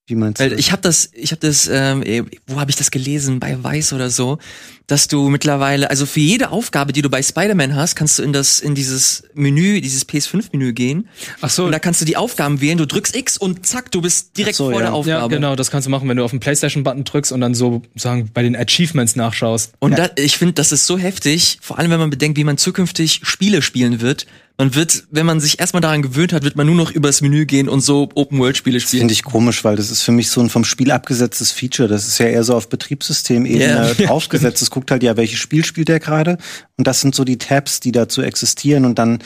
Wie 0.08 0.16
meinst 0.16 0.40
du? 0.40 0.44
Weil 0.44 0.60
ich 0.60 0.72
habe 0.72 0.84
das, 0.84 1.10
ich 1.14 1.32
habe 1.32 1.40
das, 1.40 1.68
ähm, 1.72 2.04
eh, 2.04 2.24
wo 2.46 2.60
habe 2.60 2.70
ich 2.70 2.78
das 2.78 2.92
gelesen? 2.92 3.40
Bei 3.40 3.62
Weiß 3.64 3.92
oder 3.92 4.12
so, 4.12 4.38
dass 4.86 5.08
du 5.08 5.30
mittlerweile, 5.30 5.90
also 5.90 6.06
für 6.06 6.20
jede 6.20 6.52
Aufgabe, 6.52 6.94
die 6.94 7.02
du 7.02 7.10
bei 7.10 7.24
Spider-Man 7.24 7.76
hast, 7.76 7.96
kannst 7.96 8.20
du 8.20 8.24
in 8.24 8.32
das, 8.32 8.60
in 8.60 8.76
dieses 8.76 9.24
Menü, 9.34 9.82
dieses 9.82 10.08
PS5-Menü 10.08 10.74
gehen. 10.74 11.10
Ach 11.42 11.50
so. 11.50 11.66
Und 11.66 11.72
da 11.72 11.80
kannst 11.80 12.02
du 12.02 12.06
die 12.06 12.18
Aufgaben 12.18 12.62
wählen. 12.62 12.78
Du 12.78 12.86
drückst 12.86 13.16
X 13.16 13.38
und 13.38 13.66
zack, 13.66 13.92
du 13.92 14.02
bist 14.02 14.38
direkt 14.38 14.58
so, 14.58 14.66
vor 14.66 14.74
ja. 14.74 14.80
der 14.82 14.94
Aufgabe. 14.94 15.22
Ja, 15.22 15.28
genau, 15.28 15.56
das 15.56 15.72
kannst 15.72 15.88
du 15.88 15.90
machen, 15.90 16.08
wenn 16.08 16.18
du 16.18 16.24
auf 16.24 16.32
den 16.32 16.40
PlayStation-Button 16.40 17.04
drückst 17.04 17.32
und 17.32 17.42
dann 17.42 17.56
so 17.56 17.82
sagen 17.96 18.30
bei 18.32 18.44
den 18.44 18.56
Achievements 18.56 19.16
nachschaust. 19.16 19.74
Und 19.80 19.98
ja. 19.98 20.10
da, 20.10 20.22
ich 20.22 20.38
finde, 20.38 20.54
das 20.54 20.72
ist 20.72 20.86
so 20.86 21.00
heftig, 21.00 21.58
vor 21.62 21.80
allem 21.80 21.90
wenn 21.90 22.00
man 22.00 22.12
bedenkt, 22.12 22.38
wie 22.38 22.44
man 22.44 22.60
zukünftig 22.60 23.22
Spiele 23.24 23.64
spielen 23.64 24.02
wird 24.02 24.28
man 24.58 24.74
wird, 24.74 25.04
wenn 25.12 25.26
man 25.26 25.42
sich 25.42 25.60
erstmal 25.60 25.82
daran 25.82 26.02
gewöhnt 26.02 26.32
hat, 26.32 26.44
wird 26.44 26.56
man 26.56 26.66
nur 26.66 26.76
noch 26.76 26.92
übers 26.92 27.22
Menü 27.22 27.46
gehen 27.46 27.68
und 27.68 27.82
so 27.82 28.10
Open-World-Spiele 28.16 28.80
spielen. 28.80 29.02
Finde 29.02 29.14
ich 29.14 29.24
komisch, 29.24 29.64
weil 29.66 29.76
das 29.76 29.92
ist 29.92 30.04
für 30.04 30.14
mich 30.14 30.30
so 30.30 30.40
ein 30.40 30.50
vom 30.50 30.64
Spiel 30.64 30.92
abgesetztes 30.92 31.52
Feature. 31.52 31.90
Das 31.90 32.08
ist 32.08 32.18
ja 32.20 32.28
eher 32.28 32.44
so 32.44 32.56
auf 32.56 32.70
Betriebssystem-Ebene 32.70 33.66
yeah. 33.66 33.94
draufgesetzt. 34.08 34.62
Es 34.66 34.72
guckt 34.72 34.90
halt 34.90 35.04
ja, 35.04 35.18
welches 35.18 35.40
Spiel 35.40 35.66
spielt 35.66 35.90
der 35.90 36.00
gerade. 36.00 36.38
Und 36.78 36.88
das 36.88 37.02
sind 37.02 37.14
so 37.14 37.24
die 37.24 37.38
Tabs, 37.38 37.82
die 37.82 37.92
dazu 37.92 38.22
existieren 38.22 38.86
und 38.86 38.98
dann 38.98 39.20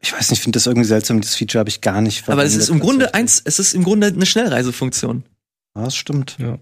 ich 0.00 0.12
weiß 0.12 0.30
nicht, 0.30 0.38
ich 0.38 0.42
finde 0.42 0.58
das 0.58 0.66
irgendwie 0.66 0.86
seltsam, 0.86 1.20
dieses 1.20 1.36
Feature 1.36 1.60
habe 1.60 1.70
ich 1.70 1.80
gar 1.80 2.00
nicht 2.00 2.28
Aber 2.28 2.44
es 2.44 2.54
ist 2.54 2.68
im 2.68 2.78
Grunde 2.78 3.14
eins, 3.14 3.42
es 3.44 3.58
ist 3.58 3.74
im 3.74 3.82
Grunde 3.82 4.06
eine 4.08 4.26
Schnellreisefunktion. 4.26 5.24
Ja, 5.74 5.84
das 5.84 5.96
stimmt. 5.96 6.36
Ja. 6.38 6.58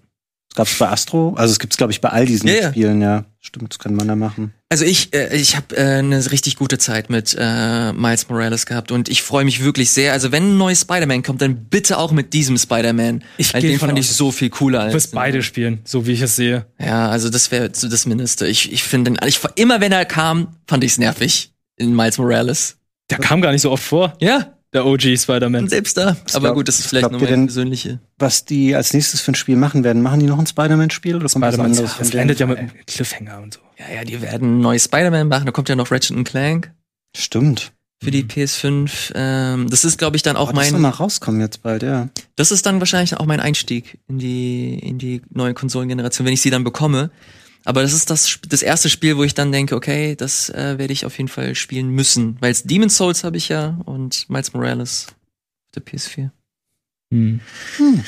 Gab 0.55 0.69
es 0.69 0.79
bei 0.79 0.89
Astro, 0.89 1.35
also 1.37 1.51
es 1.51 1.59
gibt 1.59 1.73
es, 1.73 1.77
glaube 1.77 1.93
ich, 1.93 2.01
bei 2.01 2.11
all 2.11 2.27
diesen 2.27 2.49
ja, 2.49 2.71
Spielen, 2.71 3.03
ja. 3.03 3.25
Stimmt, 3.41 3.73
das 3.73 3.79
kann 3.81 3.95
man 3.95 4.07
da 4.07 4.15
machen. 4.15 4.55
Also 4.69 4.85
ich, 4.85 5.13
äh, 5.13 5.37
ich 5.37 5.57
habe 5.57 5.77
äh, 5.77 5.99
eine 5.99 6.31
richtig 6.31 6.57
gute 6.57 6.79
Zeit 6.79 7.11
mit 7.11 7.37
äh, 7.39 7.93
Miles 7.93 8.29
Morales 8.29 8.65
gehabt 8.65 8.93
und 8.93 9.09
ich 9.09 9.23
freue 9.23 9.45
mich 9.45 9.63
wirklich 9.63 9.91
sehr. 9.91 10.13
Also 10.13 10.31
wenn 10.33 10.55
ein 10.55 10.57
neues 10.57 10.83
Spider-Man 10.83 11.25
kommt, 11.25 11.43
dann 11.43 11.67
bitte 11.67 11.99
auch 11.99 12.13
mit 12.13 12.33
diesem 12.33 12.57
Spider-Man. 12.57 13.25
Ich 13.37 13.53
Weil 13.53 13.63
den 13.63 13.79
fand 13.81 13.99
ich 13.99 14.09
so 14.09 14.31
viel 14.31 14.49
cooler. 14.49 14.81
als. 14.81 14.93
Du 14.93 14.97
wirst 14.97 15.13
beide 15.13 15.43
spielen, 15.43 15.81
so 15.85 16.07
wie 16.07 16.13
ich 16.13 16.21
es 16.21 16.37
sehe. 16.37 16.67
Ja, 16.79 17.09
also 17.09 17.31
das 17.31 17.51
wäre 17.51 17.71
so 17.73 17.89
das 17.89 18.07
Mindeste. 18.07 18.47
Ich, 18.47 18.73
ich 18.73 18.85
finde, 18.85 19.15
ich, 19.27 19.41
immer 19.57 19.81
wenn 19.81 19.93
er 19.93 20.05
kam, 20.05 20.57
fand 20.67 20.85
ich 20.85 20.93
es 20.93 20.99
nervig 20.99 21.53
in 21.77 21.95
Miles 21.95 22.17
Morales. 22.19 22.77
Der 23.11 23.19
kam 23.19 23.43
gar 23.43 23.53
nicht 23.53 23.63
so 23.63 23.71
oft 23.71 23.85
vor. 23.85 24.15
Ja, 24.21 24.55
der 24.75 24.85
OG 24.85 25.17
Spider-Man. 25.17 25.69
Selbst 25.69 25.97
da. 25.97 26.17
Was 26.25 26.35
Aber 26.35 26.53
gut, 26.53 26.69
das 26.69 26.81
ist 26.81 26.89
vielleicht 26.89 27.11
nur 27.11 27.21
mein 27.21 27.47
persönliche. 27.47 28.01
Was 28.19 28.45
die 28.45 28.75
als 28.75 28.93
nächstes 28.93 29.21
für 29.21 29.33
ein 29.33 29.37
Spiel 29.37 29.57
machen 29.57 29.85
werden, 29.85 30.03
machen 30.03 30.21
die 30.21 30.27
noch 30.27 30.39
ein 30.39 30.47
Spider-Man-Spiel 30.47 31.17
oder 31.17 31.29
kommt 31.29 31.45
Spider-Man? 31.45 31.77
Das, 31.77 31.97
das 31.97 32.15
endet 32.15 32.41
ja 32.41 32.47
mit 32.47 32.59
einem 32.59 32.71
Cliffhanger 32.87 33.41
und 33.41 33.55
so. 33.55 33.61
Ja, 33.79 33.97
ja, 33.97 34.05
die 34.05 34.21
werden 34.21 34.59
ein 34.59 34.61
neues 34.61 34.85
Spider-Man 34.85 35.29
machen. 35.29 35.47
Da 35.47 35.53
kommt 35.53 35.69
ja 35.69 35.77
noch 35.77 35.91
Ratchet 35.91 36.25
Clank. 36.25 36.73
Stimmt. 37.17 37.73
Für 38.03 38.11
die 38.11 38.25
PS5. 38.25 39.13
Ähm, 39.15 39.71
das 39.71 39.85
ist, 39.85 39.97
glaube 39.99 40.17
ich, 40.17 40.23
dann 40.23 40.37
auch 40.37 40.51
oh, 40.51 40.53
mein. 40.53 40.65
Das 40.65 40.71
soll 40.71 40.81
mal 40.81 40.91
rauskommen 40.91 41.41
jetzt 41.41 41.63
bald, 41.63 41.83
ja. 41.83 42.09
Das 42.37 42.51
ist 42.51 42.67
dann 42.67 42.81
wahrscheinlich 42.81 43.17
auch 43.17 43.25
mein 43.25 43.41
Einstieg 43.41 43.99
in 44.09 44.19
die 44.19 44.79
in 44.79 44.99
die 44.99 45.23
neue 45.31 45.55
Konsolengeneration, 45.55 46.27
wenn 46.27 46.35
ich 46.35 46.43
sie 46.43 46.51
dann 46.51 46.65
bekomme. 46.65 47.11
Aber 47.65 47.83
das 47.83 47.93
ist 47.93 48.11
das, 48.11 48.39
das 48.49 48.63
erste 48.63 48.91
Spiel, 48.91 49.17
wo 49.17 49.25
ich 49.25 49.35
dann 49.35 49.51
denke, 49.51 49.75
okay, 49.75 50.17
das 50.17 50.51
äh, 50.51 50.79
werde 50.79 50.93
ich 50.93 51.07
auf 51.07 51.17
jeden 51.17 51.29
Fall 51.29 51.55
spielen 51.55 51.89
müssen. 51.89 52.37
Weil 52.41 52.55
Demon's 52.65 52.97
Souls 52.97 53.25
habe 53.25 53.37
ich 53.37 53.49
ja 53.49 53.79
und 53.85 54.29
Miles 54.29 54.53
Morales 54.53 55.07
auf 55.09 55.71
der 55.75 55.85
PS4. 55.85 56.31
Hm. 57.11 57.41
Hm. 57.77 58.05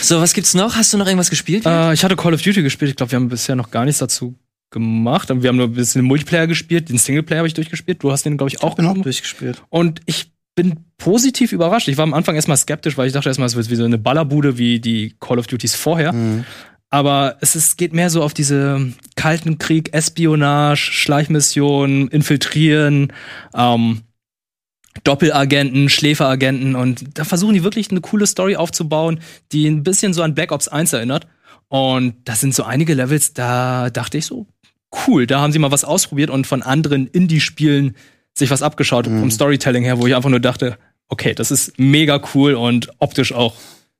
So, 0.00 0.20
was 0.20 0.32
gibt's 0.32 0.54
noch? 0.54 0.76
Hast 0.76 0.92
du 0.92 0.98
noch 0.98 1.06
irgendwas 1.06 1.30
gespielt? 1.30 1.66
Äh, 1.66 1.92
ich 1.92 2.04
hatte 2.04 2.16
Call 2.16 2.34
of 2.34 2.42
Duty 2.42 2.62
gespielt. 2.62 2.90
Ich 2.90 2.96
glaube, 2.96 3.12
wir 3.12 3.16
haben 3.16 3.28
bisher 3.28 3.56
noch 3.56 3.70
gar 3.70 3.84
nichts 3.84 3.98
dazu 3.98 4.34
gemacht. 4.70 5.28
Wir 5.28 5.48
haben 5.48 5.56
nur 5.56 5.66
ein 5.66 5.72
bisschen 5.72 6.02
den 6.02 6.08
Multiplayer 6.08 6.46
gespielt. 6.46 6.88
Den 6.88 6.98
Singleplayer 6.98 7.38
habe 7.38 7.48
ich 7.48 7.54
durchgespielt. 7.54 8.02
Du 8.02 8.12
hast 8.12 8.24
den, 8.24 8.36
glaube 8.36 8.50
ich, 8.50 8.62
auch 8.62 8.78
ich 8.78 8.84
auch 8.84 8.94
durchgespielt. 8.94 9.62
Und 9.70 10.00
ich 10.06 10.32
bin 10.54 10.76
positiv 10.98 11.52
überrascht. 11.52 11.88
Ich 11.88 11.96
war 11.96 12.02
am 12.02 12.14
Anfang 12.14 12.34
erstmal 12.34 12.56
skeptisch, 12.56 12.96
weil 12.96 13.06
ich 13.06 13.12
dachte 13.12 13.28
erstmal, 13.28 13.46
es 13.46 13.56
wird 13.56 13.70
wie 13.70 13.76
so 13.76 13.84
eine 13.84 13.98
Ballerbude 13.98 14.58
wie 14.58 14.80
die 14.80 15.14
Call 15.20 15.38
of 15.38 15.46
Duties 15.46 15.74
vorher. 15.74 16.12
Mhm. 16.12 16.44
Aber 16.90 17.36
es 17.40 17.54
ist, 17.54 17.76
geht 17.76 17.92
mehr 17.92 18.08
so 18.08 18.22
auf 18.22 18.32
diese 18.32 18.92
kalten 19.14 19.58
Krieg, 19.58 19.92
Espionage, 19.92 20.90
Schleichmission, 20.92 22.08
Infiltrieren, 22.08 23.12
ähm, 23.54 24.02
Doppelagenten, 25.04 25.88
Schläferagenten 25.90 26.74
und 26.74 27.18
da 27.18 27.24
versuchen 27.24 27.54
die 27.54 27.62
wirklich 27.62 27.90
eine 27.90 28.00
coole 28.00 28.26
Story 28.26 28.56
aufzubauen, 28.56 29.20
die 29.52 29.66
ein 29.68 29.82
bisschen 29.82 30.12
so 30.12 30.22
an 30.22 30.34
Black 30.34 30.50
Ops 30.50 30.68
1 30.68 30.92
erinnert. 30.92 31.26
Und 31.68 32.14
das 32.24 32.40
sind 32.40 32.54
so 32.54 32.64
einige 32.64 32.94
Levels, 32.94 33.34
da 33.34 33.90
dachte 33.90 34.18
ich 34.18 34.26
so, 34.26 34.46
cool, 35.06 35.26
da 35.26 35.40
haben 35.40 35.52
sie 35.52 35.58
mal 35.58 35.70
was 35.70 35.84
ausprobiert 35.84 36.30
und 36.30 36.46
von 36.46 36.62
anderen 36.62 37.06
Indie-Spielen 37.06 37.94
sich 38.34 38.50
was 38.50 38.62
abgeschaut 38.62 39.06
mhm. 39.06 39.20
vom 39.20 39.30
Storytelling 39.30 39.84
her, 39.84 39.98
wo 39.98 40.06
ich 40.06 40.16
einfach 40.16 40.30
nur 40.30 40.40
dachte, 40.40 40.78
okay, 41.08 41.34
das 41.34 41.50
ist 41.50 41.78
mega 41.78 42.20
cool 42.34 42.54
und 42.54 42.88
optisch 42.98 43.32
auch 43.32 43.54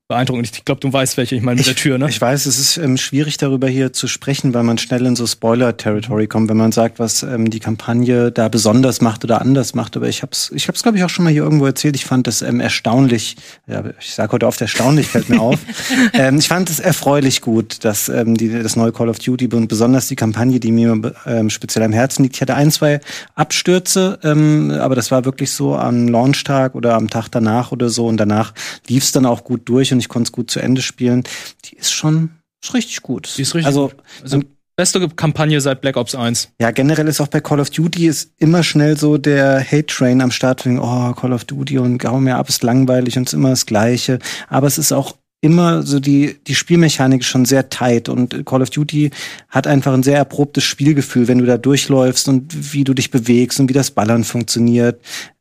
beeindruckend. 0.09 0.49
Ich 0.57 0.65
glaube, 0.65 0.81
du 0.81 0.91
weißt, 0.91 1.19
welche 1.19 1.37
ich 1.37 1.43
meine 1.43 1.59
mit 1.59 1.67
der 1.67 1.75
Tür, 1.75 1.99
ne? 1.99 2.09
Ich 2.09 2.19
weiß, 2.19 2.47
es 2.47 2.59
ist 2.59 2.79
ähm, 2.79 2.97
schwierig 2.97 3.37
darüber 3.37 3.69
hier 3.69 3.93
zu 3.93 4.09
sprechen, 4.09 4.55
weil 4.55 4.63
man 4.63 4.79
schnell 4.79 5.05
in 5.05 5.15
so 5.17 5.27
Spoiler-Territory 5.27 6.29
kommt, 6.29 6.49
wenn 6.49 6.57
man 6.57 6.73
sagt, 6.73 6.99
was 6.99 7.23
ähm, 7.23 7.51
die 7.51 7.61
Kampagne 7.61 8.33
da 8.33 8.49
besonders 8.49 9.03
macht 9.03 9.23
oder 9.25 9.43
anders 9.43 9.75
macht. 9.75 9.99
Aber 9.99 10.09
ich 10.09 10.23
habe 10.23 10.33
es, 10.33 10.51
ich 10.55 10.67
hab's, 10.67 10.83
glaube 10.83 10.97
ich, 10.97 11.05
auch 11.05 11.11
schon 11.11 11.27
mal 11.27 11.31
hier 11.31 11.43
irgendwo 11.43 11.67
erzählt. 11.67 11.95
Ich 11.95 12.07
fand 12.07 12.27
das 12.27 12.41
ähm, 12.41 12.59
erstaunlich, 12.59 13.37
ja, 13.67 13.85
ich 14.01 14.15
sage 14.15 14.33
heute 14.33 14.47
oft 14.47 14.59
erstaunlich, 14.63 15.09
fällt 15.09 15.29
mir 15.29 15.43
auf. 15.43 15.59
ähm, 16.15 16.39
ich 16.39 16.49
fand 16.49 16.71
es 16.71 16.81
erfreulich 16.81 17.43
gut, 17.43 17.85
dass 17.85 18.09
ähm, 18.09 18.35
die, 18.35 18.49
das 18.49 18.77
neue 18.77 18.93
Call 18.93 19.11
of 19.11 19.19
Duty 19.19 19.49
und 19.53 19.69
besonders 19.69 20.09
die 20.09 20.17
Kampagne, 20.17 20.59
die 20.59 20.73
mir 20.73 21.15
ähm, 21.27 21.51
speziell 21.51 21.85
am 21.85 21.93
Herzen 21.93 22.23
liegt. 22.23 22.37
Ich 22.37 22.41
hatte 22.41 22.55
ein, 22.55 22.71
zwei 22.71 23.01
Abstürze, 23.35 24.19
ähm, 24.25 24.71
aber 24.71 24.95
das 24.95 25.11
war 25.11 25.27
wirklich 25.27 25.51
so 25.51 25.77
am 25.77 26.09
Launchtag 26.09 26.75
oder 26.75 26.95
am 26.95 27.11
Tag 27.11 27.29
danach 27.29 27.73
oder 27.73 27.91
so. 27.91 28.07
Und 28.07 28.17
danach 28.17 28.55
lief 28.87 29.05
es 29.05 29.13
dann 29.13 29.27
auch 29.27 29.45
gut 29.45 29.69
durch 29.69 29.93
und 29.93 29.98
ich 29.99 30.09
konnte 30.09 30.29
es 30.29 30.33
gut 30.33 30.51
zu 30.51 30.61
Ende 30.61 30.83
spielen. 30.83 31.25
Die 31.65 31.77
ist 31.77 31.93
schon 31.93 32.31
ist 32.63 32.75
richtig 32.75 33.03
gut. 33.03 33.33
Die 33.37 33.43
ist 33.43 33.55
richtig 33.55 33.67
also, 33.67 33.89
gut. 33.89 33.97
Also, 34.23 34.43
beste 34.77 35.09
Kampagne 35.09 35.61
seit 35.61 35.81
Black 35.81 35.97
Ops 35.97 36.15
1. 36.15 36.51
Ja, 36.61 36.71
generell 36.71 37.09
ist 37.09 37.21
auch 37.21 37.29
bei 37.29 37.41
Call 37.41 37.61
of 37.61 37.71
Duty 37.71 38.07
ist 38.07 38.33
immer 38.39 38.63
schnell 38.63 38.97
so 38.97 39.19
der 39.19 39.61
Hate-Train 39.61 40.21
am 40.21 40.31
Start, 40.31 40.65
wegen, 40.65 40.79
oh, 40.79 41.13
Call 41.15 41.33
of 41.33 41.45
Duty 41.45 41.79
und 41.79 41.99
gau 41.99 42.21
mir 42.21 42.37
ab, 42.37 42.49
ist 42.49 42.63
langweilig 42.63 43.17
und 43.17 43.29
ist 43.29 43.33
immer 43.33 43.51
das 43.51 43.67
Gleiche. 43.67 44.21
Aber 44.49 44.67
es 44.67 44.79
ist 44.79 44.93
auch 44.93 45.17
immer 45.41 45.83
so 45.83 46.01
die, 46.01 46.37
die 46.47 46.55
Spielmechanik 46.55 47.25
schon 47.25 47.45
sehr 47.45 47.71
tight 47.71 48.09
und 48.09 48.45
Call 48.45 48.63
of 48.63 48.71
Duty 48.71 49.11
hat 49.49 49.67
einfach 49.67 49.93
ein 49.93 50.03
sehr 50.03 50.17
erprobtes 50.17 50.65
Spielgefühl, 50.65 51.29
wenn 51.29 51.39
du 51.39 51.47
da 51.47 51.59
durchläufst 51.59 52.29
und 52.29 52.73
wie 52.73 52.85
du 52.85 52.93
dich 52.93 53.11
bewegst 53.11 53.61
und 53.61 53.69
wie 53.69 53.75
das 53.75 53.93
Ballern 53.93 54.25
funktioniert 54.25 55.01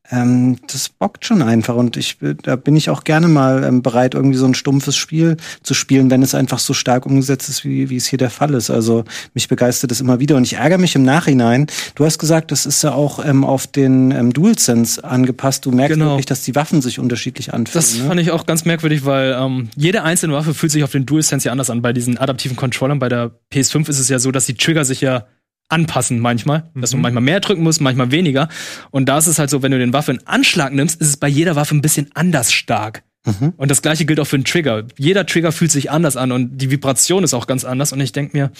ähm, 0.10 0.58
das 0.67 0.89
bockt 0.89 1.26
schon 1.26 1.41
einfach 1.41 1.76
und 1.76 1.98
ich 1.98 2.17
da 2.43 2.56
bin 2.56 2.76
ich 2.76 2.89
auch 2.89 3.04
gerne 3.04 3.28
mal 3.28 3.63
ähm, 3.63 3.82
bereit, 3.82 4.13
irgendwie 4.13 4.38
so 4.38 4.46
ein 4.46 4.54
stumpfes 4.54 4.96
Spiel 4.96 5.38
zu 5.63 5.74
spielen, 5.74 6.10
wenn 6.10 6.24
es 6.24 6.34
einfach 6.34 6.60
so 6.60 6.74
stark 6.74 7.06
umgesetzt 7.06 7.50
ist, 7.50 7.65
wie, 7.65 7.89
wie 7.89 7.98
es 7.98 8.06
hier 8.06 8.17
der 8.17 8.30
Fall 8.30 8.54
ist. 8.54 8.70
Also 8.70 9.04
mich 9.34 9.48
begeistert 9.48 9.91
es 9.91 10.00
immer 10.00 10.20
wieder 10.20 10.36
und 10.36 10.43
ich 10.43 10.54
ärgere 10.54 10.78
mich 10.78 10.96
im 10.96 11.04
Nachhinein. 11.04 11.67
Du 11.96 12.06
hast 12.06 12.20
gesagt, 12.20 12.52
das 12.52 12.65
ist 12.65 12.84
ja 12.84 12.93
auch 12.93 13.24
ähm, 13.24 13.43
auf 13.43 13.67
den 13.67 14.12
ähm, 14.12 14.34
DualSense 14.34 15.04
angepasst. 15.04 15.65
Du 15.65 15.72
merkst 15.72 15.96
genau. 15.96 16.12
wirklich, 16.12 16.26
dass 16.26 16.41
die 16.43 16.56
Waffen 16.56 16.82
sich 16.82 17.00
unterschiedlich 17.00 17.54
anfühlen. 17.54 17.74
Das 17.74 17.98
ne? 17.98 18.06
fand 18.06 18.22
ich 18.22 18.32
auch 18.32 18.46
ganz 18.46 18.63
merkwürdig, 18.65 19.06
weil 19.06 19.36
ähm, 19.38 19.70
jede 19.76 20.04
einzelne 20.04 20.34
Waffe 20.34 20.54
fühlt 20.54 20.72
sich 20.72 20.84
auf 20.84 20.91
den 20.91 21.06
DualSense 21.06 21.48
ja 21.48 21.52
anders 21.52 21.70
an. 21.70 21.82
Bei 21.82 21.91
diesen 21.91 22.17
adaptiven 22.17 22.56
Controllern 22.56 23.00
bei 23.00 23.10
der 23.10 23.32
PS5 23.52 23.89
ist 23.89 24.00
es 24.00 24.10
ja 24.10 24.20
so, 24.20 24.32
dass 24.32 24.46
die 24.46 24.56
Trigger 24.56 24.86
sich 24.86 25.02
ja 25.02 25.26
anpassen 25.69 26.19
manchmal, 26.19 26.69
dass 26.75 26.91
du 26.91 26.97
mhm. 26.97 27.03
manchmal 27.03 27.23
mehr 27.23 27.39
drücken 27.39 27.63
musst, 27.63 27.82
manchmal 27.82 28.12
weniger. 28.12 28.47
Und 28.91 29.08
da 29.08 29.17
ist 29.17 29.27
es 29.27 29.39
halt 29.39 29.49
so, 29.49 29.62
wenn 29.62 29.71
du 29.71 29.80
den 29.80 29.93
Waffe 29.93 30.12
in 30.12 30.25
Anschlag 30.25 30.73
nimmst, 30.73 31.01
ist 31.01 31.08
es 31.10 31.17
bei 31.17 31.27
jeder 31.27 31.56
Waffe 31.56 31.75
ein 31.75 31.82
bisschen 31.82 32.10
anders 32.13 32.51
stark. 32.53 33.03
Mhm. 33.25 33.53
Und 33.58 33.69
das 33.69 33.82
gleiche 33.82 34.06
gilt 34.06 34.19
auch 34.19 34.27
für 34.27 34.38
den 34.38 34.45
Trigger. 34.45 34.86
Jeder 34.97 35.25
Trigger 35.25 35.51
fühlt 35.51 35.71
sich 35.71 35.91
anders 35.91 36.15
an 36.15 36.32
und 36.32 36.58
die 36.58 36.71
Vibration 36.71 37.23
ist 37.23 37.34
auch 37.34 37.47
ganz 37.47 37.65
anders. 37.65 37.91
Und 37.91 37.99
ich 37.99 38.13
denke 38.13 38.38
mir, 38.38 38.51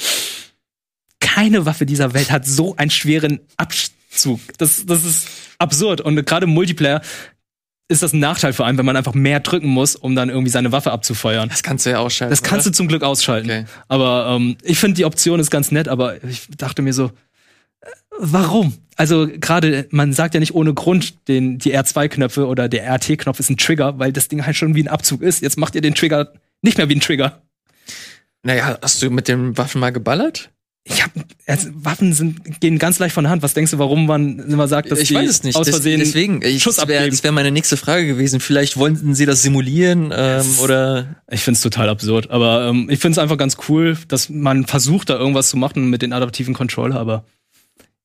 keine 1.20 1.66
Waffe 1.66 1.86
dieser 1.86 2.14
Welt 2.14 2.32
hat 2.32 2.46
so 2.46 2.76
einen 2.76 2.92
schweren 2.92 3.40
Abzug. 3.56 4.42
Das, 4.58 4.86
das 4.86 5.06
ist 5.06 5.28
absurd. 5.58 6.02
Und 6.02 6.24
gerade 6.26 6.46
im 6.46 6.54
Multiplayer 6.54 7.02
ist 7.90 8.04
das 8.04 8.14
ein 8.14 8.20
Nachteil 8.20 8.54
vor 8.54 8.66
allem, 8.66 8.78
wenn 8.78 8.86
man 8.86 8.98
einfach 8.98 9.14
mehr 9.14 9.40
drücken 9.40 9.70
muss, 9.70 9.96
um 9.96 10.16
dann 10.16 10.30
irgendwie 10.30 10.50
seine 10.50 10.72
Waffe 10.72 10.92
abzufeuern. 10.92 11.50
Das 11.50 11.64
kannst 11.64 11.86
du 11.86 11.92
ja 11.92 12.00
ausschalten. 12.00 12.32
Das 12.32 12.44
kannst 12.44 12.66
oder? 12.66 12.72
du 12.72 12.78
zum 12.78 12.88
Glück 12.88 13.04
ausschalten. 13.04 13.50
Okay. 13.50 13.66
Aber 13.88 14.36
ähm, 14.36 14.58
ich 14.62 14.78
finde 14.78 14.96
die 14.96 15.06
Option 15.06 15.40
ist 15.40 15.50
ganz 15.50 15.72
nett, 15.72 15.88
aber 15.88 16.22
ich 16.24 16.48
dachte 16.58 16.82
mir 16.82 16.94
so, 16.94 17.06
äh, 17.82 17.88
warum? 18.20 18.74
Also 18.98 19.28
gerade, 19.28 19.88
man 19.92 20.12
sagt 20.12 20.34
ja 20.34 20.40
nicht 20.40 20.54
ohne 20.54 20.74
Grund, 20.74 21.28
den, 21.28 21.60
die 21.60 21.78
R2-Knöpfe 21.78 22.48
oder 22.48 22.68
der 22.68 22.84
RT-Knopf 22.94 23.40
ist 23.40 23.50
ein 23.50 23.58
Trigger, 23.58 24.00
weil 24.00 24.12
das 24.12 24.28
Ding 24.28 24.46
halt 24.46 24.58
schon 24.58 24.76
wie 24.76 24.84
ein 24.84 24.88
Abzug 24.90 25.22
ist. 25.22 25.42
Jetzt 25.42 25.58
macht 25.58 25.76
ihr 25.76 25.82
den 25.82 25.94
Trigger 25.94 26.34
nicht 26.62 26.78
mehr 26.78 26.90
wie 26.90 26.96
ein 26.96 27.02
Trigger. 27.02 27.42
Naja, 28.44 28.78
hast 28.82 29.02
du 29.02 29.10
mit 29.10 29.28
den 29.28 29.58
Waffen 29.58 29.80
mal 29.80 29.92
geballert? 29.92 30.50
Ich 30.90 31.04
hab, 31.04 31.12
also 31.48 31.70
Waffen 31.74 32.14
sind, 32.14 32.62
gehen 32.62 32.80
ganz 32.80 33.00
leicht 33.00 33.14
von 33.14 33.26
der 33.26 33.32
Hand. 33.32 33.44
Was 33.44 33.54
denkst 33.54 33.72
du, 33.72 33.78
warum 33.78 34.06
man 34.06 34.40
immer 34.40 34.68
sagt, 34.68 34.92
dass 34.92 35.00
ich 35.00 35.10
die 35.10 35.16
weiß 35.16 35.30
es 35.30 35.44
nicht. 35.44 35.56
aus 35.56 35.70
Versehen 35.70 36.00
Deswegen, 36.00 36.42
ich, 36.42 36.64
Schuss 36.64 36.78
das 36.78 36.88
wäre 36.88 37.04
abgeben? 37.04 37.24
wär 37.24 37.32
meine 37.34 37.52
nächste 37.52 37.78
Frage 37.78 38.08
gewesen. 38.08 38.40
Vielleicht 38.40 38.78
wollten 38.78 39.14
sie 39.14 39.26
das 39.26 39.42
simulieren 39.42 40.14
ähm, 40.16 40.46
oder 40.62 41.18
Ich 41.30 41.42
find's 41.42 41.62
total 41.62 41.90
absurd. 41.90 42.32
Aber 42.32 42.68
ähm, 42.70 42.90
ich 42.90 43.00
find's 43.00 43.18
einfach 43.18 43.38
ganz 43.38 43.58
cool, 43.68 43.98
dass 44.08 44.30
man 44.30 44.66
versucht, 44.66 45.10
da 45.10 45.18
irgendwas 45.18 45.50
zu 45.50 45.58
machen 45.58 45.90
mit 45.90 46.02
den 46.02 46.14
adaptiven 46.14 46.54
Controller, 46.54 46.96
aber 47.00 47.26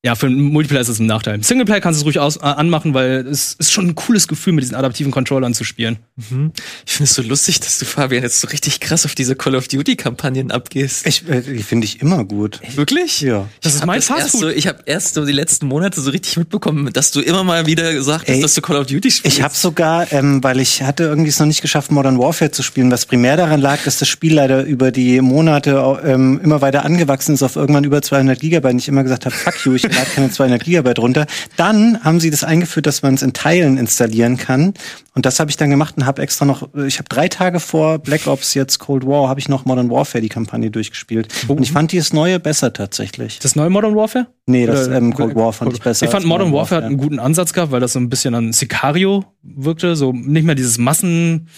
ja, 0.05 0.17
für 0.17 0.27
einen 0.27 0.41
Multiplayer 0.41 0.81
ist 0.81 0.89
es 0.89 0.99
ein 0.99 1.07
Nachteil. 1.07 1.37
Im 1.37 1.45
Singleplayer 1.45 1.81
kannst 1.81 2.01
du 2.01 2.03
es 2.03 2.07
ruhig 2.07 2.19
aus, 2.19 2.39
äh, 2.39 2.41
anmachen, 2.41 2.93
weil 2.93 3.25
es 3.25 3.55
ist 3.55 3.73
schon 3.73 3.87
ein 3.87 3.95
cooles 3.95 4.27
Gefühl, 4.27 4.53
mit 4.53 4.65
diesen 4.65 4.75
adaptiven 4.75 5.13
Controllern 5.13 5.55
zu 5.55 5.63
spielen. 5.63 5.99
ich 6.19 6.93
finde 6.93 7.05
es 7.05 7.15
so 7.15 7.23
lustig, 7.23 7.61
dass 7.61 7.79
du 7.79 7.85
Fabian 7.85 8.25
jetzt 8.25 8.41
so 8.41 8.49
richtig 8.49 8.81
krass 8.81 9.05
auf 9.07 9.15
diese 9.15 9.37
Call 9.37 9.55
of 9.55 9.69
Duty 9.69 9.95
Kampagnen 9.95 10.51
abgehst. 10.51 11.07
Ich, 11.07 11.29
äh, 11.29 11.41
die 11.41 11.63
finde 11.63 11.85
ich 11.85 12.01
immer 12.01 12.25
gut. 12.25 12.59
Wirklich? 12.75 13.21
Ja. 13.21 13.49
Das 13.61 13.77
ist 13.77 13.87
mein 13.87 14.03
Fastfood. 14.03 14.41
So, 14.41 14.49
ich 14.49 14.67
habe 14.67 14.81
erst 14.87 15.15
so 15.15 15.25
die 15.25 15.33
letzten 15.33 15.67
Monate 15.67 16.01
so 16.01 16.11
richtig 16.11 16.37
mitbekommen, 16.37 16.93
dass 16.93 17.13
du 17.13 17.21
immer 17.21 17.45
mal 17.45 17.67
wieder 17.67 17.93
gesagt 17.93 18.27
hast, 18.29 18.35
Ey, 18.35 18.43
dass 18.43 18.55
du 18.55 18.61
Call 18.61 18.79
of 18.79 18.89
Duty 18.89 19.09
spielst. 19.09 19.39
Ich 19.39 19.45
habe 19.45 19.55
sogar, 19.55 20.13
ähm, 20.13 20.43
weil 20.43 20.59
ich 20.59 20.83
hatte 20.83 21.05
irgendwie 21.05 21.31
es 21.31 21.39
noch 21.39 21.47
nicht 21.47 21.63
geschafft, 21.63 21.93
Modern 21.93 22.19
Warfare 22.19 22.51
zu 22.51 22.65
spielen, 22.65 22.91
was 22.91 23.07
primär 23.07 23.37
daran 23.37 23.61
lag, 23.61 23.85
dass 23.85 23.99
das 23.99 24.09
Spiel 24.09 24.35
leider 24.35 24.65
über 24.65 24.91
die 24.91 25.21
Monate 25.21 26.01
ähm, 26.05 26.41
immer 26.43 26.61
weiter 26.61 26.85
angewachsen 26.85 27.35
ist 27.35 27.45
auf 27.45 27.55
irgendwann 27.55 27.85
über 27.85 28.03
200 28.03 28.41
Gigabyte. 28.41 28.73
Und 28.73 28.79
ich 28.81 28.89
immer 28.89 29.05
gesagt 29.05 29.27
habe, 29.27 29.35
fuck 29.35 29.65
you, 29.65 29.75
ich 29.75 29.92
lade 29.95 30.11
keine 30.15 30.31
200 30.31 30.63
Gigabyte 30.63 30.99
runter. 30.99 31.27
Dann 31.57 32.03
haben 32.03 32.21
sie 32.21 32.31
das 32.31 32.45
eingeführt, 32.45 32.87
dass 32.87 33.03
man 33.03 33.15
es 33.15 33.23
in 33.23 33.33
Teilen 33.33 33.79
installieren 33.79 34.37
kann. 34.37 34.75
Und 35.15 35.27
das 35.27 35.41
habe 35.41 35.51
ich 35.51 35.57
dann 35.57 35.71
gemacht 35.71 35.97
und 35.97 36.07
habe 36.07 36.23
extra 36.23 36.45
noch, 36.45 36.69
ich 36.75 36.99
habe 36.99 37.09
drei 37.09 37.29
Tage 37.29 37.61
vor 37.61 37.99
Black 37.99 38.27
Ops 38.27 38.55
jetzt 38.55 38.79
Cold 38.79 39.07
War, 39.07 39.29
habe 39.29 39.41
ich 39.41 39.49
noch 39.49 39.65
Modern 39.65 39.91
Warfare 39.91 40.23
die 40.23 40.29
Kampagne 40.29 40.71
durchgespielt. 40.71 41.29
Und 41.49 41.63
ich 41.63 41.73
fand 41.73 41.93
dieses 41.93 42.13
neue 42.13 42.41
besser 42.41 42.73
tatsächlich. 42.73 43.39
Das 43.39 43.55
neue 43.55 43.71
Modern 43.71 43.95
Warfare? 43.95 44.27
Nee, 44.47 44.67
das 44.67 44.89
ähm, 44.89 45.13
Cold 45.15 45.35
War 45.35 45.53
fand 45.53 45.73
ich 45.75 45.81
besser. 45.81 46.07
Ich 46.07 46.11
fand 46.11 46.25
als 46.25 46.29
Modern 46.29 46.53
Warfare 46.53 46.83
hat 46.83 46.89
einen 46.89 46.97
guten 46.97 47.19
Ansatz 47.19 47.53
gehabt, 47.53 47.73
weil 47.73 47.81
das 47.81 47.93
so 47.93 47.99
ein 47.99 48.09
bisschen 48.09 48.35
an 48.35 48.53
Sicario 48.53 49.25
wirkte, 49.43 49.97
so 49.97 50.13
nicht 50.13 50.45
mehr 50.45 50.55
dieses 50.55 50.79
Massen, 50.79 51.49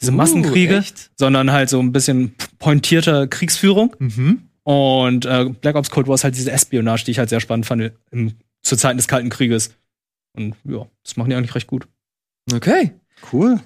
diese 0.00 0.12
Uh, 0.12 0.16
Massenkriege, 0.16 0.78
echt? 0.78 1.10
sondern 1.16 1.52
halt 1.52 1.70
so 1.70 1.80
ein 1.80 1.92
bisschen 1.92 2.34
pointierter 2.58 3.26
Kriegsführung. 3.26 3.94
Und 4.64 5.26
äh, 5.26 5.50
Black 5.60 5.76
Ops 5.76 5.90
Cold 5.90 6.08
War 6.08 6.14
ist 6.14 6.24
halt 6.24 6.36
diese 6.36 6.50
Espionage, 6.50 7.04
die 7.04 7.12
ich 7.12 7.18
halt 7.18 7.28
sehr 7.28 7.40
spannend 7.40 7.66
fand 7.66 7.92
im, 8.10 8.32
zu 8.62 8.76
Zeiten 8.76 8.96
des 8.96 9.08
Kalten 9.08 9.28
Krieges. 9.28 9.74
Und 10.36 10.56
ja, 10.64 10.86
das 11.04 11.16
machen 11.16 11.30
die 11.30 11.36
eigentlich 11.36 11.54
recht 11.54 11.66
gut. 11.66 11.86
Okay. 12.52 12.92
Cool. 13.32 13.60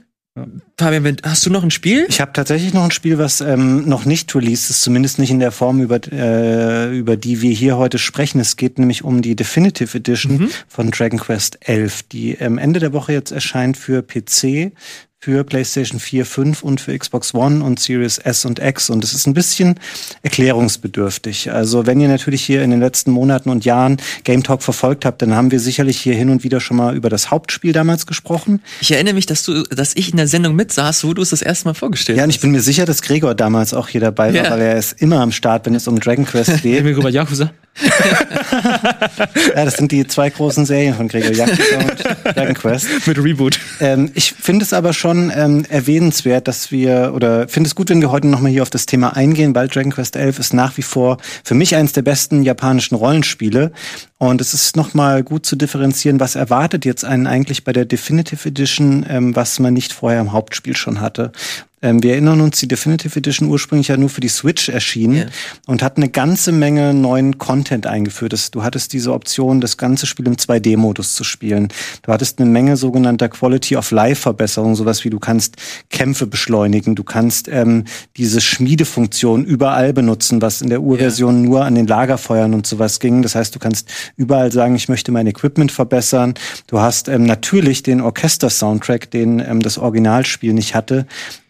Fabian, 0.77 1.05
wenn, 1.05 1.17
hast 1.25 1.45
du 1.47 1.51
noch 1.51 1.65
ein 1.65 1.71
Spiel? 1.71 2.07
Ich 2.09 2.21
habe 2.21 2.33
tatsächlich 2.33 2.73
noch 2.73 2.85
ein 2.85 2.91
Spiel, 2.91 3.19
was 3.19 3.41
ähm, 3.41 3.89
noch 3.89 4.05
nicht 4.05 4.33
released 4.35 4.71
ist, 4.71 4.83
zumindest 4.83 5.19
nicht 5.19 5.31
in 5.31 5.41
der 5.41 5.51
Form, 5.51 5.81
über, 5.81 6.01
äh, 6.13 6.97
über 6.97 7.17
die 7.17 7.43
wir 7.43 7.51
hier 7.51 7.77
heute 7.77 7.99
sprechen. 7.99 8.41
Es 8.41 8.57
geht 8.57 8.79
nämlich 8.79 9.03
um 9.03 9.23
die 9.23 9.35
Definitive 9.35 9.97
Edition 9.97 10.51
von 10.69 10.91
Dragon 10.91 11.19
Quest 11.19 11.59
11, 11.69 12.05
die 12.05 12.35
ähm, 12.35 12.59
Ende 12.59 12.79
der 12.81 12.93
Woche 12.93 13.13
jetzt 13.13 13.33
erscheint 13.33 13.77
für 13.77 14.03
PC, 14.03 14.73
für 15.21 15.43
PlayStation 15.43 15.99
4, 15.99 16.25
5 16.25 16.63
und 16.63 16.81
für 16.81 16.97
Xbox 16.97 17.35
One 17.35 17.65
und 17.65 17.81
Series 17.81 18.19
S 18.19 18.45
und 18.45 18.61
X. 18.61 18.89
Und 18.89 19.03
es 19.03 19.15
ist 19.15 19.27
ein 19.27 19.35
bisschen 19.35 19.75
erklärungsbedürftig. 20.23 21.51
Also 21.53 21.87
wenn 21.87 22.01
ihr 22.01 22.07
natürlich 22.07 22.43
hier 22.43 22.63
in 22.63 22.71
den 22.71 22.79
letzten 22.79 23.11
Monaten 23.11 23.51
und 23.51 23.65
Jahren 23.65 23.97
Game 24.23 24.45
Talk 24.45 24.63
verfolgt 24.63 25.05
habt, 25.05 25.21
dann 25.21 25.35
haben 25.35 25.51
wir 25.51 25.59
sicherlich 25.59 25.99
hier 26.01 26.15
hin 26.15 26.31
und 26.31 26.45
wieder 26.45 26.61
schon 26.61 26.77
mal 26.77 26.95
über 26.97 27.11
das 27.11 27.33
Hauptspiel 27.33 27.73
damals 27.73 28.07
gesprochen. 28.07 28.63
Ich 28.81 28.93
erinnere 28.93 29.15
mich, 29.15 29.27
dass 29.27 29.43
du, 29.43 29.65
dass 29.65 29.97
ich 29.97 30.11
in 30.13 30.17
der 30.19 30.29
Sendung 30.29 30.55
mitsaß, 30.55 31.03
wo 31.03 31.13
du 31.15 31.23
es 31.23 31.31
das 31.31 31.43
erste 31.43 31.67
Mal 31.67 31.75
vorgestellt 31.75 32.17
Ja, 32.17 32.23
und 32.25 32.29
hast. 32.31 32.37
ich 32.37 32.41
bin 32.41 32.53
mir 32.53 32.61
sicher, 32.63 32.85
dass 32.87 33.03
Gregor 33.03 33.35
damals 33.35 33.75
auch 33.75 33.89
hier 33.89 34.01
dabei 34.01 34.33
war, 34.35 34.45
Ja. 34.45 34.51
weil 34.53 34.61
er 34.61 34.77
ist 34.79 35.03
immer 35.03 35.21
am 35.21 35.33
Start, 35.33 35.67
wenn 35.67 35.75
es 35.75 35.89
um 35.89 35.99
Dragon 35.99 36.27
Quest 36.27 36.63
geht. 36.63 36.85
wir 36.85 36.93
über 36.97 37.11
Yakuza? 37.11 37.51
ja, 39.55 39.65
das 39.65 39.75
sind 39.75 39.93
die 39.93 40.07
zwei 40.07 40.31
großen 40.31 40.67
Serien 40.67 40.95
von 40.95 41.09
Gregor, 41.09 41.33
Yakuza 41.33 41.79
und 41.79 42.37
Dragon 42.37 42.55
Quest. 42.55 42.87
Mit 43.07 43.19
Reboot. 43.23 43.59
Ähm, 43.81 44.11
ich 44.15 44.33
finde 44.33 44.65
es 44.65 44.73
aber 44.73 44.93
schon 44.93 45.33
ähm, 45.35 45.65
erwähnenswert, 45.69 46.49
dass 46.49 46.71
wir, 46.73 47.13
oder 47.15 47.49
finde 47.49 47.69
es 47.69 47.75
gut, 47.75 47.91
wenn 47.91 48.01
wir 48.01 48.11
heute 48.11 48.27
nochmal 48.27 48.51
hier 48.51 48.63
auf 48.63 48.71
das 48.71 48.87
Thema 48.87 49.17
eingehen, 49.17 49.55
weil 49.55 49.69
Dragon 49.69 49.93
Quest 49.93 50.17
11 50.17 50.39
ist 50.39 50.55
nach 50.55 50.77
wie 50.77 50.83
vor 50.83 51.19
für 51.45 51.55
mich 51.55 51.77
eines 51.77 51.93
der 51.93 52.03
besten 52.03 52.43
japanischen 52.43 52.97
Rollenspiele. 52.97 53.73
Und 54.19 54.41
es 54.41 54.53
ist 54.53 54.77
nochmal 54.77 55.23
gut 55.23 55.47
zu 55.47 55.55
differenzieren, 55.55 56.19
was 56.19 56.35
erwartet 56.35 56.85
jetzt 56.85 57.05
einen 57.05 57.27
eigentlich 57.27 57.65
bei 57.65 57.73
der 57.73 57.85
Definitive 57.85 58.49
Edition, 58.49 59.07
ähm, 59.09 59.37
was 59.37 59.59
man 59.61 59.75
nicht 59.75 59.93
vorher 59.93 60.21
im 60.21 60.33
Hauptspiel 60.33 60.77
schon 60.77 61.01
hatte. 61.01 61.33
Ähm, 61.81 62.03
wir 62.03 62.13
erinnern 62.13 62.41
uns, 62.41 62.59
die 62.59 62.67
Definitive 62.69 63.17
Edition 63.19 63.49
ursprünglich 63.49 63.89
ja 63.89 63.97
nur 63.97 64.09
für 64.09 64.21
die 64.21 64.29
Switch 64.29 64.69
erschienen 64.69 65.17
Ja. 65.17 65.27
und 65.67 65.83
hat 65.83 65.97
eine 65.97 66.09
ganze 66.09 66.51
Menge 66.53 66.93
neuen 66.95 67.39
Content 67.39 67.87
eingeführt. 67.87 68.33
Das- 68.33 68.51
Du 68.51 68.63
hattest 68.65 68.93
diese 68.93 69.13
Option, 69.13 69.61
das 69.61 69.77
ganze 69.77 70.07
Spiel 70.07 70.27
im 70.27 70.37
2D-Modus 70.37 71.15
zu 71.15 71.23
spielen. 71.25 71.69
Du 72.03 72.13
hattest 72.13 72.41
eine 72.41 72.51
Menge 72.51 72.77
sogenannter 72.77 73.29
Quality 73.29 73.77
of 73.77 73.91
Life-Verbesserungen, 73.93 74.75
sowas 74.75 75.05
wie 75.05 75.11
du 75.11 75.19
kannst 75.21 75.57
Kämpfe 75.91 76.27
beschleunigen, 76.27 76.95
du 76.97 77.05
kannst 77.05 77.49
ähm, 77.49 77.85
diese 78.17 78.41
Schmiedefunktion 78.41 79.45
überall 79.45 79.93
benutzen, 79.93 80.43
was 80.43 80.61
in 80.63 80.71
der 80.71 80.81
Urversion 80.83 81.43
nur 81.43 81.65
an 81.65 81.75
den 81.75 81.87
Lagerfeuern 81.87 82.55
und 82.55 82.67
sowas 82.67 82.99
ging. 83.01 83.23
Das 83.23 83.35
heißt, 83.35 83.55
du 83.55 83.59
kannst 83.59 83.89
überall 84.17 84.51
sagen, 84.51 84.75
ich 84.75 84.89
möchte 84.89 85.13
mein 85.13 85.27
Equipment 85.27 85.71
verbessern. 85.71 86.35
Du 86.67 86.81
hast 86.81 87.09
ähm, 87.09 87.25
natürlich 87.25 87.83
den 87.83 88.01
Orchester-Soundtrack, 88.01 89.11
den 89.11 89.39
ähm, 89.41 89.61
das 89.61 89.79
Originalspiel 89.79 90.53
nicht 90.55 90.75
hatte 90.75 91.07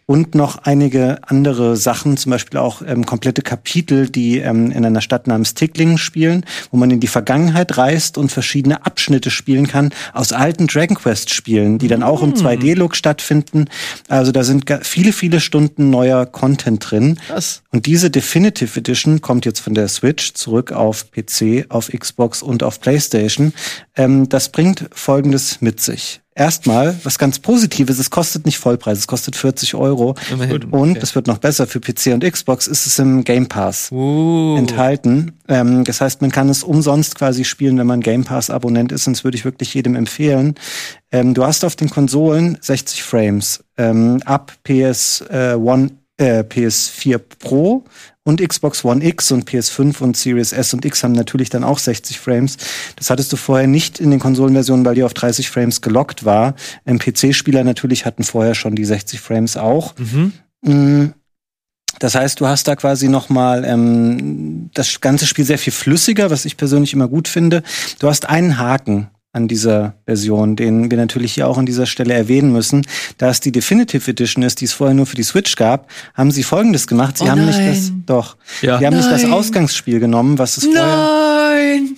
und 0.09 0.33
noch 0.33 0.57
einige 0.63 1.19
andere 1.21 1.77
Sachen, 1.77 2.17
zum 2.17 2.31
Beispiel 2.31 2.59
auch 2.59 2.81
ähm, 2.81 3.05
komplette 3.05 3.43
Kapitel, 3.43 4.09
die 4.09 4.39
ähm, 4.39 4.71
in 4.71 4.83
einer 4.83 5.01
Stadt 5.01 5.27
namens 5.27 5.53
Ticklingen 5.53 5.99
spielen, 5.99 6.47
wo 6.71 6.77
man 6.77 6.89
in 6.89 6.99
die 6.99 7.05
Vergangenheit 7.05 7.77
reist 7.77 8.17
und 8.17 8.31
verschiedene 8.31 8.87
Abschnitte 8.87 9.29
spielen 9.29 9.67
kann 9.67 9.91
aus 10.15 10.33
alten 10.33 10.65
Dragon 10.65 10.97
Quest 10.97 11.31
Spielen, 11.31 11.77
die 11.77 11.87
dann 11.87 12.01
auch 12.01 12.23
im 12.23 12.33
2D-Look 12.33 12.95
stattfinden. 12.95 13.65
Also 14.07 14.31
da 14.31 14.43
sind 14.43 14.65
viele, 14.81 15.13
viele 15.13 15.39
Stunden 15.39 15.91
neuer 15.91 16.25
Content 16.25 16.89
drin. 16.89 17.19
Krass. 17.27 17.61
Und 17.71 17.85
diese 17.85 18.09
Definitive 18.09 18.79
Edition 18.79 19.21
kommt 19.21 19.45
jetzt 19.45 19.59
von 19.59 19.75
der 19.75 19.87
Switch 19.89 20.33
zurück 20.33 20.71
auf 20.71 21.11
PC, 21.11 21.67
auf 21.69 21.89
Xbox 21.89 22.41
und 22.41 22.63
auf 22.63 22.81
PlayStation. 22.81 23.53
Ähm, 23.95 24.27
das 24.27 24.49
bringt 24.49 24.89
Folgendes 24.91 25.61
mit 25.61 25.79
sich. 25.79 26.21
Erstmal, 26.39 26.97
was 27.03 27.17
ganz 27.19 27.37
Positives, 27.39 27.99
es 27.99 28.09
kostet 28.09 28.45
nicht 28.45 28.57
Vollpreis, 28.57 28.97
es 28.97 29.07
kostet 29.07 29.35
40 29.35 29.75
Euro. 29.75 30.15
Immerhin. 30.31 30.63
Und 30.71 30.91
Okay. 30.91 30.99
es 31.01 31.13
wird 31.13 31.27
noch 31.27 31.39
besser, 31.39 31.67
für 31.67 31.81
PC 31.81 32.13
und 32.13 32.23
Xbox 32.23 32.65
ist 32.67 32.85
es 32.87 32.97
im 32.97 33.25
Game 33.25 33.47
Pass 33.47 33.91
Uh. 33.91 34.55
enthalten. 34.57 35.33
Ähm, 35.49 35.83
das 35.83 35.99
heißt, 35.99 36.21
man 36.21 36.31
kann 36.31 36.47
es 36.47 36.63
umsonst 36.63 37.15
quasi 37.15 37.43
spielen, 37.43 37.77
wenn 37.77 37.87
man 37.87 37.99
Game 37.99 38.23
Pass 38.23 38.49
Abonnent 38.49 38.93
ist. 38.93 39.05
Und 39.05 39.17
das 39.17 39.25
würde 39.25 39.35
ich 39.37 39.43
wirklich 39.43 39.73
jedem 39.73 39.95
empfehlen. 39.95 40.55
Ähm, 41.11 41.33
du 41.33 41.43
hast 41.43 41.65
auf 41.65 41.75
den 41.75 41.89
Konsolen 41.89 42.57
60 42.61 43.03
Frames. 43.03 43.61
Ähm, 43.77 44.21
ab 44.25 44.53
PS 44.63 45.21
äh, 45.29 45.55
One, 45.55 45.91
äh, 46.17 46.43
PS4 46.43 47.17
Pro 47.39 47.83
und 48.29 48.41
Xbox 48.41 48.85
One 48.85 49.03
X 49.03 49.31
und 49.31 49.49
PS5 49.49 49.99
und 50.01 50.15
Series 50.15 50.53
S 50.53 50.73
und 50.73 50.85
X 50.85 51.03
haben 51.03 51.11
natürlich 51.11 51.49
dann 51.49 51.63
auch 51.63 51.79
60 51.79 52.19
Frames. 52.19 52.57
Das 52.95 53.09
hattest 53.09 53.33
du 53.33 53.35
vorher 53.35 53.67
nicht 53.67 53.99
in 53.99 54.11
den 54.11 54.19
Konsolenversionen, 54.19 54.85
weil 54.85 54.95
die 54.95 55.03
auf 55.03 55.13
30 55.13 55.49
Frames 55.49 55.81
gelockt 55.81 56.23
war. 56.23 56.55
Ähm, 56.85 56.99
PC-Spieler 56.99 57.63
natürlich 57.63 58.05
hatten 58.05 58.23
vorher 58.23 58.55
schon 58.55 58.75
die 58.75 58.85
60 58.85 59.19
Frames 59.19 59.57
auch. 59.57 59.95
Mm, 60.61 61.07
Das 61.99 62.15
heißt, 62.15 62.39
du 62.39 62.47
hast 62.47 62.67
da 62.67 62.75
quasi 62.75 63.09
nochmal 63.09 63.65
ähm, 63.65 64.69
das 64.73 65.01
ganze 65.01 65.25
Spiel 65.25 65.43
sehr 65.43 65.57
viel 65.57 65.73
flüssiger, 65.73 66.29
was 66.29 66.45
ich 66.45 66.55
persönlich 66.55 66.93
immer 66.93 67.07
gut 67.09 67.27
finde. 67.27 67.63
Du 67.99 68.07
hast 68.07 68.29
einen 68.29 68.57
Haken 68.57 69.09
an 69.31 69.47
dieser 69.47 69.95
Version, 70.05 70.55
den 70.55 70.89
wir 70.89 70.97
natürlich 70.97 71.33
hier 71.33 71.47
auch 71.47 71.57
an 71.57 71.65
dieser 71.65 71.85
Stelle 71.85 72.13
erwähnen 72.15 72.51
müssen. 72.51 72.85
Da 73.17 73.29
es 73.29 73.39
die 73.39 73.51
Definitive 73.51 74.09
Edition 74.09 74.43
ist, 74.43 74.59
die 74.61 74.65
es 74.65 74.73
vorher 74.73 74.95
nur 74.95 75.05
für 75.05 75.15
die 75.15 75.23
Switch 75.23 75.55
gab, 75.55 75.87
haben 76.15 76.31
sie 76.31 76.43
Folgendes 76.43 76.87
gemacht. 76.87 77.17
Sie 77.17 77.25
Oh 77.25 77.29
haben 77.29 77.45
nicht 77.45 77.59
das, 77.59 77.89
nein. 77.89 78.03
doch, 78.07 78.37
Ja. 78.61 78.77
die 78.79 78.87
haben 78.87 78.95
nicht 78.97 79.11
das 79.11 79.21
Nein. 79.23 79.33
Ausgangsspiel 79.33 79.99
genommen, 79.99 80.37
was 80.39 80.57
es 80.57 80.65
vorher 80.65 80.83
Nein! 80.83 81.97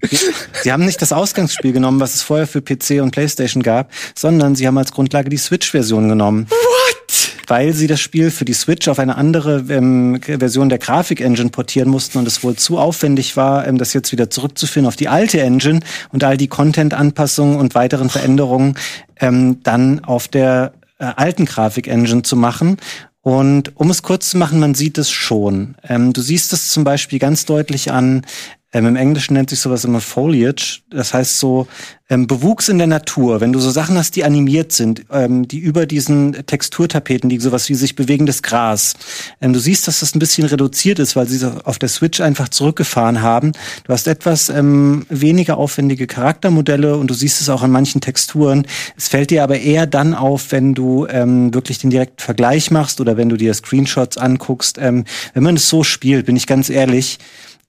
Sie 0.62 0.70
haben 0.72 0.84
nicht 0.84 1.02
das 1.02 1.12
Ausgangsspiel 1.12 1.72
genommen, 1.72 1.98
was 1.98 2.14
es 2.14 2.22
vorher 2.22 2.46
für 2.46 2.62
PC 2.62 3.02
und 3.02 3.10
PlayStation 3.10 3.64
gab, 3.64 3.90
sondern 4.16 4.54
sie 4.54 4.64
haben 4.66 4.78
als 4.78 4.92
Grundlage 4.92 5.28
die 5.28 5.36
Switch-Version 5.36 6.08
genommen. 6.08 6.46
What? 6.48 7.07
Weil 7.48 7.72
sie 7.72 7.86
das 7.86 8.00
Spiel 8.00 8.30
für 8.30 8.44
die 8.44 8.52
Switch 8.52 8.86
auf 8.88 8.98
eine 8.98 9.16
andere 9.16 9.64
ähm, 9.68 10.20
Version 10.22 10.68
der 10.68 10.78
Grafik-Engine 10.78 11.50
portieren 11.50 11.88
mussten 11.88 12.18
und 12.18 12.28
es 12.28 12.44
wohl 12.44 12.54
zu 12.54 12.78
aufwendig 12.78 13.36
war, 13.36 13.66
ähm, 13.66 13.78
das 13.78 13.92
jetzt 13.94 14.12
wieder 14.12 14.30
zurückzuführen 14.30 14.86
auf 14.86 14.96
die 14.96 15.08
alte 15.08 15.40
Engine 15.40 15.80
und 16.12 16.22
all 16.22 16.36
die 16.36 16.48
Content-Anpassungen 16.48 17.58
und 17.58 17.74
weiteren 17.74 18.10
Veränderungen 18.10 18.76
ähm, 19.18 19.62
dann 19.62 20.04
auf 20.04 20.28
der 20.28 20.74
äh, 20.98 21.04
alten 21.04 21.46
Grafik-Engine 21.46 22.22
zu 22.22 22.36
machen. 22.36 22.76
Und 23.20 23.76
um 23.76 23.90
es 23.90 24.02
kurz 24.02 24.30
zu 24.30 24.38
machen, 24.38 24.60
man 24.60 24.74
sieht 24.74 24.96
es 24.96 25.10
schon. 25.10 25.74
Ähm, 25.86 26.12
du 26.12 26.20
siehst 26.20 26.52
es 26.52 26.70
zum 26.70 26.84
Beispiel 26.84 27.18
ganz 27.18 27.44
deutlich 27.44 27.90
an 27.90 28.22
ähm, 28.70 28.84
Im 28.84 28.96
Englischen 28.96 29.32
nennt 29.32 29.48
sich 29.48 29.60
sowas 29.60 29.86
immer 29.86 30.00
Foliage. 30.00 30.80
Das 30.90 31.14
heißt 31.14 31.38
so 31.38 31.66
ähm, 32.10 32.26
Bewuchs 32.26 32.68
in 32.68 32.76
der 32.76 32.86
Natur. 32.86 33.40
Wenn 33.40 33.52
du 33.52 33.60
so 33.60 33.70
Sachen 33.70 33.96
hast, 33.96 34.14
die 34.14 34.24
animiert 34.24 34.72
sind, 34.72 35.06
ähm, 35.10 35.48
die 35.48 35.58
über 35.58 35.86
diesen 35.86 36.34
Texturtapeten 36.44 37.30
liegen, 37.30 37.40
sowas 37.40 37.70
wie 37.70 37.74
sich 37.74 37.96
bewegendes 37.96 38.42
Gras. 38.42 38.92
Ähm, 39.40 39.54
du 39.54 39.58
siehst, 39.58 39.88
dass 39.88 40.00
das 40.00 40.14
ein 40.14 40.18
bisschen 40.18 40.46
reduziert 40.46 40.98
ist, 40.98 41.16
weil 41.16 41.26
sie 41.26 41.50
auf 41.64 41.78
der 41.78 41.88
Switch 41.88 42.20
einfach 42.20 42.50
zurückgefahren 42.50 43.22
haben. 43.22 43.52
Du 43.84 43.92
hast 43.94 44.06
etwas 44.06 44.50
ähm, 44.50 45.06
weniger 45.08 45.56
aufwendige 45.56 46.06
Charaktermodelle 46.06 46.94
und 46.98 47.08
du 47.08 47.14
siehst 47.14 47.40
es 47.40 47.48
auch 47.48 47.62
an 47.62 47.70
manchen 47.70 48.02
Texturen. 48.02 48.66
Es 48.98 49.08
fällt 49.08 49.30
dir 49.30 49.44
aber 49.44 49.58
eher 49.60 49.86
dann 49.86 50.12
auf, 50.12 50.52
wenn 50.52 50.74
du 50.74 51.06
ähm, 51.06 51.54
wirklich 51.54 51.78
den 51.78 51.88
direkten 51.88 52.22
Vergleich 52.22 52.70
machst 52.70 53.00
oder 53.00 53.16
wenn 53.16 53.30
du 53.30 53.36
dir 53.38 53.54
Screenshots 53.54 54.18
anguckst. 54.18 54.78
Wenn 54.78 55.04
man 55.34 55.56
es 55.56 55.68
so 55.68 55.82
spielt, 55.82 56.26
bin 56.26 56.36
ich 56.36 56.46
ganz 56.46 56.68
ehrlich, 56.70 57.18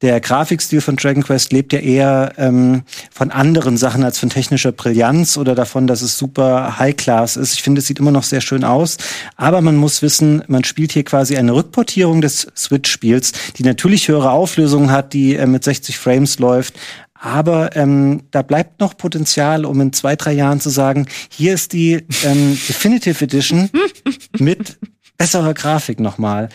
der 0.01 0.21
Grafikstil 0.21 0.79
von 0.79 0.95
Dragon 0.95 1.23
Quest 1.23 1.51
lebt 1.51 1.73
ja 1.73 1.79
eher 1.79 2.33
ähm, 2.37 2.83
von 3.11 3.31
anderen 3.31 3.75
Sachen 3.75 4.03
als 4.03 4.17
von 4.17 4.29
technischer 4.29 4.71
Brillanz 4.71 5.35
oder 5.35 5.55
davon, 5.55 5.87
dass 5.87 6.01
es 6.01 6.17
super 6.17 6.79
High-Class 6.79 7.35
ist. 7.35 7.53
Ich 7.53 7.63
finde, 7.63 7.79
es 7.79 7.87
sieht 7.87 7.99
immer 7.99 8.11
noch 8.11 8.23
sehr 8.23 8.39
schön 8.39 8.63
aus. 8.63 8.97
Aber 9.35 9.59
man 9.59 9.75
muss 9.75 10.01
wissen, 10.01 10.41
man 10.47 10.63
spielt 10.63 10.93
hier 10.93 11.03
quasi 11.03 11.35
eine 11.35 11.53
Rückportierung 11.53 12.21
des 12.21 12.47
Switch-Spiels, 12.55 13.33
die 13.57 13.63
natürlich 13.63 14.07
höhere 14.07 14.31
Auflösungen 14.31 14.91
hat, 14.91 15.11
die 15.11 15.35
äh, 15.35 15.45
mit 15.45 15.65
60 15.65 15.97
Frames 15.97 16.39
läuft. 16.39 16.79
Aber 17.21 17.75
ähm, 17.75 18.23
da 18.31 18.41
bleibt 18.41 18.79
noch 18.79 18.95
Potenzial, 18.95 19.65
um 19.65 19.81
in 19.81 19.91
zwei, 19.91 20.15
drei 20.15 20.31
Jahren 20.31 20.61
zu 20.61 20.69
sagen, 20.69 21.07
hier 21.29 21.53
ist 21.53 21.73
die 21.73 22.05
ähm, 22.23 22.57
Definitive 22.69 23.21
Edition 23.21 23.69
mit 24.39 24.77
besserer 25.17 25.53
Grafik 25.53 25.99
nochmal. 25.99 26.47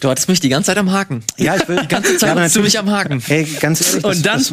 Du 0.00 0.08
hattest 0.08 0.28
mich 0.28 0.40
die 0.40 0.48
ganze 0.48 0.68
Zeit 0.68 0.78
am 0.78 0.92
Haken. 0.92 1.22
Ja, 1.36 1.56
ich 1.56 1.68
will 1.68 1.78
die 1.80 1.88
ganze 1.88 2.16
Zeit 2.16 2.36
ja, 2.36 2.48
du 2.48 2.60
mich 2.60 2.78
am 2.78 2.90
Haken. 2.90 3.20
Hey, 3.26 3.44
ganz 3.60 3.80
ehrlich, 3.80 4.02
das, 4.02 4.16
Und 4.16 4.26
dann 4.26 4.38
das, 4.38 4.52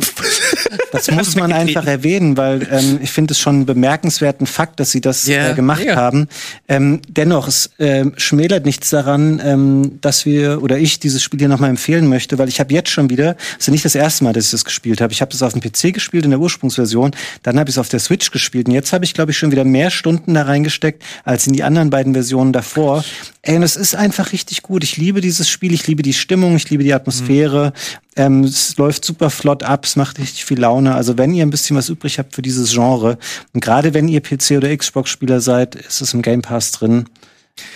das 0.91 1.11
muss 1.11 1.35
man 1.35 1.51
einfach 1.53 1.85
erwähnen, 1.85 2.37
weil 2.37 2.67
ähm, 2.71 2.99
ich 3.01 3.11
finde 3.11 3.33
es 3.33 3.39
schon 3.39 3.55
einen 3.55 3.65
bemerkenswerten 3.65 4.47
Fakt, 4.47 4.79
dass 4.79 4.91
sie 4.91 5.01
das 5.01 5.27
Ja, 5.27 5.51
äh, 5.51 5.53
gemacht 5.53 5.79
mega. 5.81 5.95
haben. 5.95 6.27
Ähm, 6.67 7.01
dennoch, 7.07 7.47
es 7.47 7.69
ähm, 7.79 8.13
schmälert 8.17 8.65
nichts 8.65 8.89
daran, 8.89 9.41
ähm, 9.43 9.99
dass 10.01 10.25
wir 10.25 10.63
oder 10.63 10.77
ich 10.77 10.99
dieses 10.99 11.21
Spiel 11.21 11.39
hier 11.39 11.49
nochmal 11.49 11.69
empfehlen 11.69 12.07
möchte, 12.07 12.37
weil 12.37 12.47
ich 12.49 12.59
habe 12.59 12.73
jetzt 12.73 12.89
schon 12.89 13.09
wieder, 13.09 13.35
es 13.59 13.67
ist 13.67 13.71
nicht 13.71 13.85
das 13.85 13.95
erste 13.95 14.23
Mal, 14.23 14.33
dass 14.33 14.45
ich 14.45 14.51
das 14.51 14.65
gespielt 14.65 15.01
habe. 15.01 15.13
Ich 15.13 15.21
habe 15.21 15.31
das 15.31 15.43
auf 15.43 15.53
dem 15.53 15.61
PC 15.61 15.93
gespielt 15.93 16.25
in 16.25 16.31
der 16.31 16.39
Ursprungsversion, 16.39 17.11
dann 17.43 17.59
habe 17.59 17.69
ich 17.69 17.75
es 17.75 17.77
auf 17.79 17.89
der 17.89 17.99
Switch 17.99 18.31
gespielt 18.31 18.67
und 18.67 18.73
jetzt 18.73 18.93
habe 18.93 19.05
ich, 19.05 19.13
glaube 19.13 19.31
ich, 19.31 19.37
schon 19.37 19.51
wieder 19.51 19.63
mehr 19.63 19.91
Stunden 19.91 20.33
da 20.33 20.43
reingesteckt 20.43 21.03
als 21.23 21.45
in 21.47 21.53
die 21.53 21.63
anderen 21.63 21.89
beiden 21.89 22.13
Versionen 22.13 22.53
davor. 22.53 23.03
Ey, 23.41 23.57
und 23.57 23.63
es 23.63 23.75
ist 23.75 23.95
einfach 23.95 24.31
richtig 24.31 24.63
gut. 24.63 24.83
Ich 24.83 24.97
liebe 24.97 25.21
dieses 25.35 25.49
Spiel, 25.49 25.73
ich 25.73 25.85
liebe 25.87 26.01
die 26.01 26.13
Stimmung, 26.13 26.55
ich 26.55 26.69
liebe 26.69 26.83
die 26.83 26.93
Atmosphäre. 26.93 27.73
Ähm, 28.15 28.45
es 28.45 28.77
läuft 28.77 29.03
super 29.03 29.29
flott 29.29 29.63
ab, 29.63 29.83
es 29.83 29.97
macht 29.97 30.17
richtig 30.19 30.45
viel 30.45 30.59
Laune. 30.59 30.95
Also 30.95 31.17
wenn 31.17 31.33
ihr 31.33 31.45
ein 31.45 31.49
bisschen 31.49 31.75
was 31.75 31.89
übrig 31.89 32.19
habt 32.19 32.33
für 32.33 32.41
dieses 32.41 32.71
Genre 32.71 33.17
und 33.53 33.61
gerade 33.61 33.93
wenn 33.93 34.07
ihr 34.07 34.21
PC 34.21 34.51
oder 34.51 34.75
Xbox-Spieler 34.75 35.41
seid, 35.41 35.75
ist 35.75 36.01
es 36.01 36.13
im 36.13 36.21
Game 36.21 36.41
Pass 36.41 36.71
drin. 36.71 37.05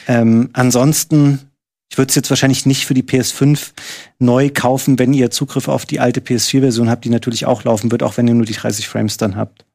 Ähm, 0.08 0.50
ansonsten, 0.54 1.40
ich 1.92 1.98
würde 1.98 2.10
es 2.10 2.16
jetzt 2.16 2.30
wahrscheinlich 2.30 2.66
nicht 2.66 2.86
für 2.86 2.94
die 2.94 3.04
PS5 3.04 3.72
neu 4.20 4.50
kaufen, 4.54 4.98
wenn 4.98 5.14
ihr 5.14 5.32
Zugriff 5.32 5.68
auf 5.68 5.86
die 5.86 6.00
alte 6.00 6.22
PS4-Version 6.22 6.90
habt, 6.90 7.04
die 7.04 7.10
natürlich 7.10 7.46
auch 7.46 7.66
laufen 7.66 7.92
wird, 7.92 8.04
auch 8.04 8.16
wenn 8.16 8.28
ihr 8.28 8.36
nur 8.36 8.46
die 8.46 8.54
30 8.54 8.88
Frames 8.88 9.18
dann 9.18 9.36
habt. 9.36 9.66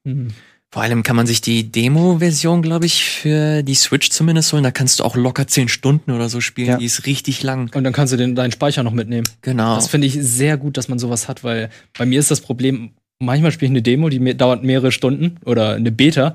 Vor 0.75 0.83
allem 0.83 1.05
kann 1.05 1.15
man 1.15 1.29
sich 1.29 1.41
die 1.41 1.71
Demo-Version, 1.71 2.61
glaube 2.61 2.87
ich, 2.87 3.05
für 3.05 3.63
die 3.63 3.77
Switch 3.77 4.11
zumindest 4.11 4.53
holen. 4.53 4.65
Da 4.65 4.73
kannst 4.73 4.99
du 4.99 5.05
auch 5.05 5.15
locker 5.15 5.47
zehn 5.47 5.69
Stunden 5.69 6.11
oder 6.11 6.29
so 6.29 6.41
spielen. 6.41 6.69
Ja. 6.69 6.79
Die 6.79 6.85
ist 6.85 7.07
richtig 7.07 7.45
lang. 7.45 7.71
Und 7.73 7.85
dann 7.85 7.93
kannst 7.93 8.13
du 8.13 8.17
den, 8.17 8.35
deinen 8.35 8.51
Speicher 8.51 8.83
noch 8.83 8.91
mitnehmen. 8.91 9.25
Genau. 9.43 9.77
Das 9.77 9.87
finde 9.87 10.09
ich 10.09 10.15
sehr 10.15 10.57
gut, 10.57 10.77
dass 10.77 10.89
man 10.89 10.99
sowas 10.99 11.29
hat, 11.29 11.45
weil 11.45 11.71
bei 11.97 12.07
mir 12.07 12.19
ist 12.19 12.33
das 12.33 12.41
Problem, 12.41 12.91
manchmal 13.21 13.53
spiele 13.53 13.69
ich 13.69 13.71
eine 13.71 13.83
Demo, 13.83 14.09
die 14.09 14.19
mir 14.19 14.35
dauert 14.35 14.65
mehrere 14.65 14.91
Stunden 14.91 15.37
oder 15.45 15.75
eine 15.75 15.93
Beta 15.93 16.31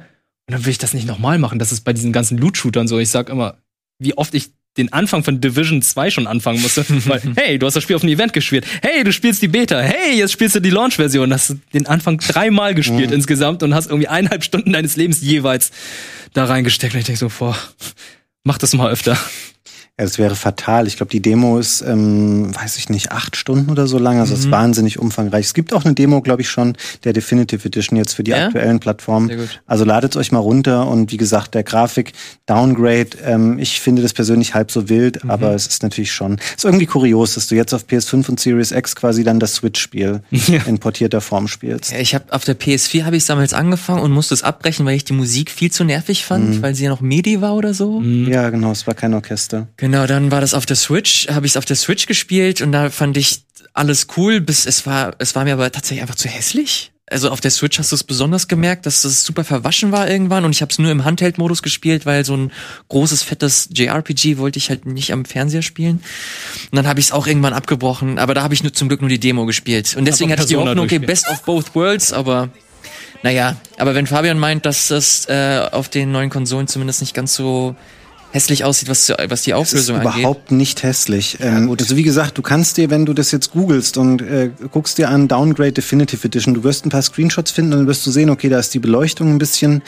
und 0.48 0.54
dann 0.54 0.64
will 0.64 0.72
ich 0.72 0.78
das 0.78 0.94
nicht 0.94 1.06
nochmal 1.06 1.38
machen. 1.38 1.60
Das 1.60 1.74
ist 1.74 1.82
bei 1.82 1.92
diesen 1.92 2.14
ganzen 2.14 2.38
Loot-Shootern 2.38 2.88
so. 2.88 2.98
Ich 2.98 3.10
sag 3.10 3.28
immer, 3.28 3.58
wie 4.00 4.18
oft 4.18 4.34
ich 4.34 4.50
den 4.78 4.94
Anfang 4.94 5.24
von 5.24 5.42
Division 5.42 5.82
2 5.82 6.10
schon 6.10 6.28
anfangen 6.28 6.62
musste, 6.62 6.86
weil, 7.06 7.22
hey, 7.36 7.60
du 7.60 7.66
hast 7.66 7.76
das 7.76 7.84
Spiel 7.84 7.96
auf 7.96 8.04
einem 8.04 8.14
Event 8.14 8.34
gespielt. 8.34 8.66
Hey, 8.82 9.04
du 9.04 9.12
spielst 9.12 9.42
die 9.42 9.48
Beta. 9.48 9.80
Hey, 9.80 10.18
jetzt 10.18 10.32
spielst 10.32 10.56
du 10.56 10.60
die 10.60 10.70
Launch-Version. 10.70 11.34
Hast 11.34 11.50
du 11.50 11.60
den 11.74 11.86
Anfang 11.88 12.18
dreimal 12.18 12.74
gespielt 12.74 13.12
insgesamt 13.12 13.62
und 13.64 13.74
hast 13.74 13.88
irgendwie 13.88 14.08
eineinhalb 14.08 14.44
Stunden 14.44 14.74
deines 14.74 14.96
Lebens 14.96 15.22
jeweils 15.22 15.72
da 16.34 16.46
reingesteckt. 16.46 16.94
Und 16.94 17.00
ich 17.00 17.06
denke 17.06 17.20
so, 17.20 17.30
boah, 17.40 17.58
mach 18.44 18.58
das 18.58 18.74
mal 18.74 18.92
öfter. 18.92 19.18
Ja, 20.00 20.06
das 20.06 20.18
wäre 20.18 20.34
fatal. 20.36 20.88
Ich 20.88 20.96
glaube, 20.96 21.12
die 21.12 21.22
Demo 21.22 21.60
ist, 21.60 21.82
ähm, 21.82 22.56
weiß 22.56 22.78
ich 22.78 22.88
nicht, 22.90 23.12
acht 23.12 23.36
Stunden 23.36 23.70
oder 23.70 23.86
so 23.86 23.98
lang. 24.00 24.20
Also 24.22 24.34
es 24.34 24.40
ist 24.46 24.52
wahnsinnig 24.52 24.98
umfangreich. 24.98 25.46
Es 25.48 25.54
gibt 25.54 25.74
auch 25.74 25.84
eine 25.84 25.94
Demo, 25.94 26.22
glaube 26.22 26.42
ich, 26.42 26.50
schon 26.50 26.78
der 27.04 27.12
Definitive 27.12 27.68
Edition 27.68 27.98
jetzt 27.98 28.14
für 28.14 28.24
die 28.24 28.32
Ja? 28.32 28.46
aktuellen 28.46 28.80
Plattformen. 28.80 29.28
Sehr 29.28 29.38
gut. 29.38 29.62
Also 29.68 29.84
ladet 29.84 30.16
euch 30.16 30.32
mal 30.32 30.40
runter 30.40 30.88
und 30.88 31.12
wie 31.12 31.18
gesagt, 31.18 31.54
der 31.54 31.64
Grafik 31.64 32.14
Downgrade, 32.46 33.10
ähm, 33.26 33.60
ich 33.60 33.82
finde 33.82 34.02
das 34.02 34.14
persönlich 34.14 34.54
halb 34.54 34.72
so 34.72 34.88
wild, 34.88 35.22
Mhm. 35.24 35.32
aber 35.32 35.54
es 35.54 35.68
ist 35.68 35.84
natürlich 35.84 36.14
schon, 36.14 36.38
ist 36.56 36.64
irgendwie 36.64 36.86
kurios, 36.86 37.34
dass 37.36 37.48
du 37.48 37.56
jetzt 37.56 37.74
auf 37.74 37.86
PS5 37.86 38.30
und 38.30 38.40
Series 38.40 38.72
X 38.72 38.96
quasi 38.96 39.26
dann 39.26 39.40
das 39.42 39.56
Switch-Spiel 39.56 40.22
in 40.66 40.80
portierter 40.80 41.20
Form 41.20 41.50
spielst. 41.50 41.92
Ja, 41.92 42.00
ich 42.00 42.16
habe 42.16 42.24
auf 42.32 42.46
der 42.46 42.58
PS4 42.58 43.04
habe 43.04 43.18
ich 43.18 43.26
damals 43.26 43.54
angefangen 43.54 44.02
und 44.02 44.12
musste 44.12 44.34
es 44.34 44.44
abbrechen, 44.44 44.86
weil 44.86 44.96
ich 44.96 45.04
die 45.04 45.14
Musik 45.14 45.52
viel 45.52 45.72
zu 45.72 45.84
nervig 45.84 46.24
fand, 46.24 46.62
weil 46.62 46.74
sie 46.74 46.86
ja 46.86 46.90
noch 46.90 47.02
MIDI 47.02 47.42
war 47.42 47.56
oder 47.56 47.74
so. 47.74 48.02
Ja, 48.02 48.50
genau, 48.50 48.72
es 48.72 48.88
war 48.88 48.94
kein 48.94 49.14
Orchester. 49.14 49.68
Genau, 49.78 49.89
dann 49.92 50.32
war 50.32 50.42
das 50.42 50.54
auf 50.54 50.66
der 50.66 50.76
Switch, 50.76 51.28
habe 51.30 51.46
ich 51.46 51.54
es 51.54 51.58
auf 51.58 51.66
der 51.66 51.76
Switch 51.76 52.06
gespielt 52.06 52.62
und 52.62 52.72
da 52.72 52.90
fand 52.90 53.18
ich 53.18 53.44
alles 53.74 54.08
cool, 54.18 54.42
bis 54.42 54.66
es 54.66 54.86
war, 54.86 55.14
es 55.20 55.36
war 55.36 55.44
mir 55.44 55.54
aber 55.54 55.72
tatsächlich 55.72 56.02
einfach 56.02 56.16
zu 56.16 56.28
hässlich. 56.28 56.92
Also 57.12 57.32
auf 57.32 57.42
der 57.42 57.50
Switch 57.50 57.80
hast 57.80 57.92
du 57.92 57.96
es 57.96 58.04
besonders 58.04 58.48
gemerkt, 58.48 58.86
dass 58.86 59.02
das 59.02 59.24
super 59.24 59.44
verwaschen 59.44 59.92
war 59.92 60.08
irgendwann 60.08 60.46
und 60.46 60.52
ich 60.52 60.62
habe 60.62 60.72
es 60.72 60.78
nur 60.78 60.92
im 60.92 61.06
Handheld-Modus 61.06 61.64
gespielt, 61.64 62.06
weil 62.06 62.24
so 62.24 62.38
ein 62.38 62.52
großes, 62.90 63.24
fettes 63.24 63.70
JRPG 63.74 64.38
wollte 64.38 64.60
ich 64.60 64.70
halt 64.70 64.86
nicht 64.86 65.12
am 65.12 65.26
Fernseher 65.26 65.64
spielen. 65.64 66.04
Und 66.72 66.76
dann 66.76 66.86
habe 66.86 67.00
ich 67.00 67.08
es 67.08 67.12
auch 67.12 67.26
irgendwann 67.26 67.54
abgebrochen, 67.54 68.20
aber 68.20 68.36
da 68.36 68.44
habe 68.44 68.54
ich 68.54 68.62
nur, 68.62 68.74
zum 68.74 68.90
Glück 68.90 69.02
nur 69.02 69.10
die 69.10 69.20
Demo 69.20 69.48
gespielt. 69.48 69.96
Und 69.98 70.06
deswegen 70.06 70.32
hatte 70.32 70.44
ich 70.44 70.50
die 70.50 70.58
Hoffnung, 70.58 70.86
okay, 70.86 71.00
best 71.00 71.28
of 71.30 71.42
both 71.44 71.74
worlds, 71.74 72.14
aber 72.14 72.50
naja, 73.24 73.58
aber 73.78 73.96
wenn 73.96 74.06
Fabian 74.06 74.38
meint, 74.38 74.66
dass 74.66 74.88
das 74.88 75.28
äh, 75.28 75.68
auf 75.72 75.90
den 75.90 76.12
neuen 76.12 76.30
Konsolen 76.30 76.68
zumindest 76.68 77.02
nicht 77.02 77.16
ganz 77.16 77.34
so 77.34 77.76
hässlich 78.32 78.64
aussieht, 78.64 78.90
was, 78.90 79.10
was 79.28 79.42
die 79.44 79.52
Es 79.52 79.58
ist 79.58 79.72
Auflösung 79.74 79.96
angeht. 79.98 80.20
überhaupt 80.20 80.52
nicht 80.52 80.84
hässlich. 80.84 81.38
ähm, 81.42 81.70
also 81.80 81.96
wie 81.96 82.04
gesagt, 82.04 82.38
du 82.38 82.42
kannst 82.42 82.78
dir, 82.78 82.90
wenn 82.90 83.06
du 83.06 83.14
das 83.14 83.32
jetzt 83.32 83.52
googelst 83.52 83.98
und 83.98 84.22
äh, 84.22 84.52
guckst 84.72 84.98
dir 84.98 85.10
an 85.10 85.28
Downgrade 85.28 85.72
Definitive 85.72 86.26
Edition, 86.28 86.54
du 86.54 86.64
wirst 86.64 86.86
ein 86.86 86.90
paar 86.90 87.02
Screenshots 87.02 87.52
finden 87.52 87.74
und 87.74 87.80
dann 87.80 87.88
wirst 87.88 88.06
du 88.06 88.12
sehen, 88.12 88.30
okay, 88.30 88.50
da 88.50 88.60
ist 88.60 88.74
die 88.74 88.80
Beleuchtung 88.80 89.30
ein 89.32 89.38
bisschen 89.40 89.82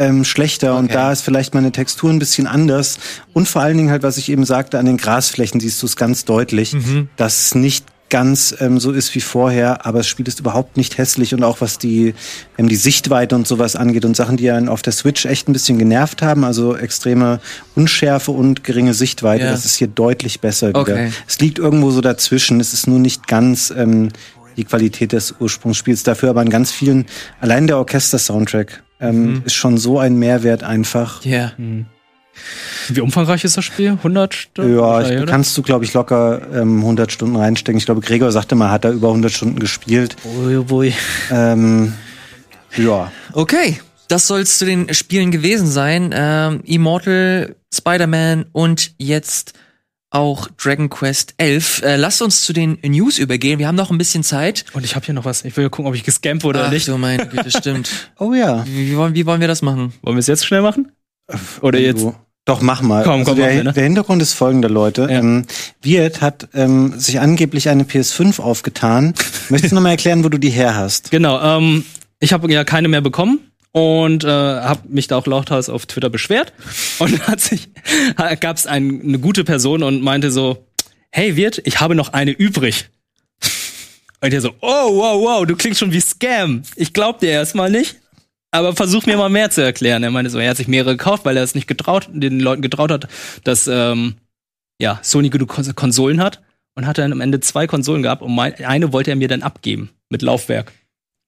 ähm, 0.00 0.24
schlechter 0.24 0.76
und 0.76 0.86
Okay. 0.86 0.94
da 0.94 1.12
ist 1.12 1.20
vielleicht 1.22 1.54
meine 1.54 1.70
Textur 1.70 2.10
ein 2.10 2.18
bisschen 2.18 2.48
anders. 2.48 2.98
Und 3.32 3.46
vor 3.48 3.62
allen 3.62 3.76
Dingen 3.76 3.90
halt, 3.90 4.02
was 4.02 4.16
ich 4.16 4.28
eben 4.28 4.44
sagte, 4.44 4.80
an 4.80 4.86
den 4.86 4.96
Grasflächen 4.96 5.60
siehst 5.60 5.80
du 5.82 5.86
es 5.86 5.94
ganz 5.94 6.24
deutlich, 6.24 6.72
Mhm. 6.72 7.08
dass 7.16 7.38
es 7.46 7.54
nicht 7.54 7.86
ganz 8.14 8.54
ähm, 8.60 8.78
so 8.78 8.92
ist 8.92 9.12
wie 9.16 9.20
vorher, 9.20 9.84
aber 9.86 9.98
das 9.98 10.06
Spiel 10.06 10.28
ist 10.28 10.38
überhaupt 10.38 10.76
nicht 10.76 10.98
hässlich 10.98 11.34
und 11.34 11.42
auch 11.42 11.60
was 11.60 11.78
die, 11.78 12.14
ähm, 12.56 12.68
die 12.68 12.76
Sichtweite 12.76 13.34
und 13.34 13.44
sowas 13.48 13.74
angeht 13.74 14.04
und 14.04 14.14
Sachen, 14.14 14.36
die 14.36 14.52
einen 14.52 14.68
auf 14.68 14.82
der 14.82 14.92
Switch 14.92 15.26
echt 15.26 15.48
ein 15.48 15.52
bisschen 15.52 15.80
genervt 15.80 16.22
haben, 16.22 16.44
also 16.44 16.76
extreme 16.76 17.40
Unschärfe 17.74 18.30
und 18.30 18.62
geringe 18.62 18.94
Sichtweite, 18.94 19.46
Ja. 19.46 19.50
das 19.50 19.64
ist 19.64 19.74
hier 19.74 19.88
deutlich 19.88 20.38
besser 20.40 20.68
wieder. 20.68 20.78
Okay. 20.80 21.10
Es 21.26 21.40
liegt 21.40 21.58
irgendwo 21.58 21.90
so 21.90 22.00
dazwischen, 22.00 22.60
es 22.60 22.72
ist 22.72 22.86
nur 22.86 23.00
nicht 23.00 23.26
ganz 23.26 23.74
ähm, 23.76 24.10
die 24.56 24.62
Qualität 24.62 25.10
des 25.10 25.34
Ursprungsspiels, 25.40 26.04
dafür 26.04 26.30
aber 26.30 26.40
an 26.42 26.50
ganz 26.50 26.70
vielen, 26.70 27.06
allein 27.40 27.66
der 27.66 27.78
Orchester-Soundtrack 27.78 28.84
ähm, 29.00 29.42
ist 29.44 29.54
schon 29.54 29.76
so 29.76 29.98
ein 29.98 30.20
Mehrwert 30.20 30.62
einfach. 30.62 31.24
Ja. 31.24 31.50
Wie 32.88 33.00
umfangreich 33.00 33.44
ist 33.44 33.56
das 33.56 33.64
Spiel? 33.64 33.90
100 33.90 34.34
Stunden? 34.34 34.76
Ja, 34.76 35.02
ich, 35.02 35.12
oder? 35.12 35.26
kannst 35.26 35.56
du, 35.56 35.62
glaube 35.62 35.84
ich, 35.84 35.92
locker 35.94 36.42
ähm, 36.52 36.80
100 36.80 37.12
Stunden 37.12 37.36
reinstecken. 37.36 37.78
Ich 37.78 37.86
glaube, 37.86 38.00
Gregor 38.00 38.32
sagte 38.32 38.54
mal, 38.54 38.70
hat 38.70 38.84
er 38.84 38.92
über 38.92 39.08
100 39.08 39.32
Stunden 39.32 39.58
gespielt. 39.58 40.16
Ui, 40.24 40.56
ui. 40.70 40.92
Ähm, 41.30 41.94
ja. 42.76 43.12
Okay, 43.32 43.80
das 44.08 44.26
soll's 44.26 44.58
zu 44.58 44.64
den 44.64 44.92
Spielen 44.92 45.30
gewesen 45.30 45.66
sein. 45.66 46.10
Ähm, 46.14 46.60
Immortal, 46.64 47.56
Spider-Man 47.72 48.46
und 48.52 48.92
jetzt 48.98 49.54
auch 50.14 50.48
Dragon 50.56 50.88
Quest 50.88 51.34
11. 51.38 51.82
Äh, 51.82 51.96
lasst 51.96 52.22
uns 52.22 52.42
zu 52.42 52.52
den 52.52 52.78
News 52.84 53.18
übergehen. 53.18 53.58
Wir 53.58 53.66
haben 53.66 53.74
noch 53.74 53.90
ein 53.90 53.98
bisschen 53.98 54.22
Zeit. 54.22 54.64
Und 54.72 54.84
ich 54.84 54.94
habe 54.94 55.04
hier 55.04 55.14
noch 55.14 55.24
was. 55.24 55.44
Ich 55.44 55.56
will 55.56 55.68
gucken, 55.70 55.88
ob 55.88 55.94
ich 55.96 56.04
gescampt 56.04 56.44
wurde 56.44 56.60
Ach, 56.60 56.66
oder 56.66 56.72
nicht. 56.74 56.84
so 56.84 56.96
meine 56.96 57.26
Güte, 57.28 57.50
stimmt. 57.50 57.90
Oh 58.18 58.32
ja. 58.32 58.64
Wie, 58.66 58.90
wie, 58.90 58.96
wollen, 58.96 59.14
wie 59.14 59.26
wollen 59.26 59.40
wir 59.40 59.48
das 59.48 59.60
machen? 59.60 59.92
Wollen 60.02 60.16
wir 60.16 60.20
es 60.20 60.28
jetzt 60.28 60.46
schnell 60.46 60.62
machen? 60.62 60.92
Oder 61.60 61.78
jetzt? 61.78 62.02
Du. 62.02 62.14
Doch, 62.44 62.60
mach 62.60 62.82
mal. 62.82 63.04
Komm, 63.04 63.24
komm, 63.24 63.32
also 63.32 63.34
der, 63.34 63.54
mal, 63.54 63.64
ne? 63.64 63.72
der 63.72 63.84
Hintergrund 63.84 64.20
ist 64.20 64.34
folgender, 64.34 64.68
Leute. 64.68 65.02
Ja. 65.02 65.20
Ähm, 65.20 65.46
Wirt 65.80 66.20
hat 66.20 66.48
ähm, 66.52 66.92
sich 66.98 67.18
angeblich 67.18 67.70
eine 67.70 67.84
PS5 67.84 68.38
aufgetan. 68.38 69.14
Möchtest 69.48 69.72
du 69.72 69.76
noch 69.76 69.82
mal 69.82 69.90
erklären, 69.90 70.24
wo 70.24 70.28
du 70.28 70.36
die 70.36 70.50
her 70.50 70.74
hast? 70.74 71.10
Genau, 71.10 71.40
ähm, 71.40 71.86
ich 72.20 72.34
habe 72.34 72.52
ja 72.52 72.64
keine 72.64 72.88
mehr 72.88 73.00
bekommen 73.00 73.40
und 73.72 74.24
äh, 74.24 74.28
habe 74.28 74.80
mich 74.88 75.08
da 75.08 75.16
auch 75.16 75.26
lauthals 75.26 75.70
auf 75.70 75.86
Twitter 75.86 76.10
beschwert 76.10 76.52
und 76.98 77.18
hat 77.26 77.40
sich 77.40 77.70
gab 78.40 78.56
es 78.58 78.66
ein, 78.66 79.00
eine 79.02 79.18
gute 79.18 79.44
Person 79.44 79.82
und 79.82 80.02
meinte 80.02 80.30
so, 80.30 80.66
hey 81.12 81.36
Wirt, 81.36 81.62
ich 81.64 81.80
habe 81.80 81.94
noch 81.94 82.12
eine 82.12 82.32
übrig. 82.32 82.90
Und 84.20 84.32
der 84.32 84.40
so, 84.40 84.50
oh 84.60 84.96
wow 84.96 85.22
wow, 85.22 85.46
du 85.46 85.56
klingst 85.56 85.80
schon 85.80 85.92
wie 85.92 86.00
Scam. 86.00 86.62
Ich 86.76 86.92
glaub 86.92 87.20
dir 87.20 87.30
erstmal 87.30 87.70
nicht. 87.70 87.96
Aber 88.54 88.76
versuch 88.76 89.04
mir 89.06 89.16
mal 89.16 89.28
mehr 89.28 89.50
zu 89.50 89.62
erklären. 89.62 90.04
Er 90.04 90.12
meinte 90.12 90.30
so, 90.30 90.38
er 90.38 90.50
hat 90.50 90.56
sich 90.56 90.68
mehrere 90.68 90.96
gekauft, 90.96 91.24
weil 91.24 91.36
er 91.36 91.42
es 91.42 91.56
nicht 91.56 91.66
getraut, 91.66 92.08
den 92.12 92.38
Leuten 92.38 92.62
getraut 92.62 92.92
hat, 92.92 93.08
dass 93.42 93.66
ähm, 93.66 94.14
ja, 94.80 95.00
Sony 95.02 95.28
genug 95.28 95.50
Kons- 95.52 95.74
Konsolen 95.74 96.20
hat 96.22 96.40
und 96.76 96.86
hat 96.86 96.98
dann 96.98 97.10
am 97.10 97.20
Ende 97.20 97.40
zwei 97.40 97.66
Konsolen 97.66 98.04
gehabt 98.04 98.22
und 98.22 98.32
mein, 98.32 98.54
eine 98.64 98.92
wollte 98.92 99.10
er 99.10 99.16
mir 99.16 99.26
dann 99.26 99.42
abgeben 99.42 99.90
mit 100.08 100.22
Laufwerk. 100.22 100.70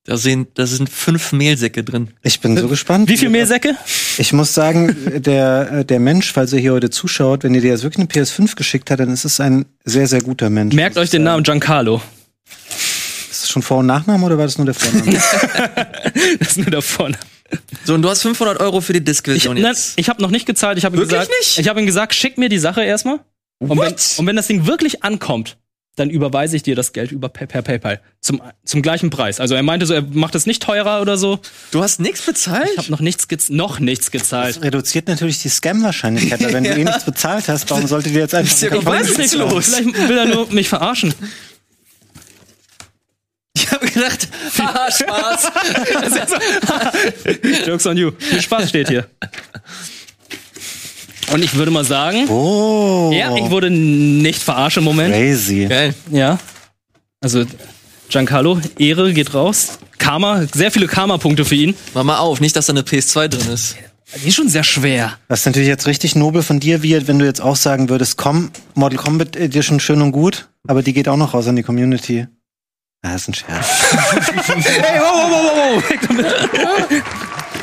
Da 0.04 0.16
sind, 0.16 0.56
da 0.56 0.66
sind 0.66 0.88
fünf 0.88 1.32
Mehlsäcke 1.32 1.82
drin. 1.82 2.10
Ich 2.22 2.38
bin 2.38 2.56
so 2.56 2.68
gespannt. 2.68 3.08
Wie 3.08 3.16
viel 3.16 3.28
Mehlsäcke? 3.28 3.74
Ich 4.18 4.32
muss 4.32 4.54
sagen, 4.54 4.94
der, 5.20 5.72
äh, 5.80 5.84
der 5.84 5.98
Mensch, 5.98 6.32
falls 6.32 6.52
er 6.52 6.60
hier 6.60 6.74
heute 6.74 6.90
zuschaut, 6.90 7.42
wenn 7.42 7.56
ihr 7.56 7.60
dir 7.60 7.70
jetzt 7.70 7.82
wirklich 7.82 8.08
eine 8.08 8.24
PS5 8.24 8.54
geschickt 8.54 8.88
hat, 8.92 9.00
dann 9.00 9.10
ist 9.12 9.24
es 9.24 9.40
ein 9.40 9.66
sehr, 9.84 10.06
sehr 10.06 10.22
guter 10.22 10.48
Mensch. 10.48 10.76
Merkt 10.76 10.96
euch 10.96 11.10
den 11.10 11.24
Namen 11.24 11.42
Giancarlo. 11.42 12.00
Das 13.56 13.62
schon 13.62 13.62
Vor- 13.62 13.78
und 13.78 13.86
Nachname 13.86 14.24
oder 14.26 14.38
war 14.38 14.44
das 14.44 14.58
nur 14.58 14.66
der 14.66 14.74
Vorname? 14.74 15.12
Das 16.38 16.48
ist 16.48 16.56
nur 16.58 16.70
der 16.70 16.82
Vorname. 16.82 17.18
So, 17.84 17.94
und 17.94 18.02
du 18.02 18.08
hast 18.08 18.22
500 18.22 18.60
Euro 18.60 18.80
für 18.80 18.92
die 18.92 18.98
Ich, 18.98 19.04
Disk-Version 19.04 19.54
nein, 19.56 19.66
jetzt. 19.72 19.92
ich 19.96 20.08
habe 20.08 20.20
noch 20.20 20.30
nicht 20.30 20.46
gezahlt. 20.46 20.78
Ich 20.78 20.84
habe 20.84 20.96
ihm 20.96 21.00
Wirklich 21.00 21.20
gesagt, 21.20 21.32
nicht? 21.40 21.58
ich 21.58 21.68
habe 21.68 21.80
ihm 21.80 21.86
gesagt, 21.86 22.14
schick 22.14 22.38
mir 22.38 22.48
die 22.48 22.58
Sache 22.58 22.82
erstmal. 22.82 23.20
Und 23.58 23.78
wenn, 23.78 23.94
und 24.18 24.26
wenn 24.26 24.36
das 24.36 24.48
Ding 24.48 24.66
wirklich 24.66 25.04
ankommt, 25.04 25.56
dann 25.94 26.10
überweise 26.10 26.56
ich 26.56 26.62
dir 26.62 26.74
das 26.76 26.92
Geld 26.92 27.10
über 27.10 27.30
per, 27.30 27.46
per 27.46 27.62
PayPal 27.62 28.02
zum 28.20 28.42
zum 28.64 28.82
gleichen 28.82 29.08
Preis. 29.08 29.40
Also 29.40 29.54
er 29.54 29.62
meinte 29.62 29.86
so, 29.86 29.94
er 29.94 30.02
macht 30.02 30.34
es 30.34 30.44
nicht 30.44 30.62
teurer 30.62 31.00
oder 31.00 31.16
so. 31.16 31.38
Du 31.70 31.82
hast 31.82 32.00
nichts 32.00 32.20
bezahlt? 32.20 32.68
Ich 32.72 32.78
habe 32.78 32.90
noch 32.90 33.00
nichts 33.00 33.26
noch 33.48 33.78
nichts 33.78 34.06
Das 34.10 34.12
gezahlt. 34.12 34.62
reduziert 34.62 35.08
natürlich 35.08 35.40
die 35.40 35.48
Scam-Wahrscheinlichkeit, 35.48 36.42
weil 36.44 36.52
wenn 36.52 36.64
du 36.64 36.70
eh 36.76 36.84
nichts 36.84 37.04
bezahlt 37.04 37.48
hast, 37.48 37.70
warum 37.70 37.86
solltet 37.86 38.12
ihr 38.12 38.20
jetzt 38.20 38.34
einfach 38.34 38.60
ja. 38.60 38.68
Karton 38.68 38.86
Was 38.86 39.08
ist 39.08 39.16
bezahlen? 39.16 39.50
los? 39.50 39.66
Vielleicht 39.74 40.08
will 40.08 40.18
er 40.18 40.26
nur 40.26 40.52
mich 40.52 40.68
verarschen. 40.68 41.14
Ich 43.82 43.82
habe 43.82 43.92
gedacht, 43.92 44.28
haha, 44.58 44.90
Spaß. 44.90 45.52
Jokes 47.66 47.86
on 47.86 47.96
you. 47.96 48.10
Viel 48.18 48.40
Spaß 48.40 48.68
steht 48.68 48.88
hier. 48.88 49.06
Und 51.32 51.44
ich 51.44 51.54
würde 51.54 51.70
mal 51.70 51.84
sagen, 51.84 52.28
Oh, 52.28 53.10
ja, 53.12 53.34
ich 53.36 53.50
wurde 53.50 53.70
nicht 53.70 54.42
verarscht 54.42 54.76
im 54.78 54.84
Moment. 54.84 55.12
crazy. 55.14 55.66
Geil. 55.68 55.94
Ja. 56.10 56.38
Also 57.20 57.44
Giancarlo, 58.08 58.60
Ehre 58.78 59.12
geht 59.12 59.34
raus. 59.34 59.78
Karma, 59.98 60.46
sehr 60.54 60.70
viele 60.70 60.86
Karma-Punkte 60.86 61.44
für 61.44 61.56
ihn. 61.56 61.74
Mach 61.94 62.04
mal 62.04 62.18
auf, 62.18 62.40
nicht, 62.40 62.54
dass 62.54 62.66
da 62.66 62.72
eine 62.72 62.82
PS2 62.82 63.28
drin 63.28 63.52
ist. 63.52 63.76
Die 64.22 64.28
ist 64.28 64.36
schon 64.36 64.48
sehr 64.48 64.62
schwer. 64.62 65.18
Das 65.28 65.40
ist 65.40 65.46
natürlich 65.46 65.68
jetzt 65.68 65.88
richtig 65.88 66.14
nobel 66.14 66.42
von 66.44 66.60
dir, 66.60 66.82
Wirt, 66.84 67.08
wenn 67.08 67.18
du 67.18 67.24
jetzt 67.24 67.40
auch 67.40 67.56
sagen 67.56 67.88
würdest, 67.88 68.16
komm, 68.16 68.52
Mortal 68.74 68.98
Kombat 68.98 69.34
Edition 69.34 69.80
schön 69.80 70.00
und 70.00 70.12
gut, 70.12 70.48
aber 70.68 70.82
die 70.82 70.92
geht 70.92 71.08
auch 71.08 71.16
noch 71.16 71.34
raus 71.34 71.48
an 71.48 71.56
die 71.56 71.64
Community. 71.64 72.28
Das 73.12 73.22
ist 73.22 73.28
ein 73.28 73.34
Scherz. 73.34 73.66
Hey, 74.66 75.00
wow, 75.00 75.30
wow, 75.30 75.30
wow, 75.30 75.56
wow. 75.56 75.90
Weg 75.90 76.00
damit. 76.06 76.26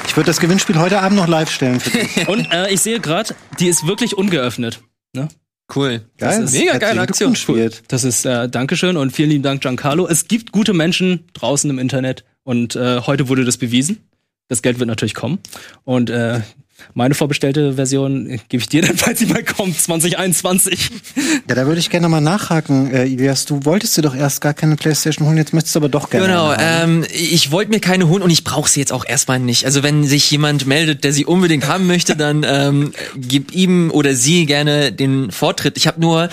Ich 0.06 0.18
würde 0.18 0.28
das 0.28 0.40
Gewinnspiel 0.40 0.78
heute 0.78 1.02
Abend 1.02 1.18
noch 1.18 1.28
live 1.28 1.50
stellen 1.50 1.80
für 1.80 1.90
dich. 1.90 2.28
Und 2.28 2.52
äh, 2.52 2.72
ich 2.72 2.82
sehe 2.82 3.00
gerade, 3.00 3.34
die 3.60 3.68
ist 3.68 3.88
wirklich 3.88 4.16
ungeöffnet. 4.16 4.82
Ne? 5.16 5.28
Cool. 5.74 6.02
Geil. 6.20 6.42
Das 6.42 6.54
ist 6.54 6.60
mega 6.60 6.78
geile 6.78 7.02
Aktion. 7.02 7.36
Wirt. 7.48 7.82
Das 7.88 8.04
ist 8.04 8.24
äh, 8.24 8.48
Dankeschön 8.48 8.96
und 8.96 9.12
vielen 9.12 9.32
lieben 9.32 9.42
Dank, 9.42 9.62
Giancarlo. 9.62 10.08
Es 10.08 10.28
gibt 10.28 10.52
gute 10.52 10.74
Menschen 10.74 11.26
draußen 11.34 11.68
im 11.68 11.80
Internet 11.80 12.26
und 12.44 12.76
äh, 12.76 13.02
heute 13.02 13.28
wurde 13.28 13.44
das 13.44 13.58
bewiesen. 13.58 14.08
Das 14.50 14.62
Geld 14.62 14.78
wird 14.78 14.88
natürlich 14.88 15.16
kommen. 15.16 15.40
Und 15.84 16.12
äh, 16.12 16.42
meine 16.94 17.16
vorbestellte 17.16 17.74
Version 17.74 18.30
äh, 18.30 18.40
gebe 18.50 18.62
ich 18.62 18.70
dir 18.70 18.82
dann, 18.82 18.98
falls 18.98 19.20
sie 19.20 19.26
mal 19.26 19.44
kommt, 19.44 19.80
2021. 19.80 20.90
Ja, 21.48 21.56
da 21.56 21.66
würde 21.66 21.80
ich 21.80 21.90
gerne 21.90 22.10
mal 22.10 22.22
nachhaken, 22.22 22.92
äh, 22.94 23.06
Ilias. 23.06 23.46
Du 23.46 23.66
wolltest 23.66 23.98
dir 23.98 24.02
doch 24.02 24.16
erst 24.16 24.42
gar 24.42 24.54
keine 24.54 24.76
Playstation 24.76 25.28
holen, 25.28 25.38
jetzt 25.38 25.54
möchtest 25.54 25.76
du 25.76 25.80
aber 25.80 25.90
doch 25.90 26.10
gerne. 26.10 26.28
Genau, 26.28 26.50
eine 26.50 26.64
haben. 26.64 27.04
ähm, 27.04 27.06
ich 27.12 27.52
wollte 27.52 27.72
mir 27.72 27.80
keine 27.80 28.08
holen 28.08 28.22
und 28.22 28.30
ich 28.30 28.44
brauche 28.44 28.70
sie 28.70 28.80
jetzt 28.80 28.92
auch 28.92 29.06
erstmal 29.06 29.40
nicht. 29.40 29.66
Also 29.66 29.84
wenn 29.84 30.04
sich 30.04 30.30
jemand 30.30 30.66
meldet, 30.66 31.04
der 31.04 31.14
sie 31.14 31.26
unbedingt 31.26 31.68
haben 31.68 31.88
möchte, 31.88 32.16
dann 32.16 32.44
ähm, 32.48 32.94
gib 33.16 33.54
ihm 33.54 33.92
oder 33.92 34.14
sie 34.16 34.46
gerne 34.46 34.92
den 34.92 35.32
Vortritt. 35.32 35.78
Ich 35.78 35.88
habe 35.88 36.02
nur 36.02 36.30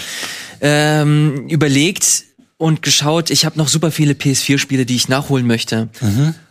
ähm, 0.60 1.48
überlegt 1.48 2.24
und 2.58 2.82
geschaut, 2.82 3.30
ich 3.30 3.44
habe 3.44 3.58
noch 3.58 3.68
super 3.68 3.90
viele 3.90 4.12
PS4-Spiele, 4.12 4.84
die 4.84 4.96
ich 4.96 5.08
nachholen 5.08 5.46
möchte. 5.46 5.88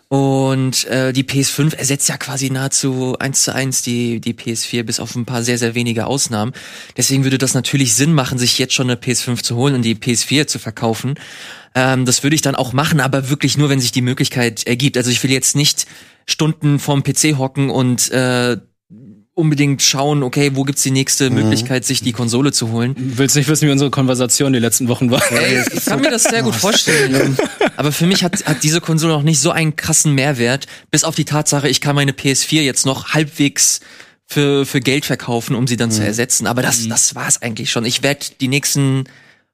Und 0.09 0.85
äh, 0.85 1.13
die 1.13 1.23
PS5 1.23 1.75
ersetzt 1.75 2.09
ja 2.09 2.17
quasi 2.17 2.49
nahezu 2.49 3.15
eins 3.19 3.43
zu 3.43 3.53
eins 3.53 3.83
die, 3.83 4.19
die 4.19 4.33
PS4, 4.33 4.81
bis 4.81 4.99
auf 4.99 5.15
ein 5.15 5.25
paar 5.25 5.43
sehr, 5.43 5.59
sehr 5.59 5.75
wenige 5.75 6.07
Ausnahmen. 6.07 6.53
Deswegen 6.97 7.23
würde 7.23 7.37
das 7.37 7.53
natürlich 7.53 7.93
Sinn 7.93 8.13
machen, 8.13 8.39
sich 8.39 8.57
jetzt 8.57 8.73
schon 8.73 8.89
eine 8.89 8.99
PS5 8.99 9.43
zu 9.43 9.55
holen 9.55 9.75
und 9.75 9.83
die 9.83 9.93
PS4 9.93 10.47
zu 10.47 10.57
verkaufen. 10.57 11.13
Ähm, 11.75 12.05
das 12.05 12.23
würde 12.23 12.35
ich 12.35 12.41
dann 12.41 12.55
auch 12.55 12.73
machen, 12.73 13.01
aber 13.01 13.29
wirklich 13.29 13.55
nur, 13.55 13.69
wenn 13.69 13.79
sich 13.79 13.91
die 13.91 14.01
Möglichkeit 14.01 14.65
ergibt. 14.65 14.97
Also 14.97 15.11
ich 15.11 15.21
will 15.21 15.31
jetzt 15.31 15.55
nicht 15.55 15.85
Stunden 16.25 16.79
vorm 16.79 17.03
PC 17.03 17.37
hocken 17.37 17.69
und 17.69 18.09
äh, 18.09 18.57
unbedingt 19.39 19.81
schauen, 19.81 20.21
okay, 20.21 20.51
wo 20.53 20.63
gibt's 20.63 20.83
die 20.83 20.91
nächste 20.91 21.29
Möglichkeit, 21.29 21.85
sich 21.85 22.01
die 22.01 22.11
Konsole 22.11 22.51
zu 22.51 22.69
holen. 22.71 22.95
Willst 22.97 23.35
nicht 23.35 23.47
wissen, 23.47 23.67
wie 23.67 23.71
unsere 23.71 23.89
Konversation 23.89 24.53
die 24.53 24.59
letzten 24.59 24.87
Wochen 24.87 25.09
war? 25.09 25.21
Ey, 25.31 25.63
ich 25.73 25.85
kann 25.85 26.01
mir 26.01 26.11
das 26.11 26.23
sehr 26.23 26.43
gut 26.43 26.55
vorstellen. 26.55 27.37
Aber 27.77 27.91
für 27.91 28.05
mich 28.05 28.23
hat, 28.23 28.45
hat 28.45 28.63
diese 28.63 28.81
Konsole 28.81 29.13
noch 29.13 29.23
nicht 29.23 29.39
so 29.39 29.51
einen 29.51 29.75
krassen 29.75 30.13
Mehrwert, 30.13 30.67
bis 30.91 31.03
auf 31.03 31.15
die 31.15 31.25
Tatsache, 31.25 31.69
ich 31.69 31.81
kann 31.81 31.95
meine 31.95 32.11
PS4 32.11 32.61
jetzt 32.61 32.85
noch 32.85 33.13
halbwegs 33.13 33.79
für, 34.25 34.65
für 34.65 34.79
Geld 34.79 35.05
verkaufen, 35.05 35.55
um 35.55 35.65
sie 35.65 35.77
dann 35.77 35.89
zu 35.89 36.03
ersetzen. 36.03 36.45
Aber 36.45 36.61
das, 36.61 36.87
das 36.87 37.15
war's 37.15 37.41
eigentlich 37.41 37.71
schon. 37.71 37.85
Ich 37.85 38.03
werde 38.03 38.25
die 38.39 38.47
nächsten 38.47 39.05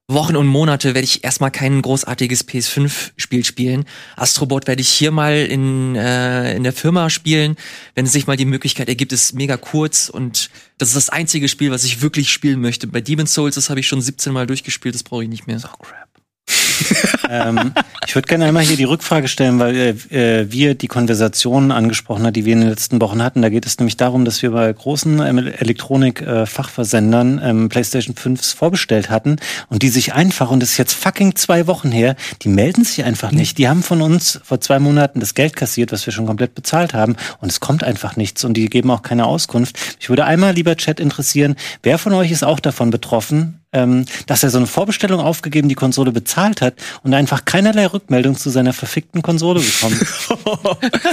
Wochen 0.07 0.35
und 0.35 0.45
Monate 0.45 0.93
werde 0.93 1.05
ich 1.05 1.23
erstmal 1.23 1.49
kein 1.49 1.81
großartiges 1.81 2.47
PS5-Spiel 2.47 3.43
spielen. 3.43 3.85
Astrobot 4.15 4.67
werde 4.67 4.81
ich 4.81 4.89
hier 4.89 5.09
mal 5.09 5.35
in, 5.35 5.95
äh, 5.95 6.55
in 6.55 6.63
der 6.63 6.73
Firma 6.73 7.09
spielen. 7.09 7.55
Wenn 7.95 8.05
es 8.05 8.11
sich 8.11 8.27
mal 8.27 8.37
die 8.37 8.45
Möglichkeit 8.45 8.87
ergibt, 8.87 9.13
ist 9.13 9.33
mega 9.33 9.57
kurz 9.57 10.09
und 10.09 10.51
das 10.77 10.89
ist 10.89 10.95
das 10.95 11.09
einzige 11.09 11.47
Spiel, 11.47 11.71
was 11.71 11.83
ich 11.85 12.01
wirklich 12.01 12.29
spielen 12.29 12.61
möchte. 12.61 12.85
Bei 12.85 13.01
Demon's 13.01 13.33
Souls, 13.33 13.55
das 13.55 13.71
habe 13.71 13.79
ich 13.79 13.87
schon 13.87 14.01
17 14.01 14.31
Mal 14.31 14.45
durchgespielt, 14.45 14.93
das 14.93 15.01
brauche 15.01 15.23
ich 15.23 15.29
nicht 15.29 15.47
mehr. 15.47 15.57
ähm, 17.29 17.73
ich 18.07 18.15
würde 18.15 18.27
gerne 18.27 18.45
einmal 18.45 18.63
hier 18.63 18.77
die 18.77 18.83
Rückfrage 18.83 19.27
stellen, 19.27 19.59
weil 19.59 19.75
äh, 19.75 20.41
äh, 20.41 20.51
wir 20.51 20.75
die 20.75 20.87
Konversation 20.87 21.71
angesprochen 21.71 22.25
hat, 22.25 22.35
die 22.35 22.45
wir 22.45 22.53
in 22.53 22.61
den 22.61 22.69
letzten 22.69 23.01
Wochen 23.01 23.21
hatten. 23.21 23.41
Da 23.41 23.49
geht 23.49 23.65
es 23.65 23.77
nämlich 23.79 23.97
darum, 23.97 24.25
dass 24.25 24.41
wir 24.41 24.51
bei 24.51 24.71
großen 24.71 25.19
ähm, 25.21 25.37
Elektronik-Fachversendern 25.37 27.41
ähm, 27.43 27.69
PlayStation 27.69 28.15
5s 28.15 28.55
vorbestellt 28.55 29.09
hatten 29.09 29.37
und 29.69 29.83
die 29.83 29.89
sich 29.89 30.13
einfach, 30.13 30.51
und 30.51 30.61
das 30.61 30.71
ist 30.71 30.77
jetzt 30.77 30.93
fucking 30.93 31.35
zwei 31.35 31.67
Wochen 31.67 31.91
her, 31.91 32.15
die 32.41 32.49
melden 32.49 32.83
sich 32.83 33.03
einfach 33.03 33.31
nicht. 33.31 33.57
Die 33.57 33.67
haben 33.67 33.83
von 33.83 34.01
uns 34.01 34.39
vor 34.43 34.61
zwei 34.61 34.79
Monaten 34.79 35.19
das 35.19 35.33
Geld 35.33 35.55
kassiert, 35.55 35.91
was 35.91 36.05
wir 36.05 36.13
schon 36.13 36.25
komplett 36.25 36.55
bezahlt 36.55 36.93
haben 36.93 37.15
und 37.39 37.51
es 37.51 37.59
kommt 37.59 37.83
einfach 37.83 38.15
nichts 38.15 38.43
und 38.43 38.55
die 38.55 38.69
geben 38.69 38.91
auch 38.91 39.01
keine 39.01 39.25
Auskunft. 39.25 39.77
Ich 39.99 40.09
würde 40.09 40.25
einmal, 40.25 40.53
lieber 40.53 40.75
Chat, 40.75 40.99
interessieren, 40.99 41.55
wer 41.83 41.97
von 41.97 42.13
euch 42.13 42.31
ist 42.31 42.43
auch 42.43 42.59
davon 42.59 42.89
betroffen, 42.89 43.64
ähm, 43.75 44.05
dass 44.25 44.41
er 44.41 44.49
so 44.49 44.57
eine 44.57 44.67
Vorbestellung 44.67 45.19
aufgegeben, 45.19 45.67
die 45.67 45.75
Konsole 45.75 46.13
bezahlt 46.13 46.61
hat 46.61 46.75
und 47.03 47.13
einfach 47.13 47.43
keinerlei 47.43 47.87
Rückmeldung 47.87 48.37
zu 48.37 48.49
seiner 48.49 48.71
verfickten 48.71 49.21
Konsole 49.21 49.59
bekommt. 49.59 49.95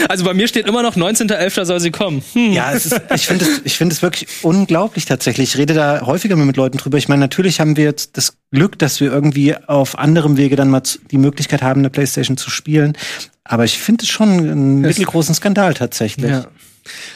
Also 0.08 0.24
bei 0.24 0.34
mir 0.34 0.46
steht 0.48 0.66
immer 0.66 0.82
noch 0.82 0.96
19.11. 0.96 1.64
soll 1.64 1.80
sie 1.80 1.90
kommen. 1.90 2.22
Hm. 2.32 2.52
ja, 2.52 2.72
es 2.72 2.86
ist, 2.86 3.00
ich 3.14 3.26
finde 3.26 3.44
es, 3.44 3.60
ich 3.64 3.76
finde 3.76 3.94
es 3.94 4.02
wirklich 4.02 4.28
unglaublich 4.42 5.06
tatsächlich. 5.06 5.54
Ich 5.54 5.58
rede 5.58 5.74
da 5.74 6.02
häufiger 6.04 6.36
mit 6.36 6.56
Leuten 6.56 6.78
drüber. 6.78 6.98
Ich 6.98 7.08
meine, 7.08 7.20
natürlich 7.20 7.60
haben 7.60 7.76
wir 7.76 7.84
jetzt 7.84 8.16
das 8.16 8.36
Glück, 8.52 8.78
dass 8.78 9.00
wir 9.00 9.10
irgendwie 9.10 9.56
auf 9.56 9.98
anderem 9.98 10.36
Wege 10.36 10.56
dann 10.56 10.68
mal 10.68 10.82
die 11.10 11.18
Möglichkeit 11.18 11.62
haben, 11.62 11.80
eine 11.80 11.90
Playstation 11.90 12.36
zu 12.36 12.50
spielen. 12.50 12.96
Aber 13.44 13.64
ich 13.64 13.78
finde 13.78 14.04
es 14.04 14.10
schon 14.10 14.28
einen 14.28 14.80
mittelgroßen 14.80 15.34
Skandal 15.34 15.74
tatsächlich. 15.74 16.30
Ja. 16.30 16.46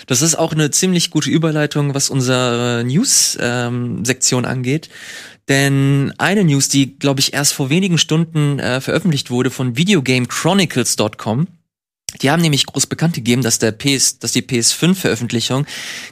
Das 0.06 0.22
ist 0.22 0.36
auch 0.36 0.52
eine 0.52 0.70
ziemlich 0.70 1.10
gute 1.10 1.30
Überleitung, 1.30 1.94
was 1.94 2.10
unsere 2.10 2.84
News-Sektion 2.84 4.44
angeht. 4.44 4.88
Denn 5.48 6.12
eine 6.18 6.44
News, 6.44 6.68
die, 6.68 6.98
glaube 6.98 7.20
ich, 7.20 7.32
erst 7.32 7.52
vor 7.52 7.70
wenigen 7.70 7.98
Stunden 7.98 8.58
äh, 8.58 8.80
veröffentlicht 8.80 9.30
wurde 9.30 9.50
von 9.50 9.76
VideogameChronicles.com, 9.76 11.46
die 12.22 12.30
haben 12.30 12.42
nämlich 12.42 12.66
groß 12.66 12.86
bekannt 12.86 13.14
gegeben, 13.14 13.42
dass 13.42 13.58
der 13.58 13.72
PS, 13.72 14.18
dass 14.18 14.32
die 14.32 14.42
PS5-Veröffentlichung 14.42 15.66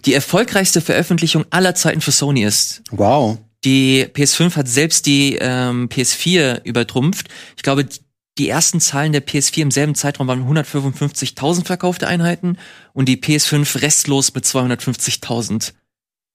die 0.04 0.14
erfolgreichste 0.14 0.80
Veröffentlichung 0.80 1.44
aller 1.50 1.74
Zeiten 1.74 2.00
für 2.00 2.12
Sony 2.12 2.44
ist. 2.44 2.82
Wow. 2.90 3.38
Die 3.64 4.04
PS5 4.04 4.56
hat 4.56 4.68
selbst 4.68 5.06
die 5.06 5.38
ähm, 5.40 5.88
PS4 5.88 6.62
übertrumpft. 6.64 7.28
Ich 7.56 7.62
glaube, 7.62 7.88
die 8.36 8.48
ersten 8.48 8.80
Zahlen 8.80 9.12
der 9.12 9.26
PS4 9.26 9.62
im 9.62 9.70
selben 9.70 9.94
Zeitraum 9.94 10.26
waren 10.26 10.46
155.000 10.46 11.64
verkaufte 11.64 12.06
Einheiten 12.06 12.58
und 12.92 13.08
die 13.08 13.16
PS5 13.16 13.80
restlos 13.80 14.34
mit 14.34 14.44
250.000 14.44 15.72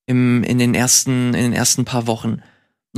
im 0.08 0.44
in 0.44 0.58
den 0.58 0.74
ersten 0.74 1.34
in 1.34 1.44
den 1.44 1.54
ersten 1.54 1.86
paar 1.86 2.08
Wochen. 2.08 2.42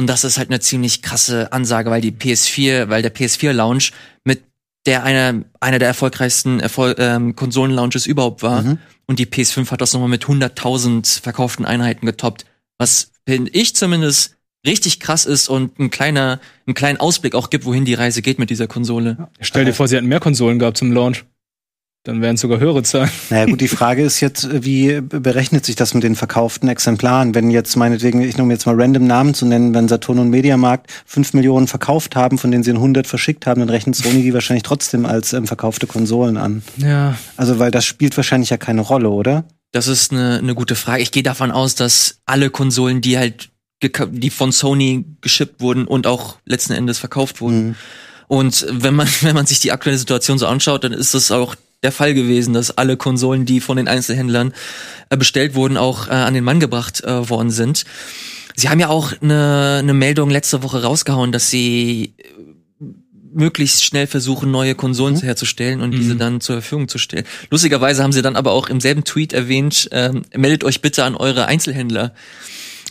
Und 0.02 0.08
das 0.08 0.24
ist 0.24 0.40
halt 0.40 0.50
eine 0.50 0.60
ziemlich 0.60 1.04
krasse 1.04 1.54
Ansage, 1.54 1.92
weil 1.92 2.02
die 2.02 2.12
PS4, 2.12 2.90
weil 2.90 3.04
der 3.04 3.14
PS4 3.14 3.52
Launch 3.54 3.92
mit 4.24 4.42
der 4.88 5.04
einer 5.04 5.44
einer 5.60 5.78
der 5.78 5.90
erfolgreichsten 5.90 6.60
Erfol 6.60 6.96
ähm, 6.98 7.36
Konsolen 7.36 7.72
Launches 7.72 8.08
überhaupt 8.08 8.42
war 8.42 8.64
Mhm. 8.64 8.80
und 9.06 9.20
die 9.20 9.28
PS5 9.28 9.70
hat 9.70 9.80
das 9.80 9.94
nochmal 9.94 10.10
mit 10.10 10.24
100.000 10.26 11.22
verkauften 11.22 11.66
Einheiten 11.66 12.08
getoppt, 12.08 12.46
was 12.80 13.12
finde 13.28 13.52
ich 13.52 13.76
zumindest 13.76 14.38
richtig 14.66 15.00
krass 15.00 15.26
ist 15.28 15.50
und 15.50 15.78
ein 15.78 15.92
kleiner, 15.92 16.40
einen 16.66 16.74
kleinen 16.74 17.00
Ausblick 17.00 17.36
auch 17.36 17.52
gibt, 17.52 17.66
wohin 17.66 17.86
die 17.86 17.94
Reise 17.94 18.24
geht 18.24 18.40
mit 18.40 18.50
dieser 18.50 18.66
Konsole. 18.66 19.30
Stell 19.40 19.66
dir 19.66 19.74
vor, 19.76 19.88
sie 19.88 19.98
hätten 19.98 20.08
mehr 20.08 20.20
Konsolen 20.20 20.58
gehabt 20.58 20.78
zum 20.78 20.92
Launch. 20.92 21.26
Dann 22.04 22.20
wären 22.20 22.34
es 22.34 22.42
sogar 22.42 22.60
höhere 22.60 22.82
Zahlen. 22.82 23.12
Naja 23.30 23.46
gut, 23.46 23.62
die 23.62 23.68
Frage 23.68 24.04
ist 24.04 24.22
jetzt, 24.22 24.46
äh, 24.46 24.64
wie 24.64 25.02
berechnet 25.02 25.66
sich 25.66 25.76
das 25.76 25.94
mit 25.94 26.04
den 26.04 26.16
verkauften 26.16 26.68
Exemplaren? 26.68 27.36
Wenn 27.36 27.52
jetzt 27.52 27.76
meinetwegen, 27.76 28.22
ich 28.22 28.38
nehme 28.38 28.52
jetzt 28.52 28.66
mal 28.66 28.80
random 28.80 29.06
Namen 29.06 29.36
zu 29.36 29.46
nennen, 29.46 29.76
wenn 29.76 29.88
Saturn 29.88 30.18
und 30.18 30.32
Mediamarkt 30.32 30.90
fünf 31.06 31.34
Millionen 31.34 31.68
verkauft 31.68 32.16
haben, 32.16 32.40
von 32.40 32.50
denen 32.50 32.64
sie 32.64 32.72
100 32.72 33.06
verschickt 33.06 33.46
haben, 33.46 33.60
dann 33.60 33.70
rechnet 33.70 33.96
Sony 33.96 34.24
die 34.24 34.34
wahrscheinlich 34.34 34.64
trotzdem 34.64 35.06
als 35.06 35.34
ähm, 35.34 35.46
verkaufte 35.46 35.86
Konsolen 35.86 36.38
an. 36.38 36.64
Ja. 36.78 37.18
Also 37.38 37.60
weil 37.60 37.70
das 37.70 37.86
spielt 37.86 38.18
wahrscheinlich 38.18 38.50
ja 38.50 38.58
keine 38.58 38.82
Rolle, 38.82 39.10
oder? 39.10 39.44
Das 39.72 39.88
ist 39.88 40.12
eine, 40.12 40.40
eine 40.40 40.56
gute 40.56 40.76
Frage. 40.76 41.04
Ich 41.04 41.12
gehe 41.12 41.24
davon 41.24 41.52
aus, 41.52 41.76
dass 41.76 42.20
alle 42.26 42.50
Konsolen, 42.50 43.02
die 43.02 43.20
halt 43.20 43.50
die 44.10 44.30
von 44.30 44.52
Sony 44.52 45.06
geschippt 45.22 45.62
wurden 45.62 45.86
und 45.86 46.08
auch 46.08 46.38
letzten 46.46 46.74
Endes 46.74 46.98
verkauft 46.98 47.42
wurden. 47.42 47.68
Mhm. 47.68 47.76
Und 48.28 48.66
wenn 48.70 48.96
man, 48.96 49.08
wenn 49.22 49.36
man 49.36 49.46
sich 49.46 49.60
die 49.60 49.72
aktuelle 49.72 50.00
Situation 50.00 50.40
so 50.40 50.48
anschaut, 50.48 50.84
dann 50.84 50.94
ist 50.94 51.14
das 51.14 51.30
auch 51.30 51.56
der 51.84 51.92
Fall 51.92 52.14
gewesen, 52.14 52.54
dass 52.54 52.78
alle 52.78 52.98
Konsolen, 52.98 53.46
die 53.46 53.60
von 53.60 53.78
den 53.78 53.88
Einzelhändlern 53.88 54.54
äh, 55.10 55.18
bestellt 55.18 55.56
wurden, 55.56 55.78
auch 55.78 56.08
äh, 56.08 56.12
an 56.12 56.34
den 56.34 56.44
Mann 56.44 56.60
gebracht 56.60 57.04
äh, 57.04 57.30
worden 57.30 57.50
sind. 57.50 57.86
Sie 58.56 58.70
haben 58.70 58.80
ja 58.80 58.90
auch 58.90 59.14
eine, 59.22 59.78
eine 59.80 59.94
Meldung 59.94 60.30
letzte 60.30 60.62
Woche 60.62 60.84
rausgehauen, 60.84 61.32
dass 61.32 61.50
sie 61.50 62.14
äh, 62.18 62.24
möglichst 63.34 63.84
schnell 63.84 64.08
versuchen, 64.08 64.52
neue 64.52 64.76
Konsolen 64.76 65.16
herzustellen 65.16 65.82
und 65.82 65.92
diese 65.92 66.18
dann 66.18 66.42
zur 66.42 66.56
Verfügung 66.56 66.90
zu 66.90 66.98
stellen. 66.98 67.26
Lustigerweise 67.50 68.04
haben 68.04 68.12
sie 68.12 68.22
dann 68.22 68.36
aber 68.36 68.52
auch 68.52 68.68
im 68.68 68.82
selben 68.82 69.06
Tweet 69.06 69.32
erwähnt, 69.32 69.88
ähm, 69.94 70.24
meldet 70.36 70.66
euch 70.66 70.82
bitte 70.82 71.06
an 71.06 71.16
eure 71.16 71.46
Einzelhändler. 71.46 72.14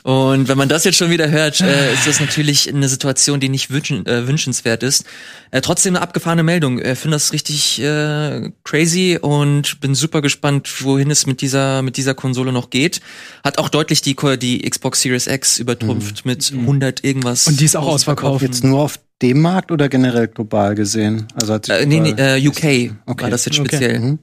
Und 0.02 0.48
wenn 0.48 0.56
man 0.56 0.68
das 0.68 0.84
jetzt 0.84 0.96
schon 0.96 1.10
wieder 1.10 1.30
hört, 1.30 1.60
äh, 1.60 1.92
ist 1.92 2.06
das 2.06 2.20
natürlich 2.20 2.68
eine 2.68 2.88
Situation, 2.88 3.38
die 3.40 3.48
nicht 3.48 3.70
wünschen, 3.70 4.06
äh, 4.06 4.26
wünschenswert 4.26 4.82
ist. 4.82 5.04
Äh, 5.50 5.60
trotzdem 5.60 5.94
eine 5.96 6.02
abgefahrene 6.02 6.42
Meldung. 6.42 6.78
Ich 6.78 6.84
äh, 6.86 6.94
finde 6.94 7.16
das 7.16 7.32
richtig 7.32 7.80
äh, 7.82 8.50
crazy 8.64 9.18
und 9.20 9.80
bin 9.80 9.94
super 9.94 10.22
gespannt, 10.22 10.82
wohin 10.84 11.10
es 11.10 11.26
mit 11.26 11.40
dieser 11.42 11.82
mit 11.82 11.96
dieser 11.96 12.14
Konsole 12.14 12.52
noch 12.52 12.70
geht. 12.70 13.00
Hat 13.44 13.58
auch 13.58 13.68
deutlich 13.68 14.00
die 14.02 14.16
die 14.38 14.68
Xbox 14.68 15.02
Series 15.02 15.26
X 15.26 15.58
übertrumpft 15.58 16.24
mit 16.24 16.50
100 16.52 17.04
irgendwas. 17.04 17.46
Und 17.46 17.60
die 17.60 17.64
ist 17.64 17.76
auch 17.76 17.86
ausverkauft. 17.86 18.42
Jetzt 18.42 18.64
nur 18.64 18.80
auf 18.80 18.98
dem 19.22 19.40
Markt 19.40 19.70
oder 19.70 19.88
generell 19.88 20.28
global 20.28 20.74
gesehen? 20.74 21.26
Also 21.34 21.54
hat 21.54 21.66
sich 21.66 21.74
Äh, 21.74 21.86
nee, 21.86 22.00
nee, 22.00 22.14
äh, 22.16 22.46
UK 22.46 22.56
Okay. 22.56 22.92
war 23.06 23.30
das 23.30 23.44
jetzt 23.44 23.58
Okay. 23.58 23.68
speziell. 23.68 23.98
Mhm. 24.00 24.18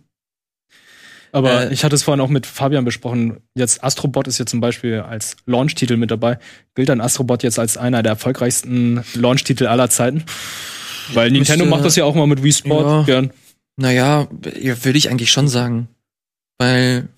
Aber 1.32 1.70
Äh, 1.70 1.74
ich 1.74 1.84
hatte 1.84 1.96
es 1.96 2.04
vorhin 2.04 2.22
auch 2.22 2.30
mit 2.30 2.46
Fabian 2.46 2.86
besprochen. 2.86 3.38
Jetzt 3.56 3.84
Astrobot 3.84 4.28
ist 4.28 4.38
jetzt 4.38 4.52
zum 4.52 4.62
Beispiel 4.62 5.02
als 5.02 5.36
Launch-Titel 5.46 5.98
mit 5.98 6.10
dabei. 6.12 6.40
Gilt 6.76 6.90
dann 6.90 7.02
Astrobot 7.02 7.44
jetzt 7.44 7.60
als 7.60 7.78
einer 7.78 8.02
der 8.04 8.14
erfolgreichsten 8.14 9.04
Launch-Titel 9.14 9.68
aller 9.68 9.90
Zeiten? 9.90 10.24
Weil 11.14 11.32
Nintendo 11.32 11.66
Müsste- 11.66 11.70
macht 11.78 11.86
das 11.86 11.96
ja 11.96 12.06
auch 12.06 12.16
mal 12.16 12.28
mit 12.28 12.44
Wii 12.44 12.54
Sport 12.54 12.86
Ja. 12.86 13.04
gern. 13.04 13.32
Naja, 13.78 14.28
ja, 14.60 14.84
würde 14.86 14.98
ich 14.98 15.10
eigentlich 15.10 15.32
schon 15.32 15.48
sagen. 15.48 15.88
Weil 16.58 17.10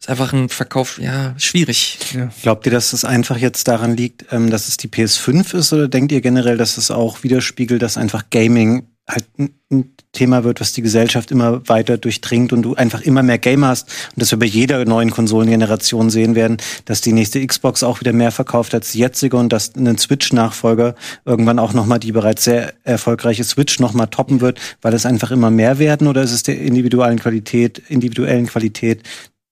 ist 0.00 0.08
einfach 0.10 0.32
ein 0.32 0.48
Verkauf, 0.48 0.98
ja, 1.00 1.34
schwierig. 1.38 1.98
Glaubt 2.42 2.66
ihr, 2.66 2.72
dass 2.72 2.92
es 2.92 3.04
einfach 3.04 3.38
jetzt 3.38 3.66
daran 3.68 3.96
liegt, 3.96 4.26
ähm, 4.30 4.50
dass 4.50 4.68
es 4.68 4.76
die 4.76 4.88
PS5 4.88 5.54
ist, 5.54 5.72
oder 5.72 5.88
denkt 5.88 6.12
ihr 6.12 6.20
generell, 6.20 6.56
dass 6.58 6.76
es 6.78 6.90
auch 6.90 7.22
widerspiegelt, 7.22 7.80
dass 7.82 7.96
einfach 7.96 8.24
Gaming 8.30 8.88
halt 9.08 9.24
ein 9.38 9.94
Thema 10.12 10.44
wird, 10.44 10.60
was 10.60 10.72
die 10.72 10.82
Gesellschaft 10.82 11.30
immer 11.30 11.68
weiter 11.68 11.98
durchdringt 11.98 12.52
und 12.52 12.62
du 12.62 12.74
einfach 12.74 13.02
immer 13.02 13.22
mehr 13.22 13.38
Gamer 13.38 13.68
hast 13.68 13.88
und 14.14 14.22
dass 14.22 14.30
wir 14.30 14.38
bei 14.38 14.46
jeder 14.46 14.84
neuen 14.84 15.10
Konsolengeneration 15.10 16.10
sehen 16.10 16.34
werden, 16.34 16.56
dass 16.86 17.02
die 17.02 17.12
nächste 17.12 17.44
Xbox 17.46 17.82
auch 17.82 18.00
wieder 18.00 18.12
mehr 18.12 18.32
verkauft 18.32 18.74
als 18.74 18.92
die 18.92 18.98
jetzige 18.98 19.36
und 19.36 19.52
dass 19.52 19.74
ein 19.74 19.98
Switch-Nachfolger 19.98 20.94
irgendwann 21.24 21.58
auch 21.58 21.72
nochmal 21.72 22.00
die 22.00 22.12
bereits 22.12 22.44
sehr 22.44 22.74
erfolgreiche 22.84 23.44
Switch 23.44 23.78
nochmal 23.78 24.08
toppen 24.08 24.40
wird, 24.40 24.58
weil 24.82 24.94
es 24.94 25.06
einfach 25.06 25.30
immer 25.30 25.50
mehr 25.50 25.78
werden 25.78 26.08
oder 26.08 26.22
ist 26.22 26.32
es 26.32 26.42
der 26.42 26.58
individuellen 26.60 27.18
Qualität, 27.18 27.82
individuellen 27.88 28.46
Qualität 28.46 29.02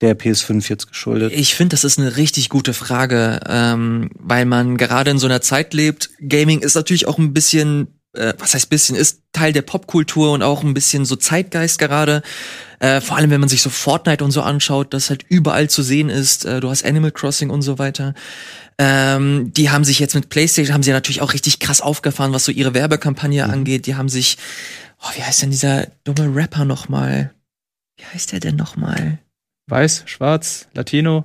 der 0.00 0.18
PS5 0.18 0.68
jetzt 0.68 0.88
geschuldet? 0.88 1.32
Ich 1.34 1.54
finde, 1.54 1.74
das 1.74 1.84
ist 1.84 1.98
eine 1.98 2.16
richtig 2.16 2.48
gute 2.48 2.74
Frage, 2.74 3.40
ähm, 3.48 4.10
weil 4.18 4.44
man 4.44 4.76
gerade 4.76 5.10
in 5.10 5.18
so 5.18 5.26
einer 5.26 5.40
Zeit 5.40 5.74
lebt. 5.74 6.10
Gaming 6.20 6.60
ist 6.60 6.74
natürlich 6.74 7.06
auch 7.06 7.18
ein 7.18 7.32
bisschen, 7.32 7.93
äh, 8.14 8.34
was 8.38 8.54
heißt 8.54 8.70
bisschen, 8.70 8.96
ist 8.96 9.20
Teil 9.32 9.52
der 9.52 9.62
Popkultur 9.62 10.32
und 10.32 10.42
auch 10.42 10.62
ein 10.62 10.74
bisschen 10.74 11.04
so 11.04 11.16
Zeitgeist 11.16 11.78
gerade. 11.78 12.22
Äh, 12.78 13.00
vor 13.00 13.16
allem, 13.16 13.30
wenn 13.30 13.40
man 13.40 13.48
sich 13.48 13.62
so 13.62 13.70
Fortnite 13.70 14.24
und 14.24 14.30
so 14.30 14.42
anschaut, 14.42 14.92
das 14.92 15.10
halt 15.10 15.24
überall 15.28 15.70
zu 15.70 15.82
sehen 15.82 16.10
ist. 16.10 16.44
Äh, 16.44 16.60
du 16.60 16.70
hast 16.70 16.84
Animal 16.84 17.12
Crossing 17.12 17.50
und 17.50 17.62
so 17.62 17.78
weiter. 17.78 18.14
Ähm, 18.78 19.52
die 19.52 19.70
haben 19.70 19.84
sich 19.84 19.98
jetzt 19.98 20.14
mit 20.14 20.28
PlayStation, 20.28 20.74
haben 20.74 20.82
sie 20.82 20.90
natürlich 20.90 21.22
auch 21.22 21.32
richtig 21.32 21.60
krass 21.60 21.80
aufgefahren, 21.80 22.32
was 22.32 22.44
so 22.44 22.52
ihre 22.52 22.74
Werbekampagne 22.74 23.44
angeht. 23.44 23.86
Die 23.86 23.94
haben 23.94 24.08
sich, 24.08 24.36
oh, 25.00 25.10
wie 25.16 25.22
heißt 25.22 25.42
denn 25.42 25.50
dieser 25.50 25.86
dumme 26.04 26.34
Rapper 26.34 26.64
nochmal? 26.64 27.32
Wie 27.96 28.04
heißt 28.04 28.32
der 28.32 28.40
denn 28.40 28.56
nochmal? 28.56 29.18
Weiß, 29.66 30.02
schwarz, 30.06 30.68
Latino. 30.74 31.24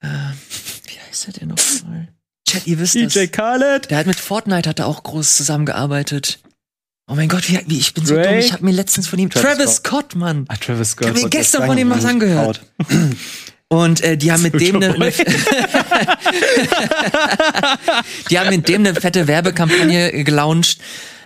Äh, 0.00 0.08
wie 0.86 1.00
heißt 1.08 1.28
er 1.28 1.32
denn 1.34 1.48
nochmal? 1.48 2.08
Chat, 2.48 2.66
ihr 2.66 2.78
wisst 2.78 2.96
das. 2.96 3.12
DJ 3.12 3.26
Khaled. 3.26 3.90
Der 3.90 3.98
hat 3.98 4.06
mit 4.06 4.18
Fortnite 4.18 4.68
hat 4.68 4.78
er 4.78 4.86
auch 4.86 5.02
groß 5.02 5.36
zusammengearbeitet. 5.36 6.38
Oh 7.10 7.14
mein 7.14 7.28
Gott, 7.28 7.48
wie, 7.48 7.58
wie 7.66 7.78
ich 7.78 7.94
bin 7.94 8.04
so 8.04 8.14
Drake? 8.14 8.28
dumm. 8.28 8.38
Ich 8.38 8.52
habe 8.52 8.64
mir 8.64 8.72
letztens 8.72 9.08
von 9.08 9.18
ihm 9.18 9.30
Travis 9.30 9.56
Travis, 9.56 9.76
Scott, 9.76 10.14
Mann. 10.14 10.44
Ah, 10.48 10.56
Travis 10.56 10.94
Ich 11.00 11.06
hab 11.06 11.14
Scott. 11.16 11.22
mir 11.22 11.28
gestern 11.30 11.66
von 11.66 11.78
ihm 11.78 11.90
was 11.90 12.04
angehört. 12.04 12.62
Und 13.70 14.00
äh, 14.02 14.16
die 14.16 14.32
haben 14.32 14.42
mit 14.42 14.58
dem 14.60 14.76
eine, 14.76 14.94
Boy. 14.94 15.12
die 18.30 18.38
haben 18.38 18.48
mit 18.50 18.68
dem 18.68 18.86
eine 18.86 18.94
fette 18.94 19.26
Werbekampagne 19.26 20.24
gelauncht. 20.24 20.78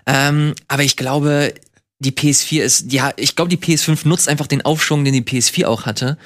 Ähm, 0.06 0.54
aber 0.66 0.82
ich 0.82 0.96
glaube, 0.96 1.54
die 2.00 2.10
PS4 2.10 2.62
ist, 2.62 2.92
ja, 2.92 3.12
ich 3.16 3.36
glaube, 3.36 3.48
die 3.48 3.58
PS5 3.58 4.08
nutzt 4.08 4.28
einfach 4.28 4.48
den 4.48 4.62
Aufschwung, 4.62 5.04
den 5.04 5.14
die 5.14 5.22
PS4 5.22 5.66
auch 5.66 5.86
hatte. 5.86 6.18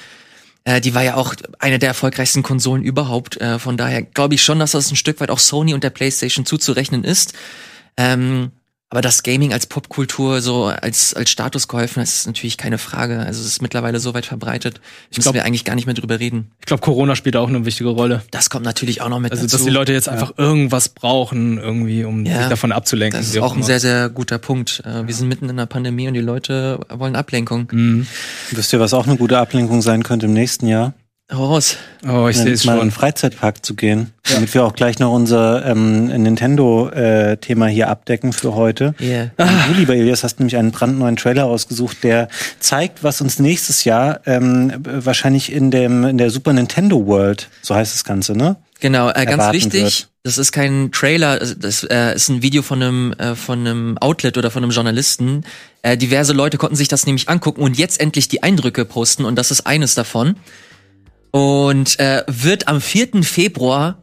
Äh, 0.67 0.81
die 0.81 0.95
war 0.95 1.03
ja 1.03 1.15
auch 1.15 1.35
eine 1.61 1.79
der 1.79 1.89
erfolgreichsten 1.89 2.43
Konsolen 2.43 2.83
überhaupt. 2.83 3.41
Äh, 3.41 3.59
von 3.59 3.77
daher 3.77 4.03
glaube 4.03 4.35
ich 4.35 4.43
schon, 4.43 4.59
dass 4.59 4.73
das 4.73 4.91
ein 4.91 4.97
Stück 4.97 5.21
weit 5.21 5.31
auch 5.31 5.39
Sony 5.39 5.73
und 5.73 5.85
der 5.85 5.91
PlayStation 5.91 6.45
zuzurechnen 6.45 7.05
ist. 7.05 7.35
Ähm, 7.97 8.51
aber 8.89 9.01
das 9.01 9.23
Gaming 9.25 9.53
als 9.53 9.67
Popkultur 9.67 10.41
so 10.41 10.67
als 10.67 11.13
als 11.15 11.29
Status 11.31 11.67
geholfen, 11.67 12.01
das 12.01 12.15
ist 12.15 12.27
natürlich 12.29 12.57
keine 12.57 12.79
Frage. 12.79 13.19
Also 13.19 13.41
es 13.41 13.47
ist 13.47 13.63
mittlerweile 13.63 13.99
so 13.99 14.15
weit 14.15 14.27
verbreitet, 14.27 14.81
müssen 15.11 15.23
glaub- 15.23 15.35
wir 15.35 15.45
eigentlich 15.45 15.65
gar 15.65 15.75
nicht 15.75 15.87
mehr 15.87 15.95
drüber 15.95 16.21
reden. 16.21 16.53
Ich 16.61 16.67
glaube, 16.67 16.83
Corona 16.83 17.17
spielt 17.17 17.37
auch 17.37 17.49
eine 17.49 17.65
wichtige 17.67 17.89
Rolle. 17.91 18.23
Das 18.31 18.49
kommt 18.49 18.65
natürlich 18.65 19.01
auch 19.03 19.09
noch 19.09 19.19
mit 19.19 19.33
Also, 19.33 19.43
dazu. 19.45 19.57
dass 19.57 19.65
die 19.65 19.71
Leute 19.73 19.93
jetzt 19.93 20.09
einfach 20.09 20.35
irgendwas 20.39 20.89
brauchen, 20.89 21.59
irgendwie, 21.59 22.05
um 22.05 22.25
Ja. 22.25 22.39
sich 22.41 22.49
davon 22.49 22.71
abzulenken. 22.71 23.19
das 23.19 23.29
ist 23.29 23.35
wie 23.35 23.41
auch 23.41 23.57
ein 23.57 23.63
sehr, 23.65 23.81
sehr 23.81 24.09
guter 24.09 24.39
Punkt. 24.39 24.83
Äh, 24.87 25.07
Wir 25.07 25.15
sind 25.15 25.29
mitten 25.29 25.47
in 25.47 25.51
einer 25.53 25.67
Pandemie 25.67 26.07
und 26.07 26.15
die 26.15 26.21
Leute 26.21 26.79
wollen 26.89 27.17
Ablenkung. 27.17 27.69
Mhm. 27.73 28.07
Wisst 28.53 28.73
ihr, 28.73 28.79
was 28.81 28.95
auch 28.95 29.07
eine 29.09 29.17
gute 29.17 29.39
Ablenkung 29.39 29.83
sein 29.83 30.05
könnte 30.05 30.27
im 30.27 30.33
nächsten 30.33 30.69
Jahr? 30.69 30.95
Raus. 31.33 31.77
Oh, 32.09 32.29
ich 32.29 32.37
sehe 32.37 32.53
es 32.53 32.65
mal 32.65 32.75
in 32.75 32.77
schon. 32.77 32.83
einen 32.83 32.91
Freizeitpark 32.93 33.67
zu 33.67 33.75
gehen, 33.75 34.13
damit 34.33 34.55
wir 34.55 34.65
auch 34.65 34.75
gleich 34.75 35.01
noch 35.01 35.13
unser 35.13 35.67
ähm, 35.67 36.07
Nintendo-Thema 36.07 37.67
hier 37.67 37.89
abdecken 37.89 38.33
für 38.33 38.55
heute. 38.55 38.95
Yeah. 39.01 39.33
Du, 39.37 39.75
lieber 39.75 39.97
Elias, 39.97 40.23
hast 40.23 40.39
nämlich 40.39 40.57
einen 40.57 40.71
brandneuen 40.71 41.17
Trailer 41.17 41.47
ausgesucht, 41.47 42.05
der 42.05 42.29
zeigt, 42.61 43.03
was 43.03 43.21
uns 43.21 43.41
nächstes 43.41 43.83
Jahr 43.83 44.21
ähm, 44.25 44.73
wahrscheinlich 44.85 45.51
in 45.51 45.73
dem 45.73 46.05
in 46.05 46.17
der 46.17 46.31
Super 46.31 46.53
Nintendo 46.53 47.05
World, 47.07 47.49
so 47.61 47.75
heißt 47.75 47.93
das 47.93 48.05
Ganze, 48.05 48.37
ne? 48.37 48.55
Genau, 48.79 49.11
äh, 49.11 49.25
ganz 49.25 49.53
wichtig, 49.53 49.83
wird. 49.83 50.09
das 50.23 50.39
ist 50.39 50.53
kein 50.53 50.93
Trailer, 50.93 51.39
das 51.39 51.83
äh, 51.83 52.15
ist 52.15 52.29
ein 52.29 52.43
Video 52.43 52.63
von 52.63 52.83
einem, 52.83 53.13
äh, 53.15 53.35
von 53.35 53.61
einem 53.61 53.99
Outlet 53.99 54.39
oder 54.39 54.53
von 54.53 54.63
einem 54.63 54.71
Journalisten. 54.71 55.45
Äh, 55.83 55.97
diverse 55.97 56.35
Leute 56.35 56.57
konnten 56.57 56.77
sich 56.77 56.89
das 56.89 57.07
nämlich 57.07 57.29
angucken 57.29 57.63
und 57.63 57.77
jetzt 57.79 57.99
endlich 57.99 58.29
die 58.29 58.45
Eindrücke 58.45 58.85
posten 58.85 59.25
und 59.25 59.37
das 59.37 59.51
ist 59.51 59.67
eines 59.67 59.97
davon. 59.97 60.37
Und 61.37 62.01
äh, 62.01 62.23
wird 62.29 62.67
am 62.67 62.81
4. 62.81 63.23
Februar 63.23 63.99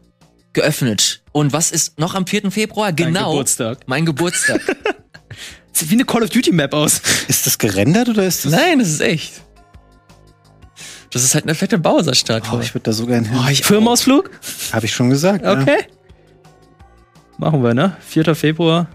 geöffnet. 0.53 1.23
Und 1.31 1.51
was 1.51 1.71
ist 1.71 1.99
noch 1.99 2.13
am 2.13 2.27
4. 2.27 2.51
Februar? 2.51 2.93
Genau. 2.93 3.31
Geburtstag. 3.31 3.79
Mein 3.87 4.05
Geburtstag. 4.05 4.61
Sieht 5.71 5.89
wie 5.89 5.95
eine 5.95 6.05
Call 6.05 6.21
of 6.21 6.29
Duty 6.29 6.51
Map 6.51 6.75
aus. 6.75 7.01
Ist 7.27 7.47
das 7.47 7.57
gerendert 7.57 8.07
oder 8.07 8.23
ist 8.23 8.45
das? 8.45 8.51
Nein, 8.51 8.77
das 8.77 8.89
ist 8.89 9.01
echt. 9.01 9.41
Das 11.09 11.23
ist 11.23 11.33
halt 11.33 11.45
eine 11.45 11.55
fette 11.55 11.79
Bowser-Stadt. 11.79 12.43
Oh, 12.53 12.59
ich 12.59 12.75
würde 12.75 12.83
da 12.83 12.93
so 12.93 13.07
gern 13.07 13.25
hin. 13.25 13.35
Oh, 13.43 13.49
ich 13.49 13.65
Firmenausflug? 13.65 14.29
Habe 14.71 14.85
ich 14.85 14.93
schon 14.93 15.09
gesagt. 15.09 15.43
Okay. 15.43 15.87
Machen 17.39 17.63
wir, 17.63 17.73
ne? 17.73 17.97
4. 18.01 18.35
Februar. 18.35 18.89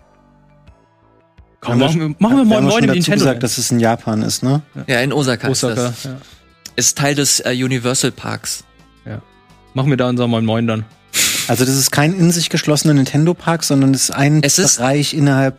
Komm, 1.60 1.80
machen 1.80 2.00
wir, 2.00 2.14
machen 2.20 2.36
wir 2.36 2.44
Moin 2.44 2.64
Moin 2.64 2.84
im 2.84 2.90
Nintendo. 2.92 3.18
gesagt, 3.18 3.42
dass 3.42 3.58
es 3.58 3.72
in 3.72 3.80
Japan 3.80 4.22
ist, 4.22 4.44
ne? 4.44 4.62
Ja, 4.86 5.00
in 5.00 5.12
Osaka. 5.12 5.48
Osaka, 5.48 5.88
ist, 5.88 6.04
das. 6.04 6.04
Ja. 6.04 6.20
Ist 6.78 6.96
Teil 6.96 7.14
des 7.14 7.40
äh, 7.40 7.50
Universal 7.50 8.12
Parks. 8.12 8.64
Ja. 9.04 9.20
Machen 9.74 9.90
wir 9.90 9.96
da 9.96 10.08
unser 10.08 10.26
Moin 10.26 10.44
Moin 10.44 10.66
dann. 10.66 10.84
Also 11.48 11.64
das 11.64 11.74
ist 11.74 11.90
kein 11.90 12.14
in 12.14 12.30
sich 12.30 12.50
geschlossener 12.50 12.94
Nintendo 12.94 13.34
Park, 13.34 13.64
sondern 13.64 13.94
es 13.94 14.04
ist 14.04 14.10
ein 14.10 14.42
es 14.42 14.58
ist, 14.58 14.76
Bereich 14.76 15.14
innerhalb 15.14 15.58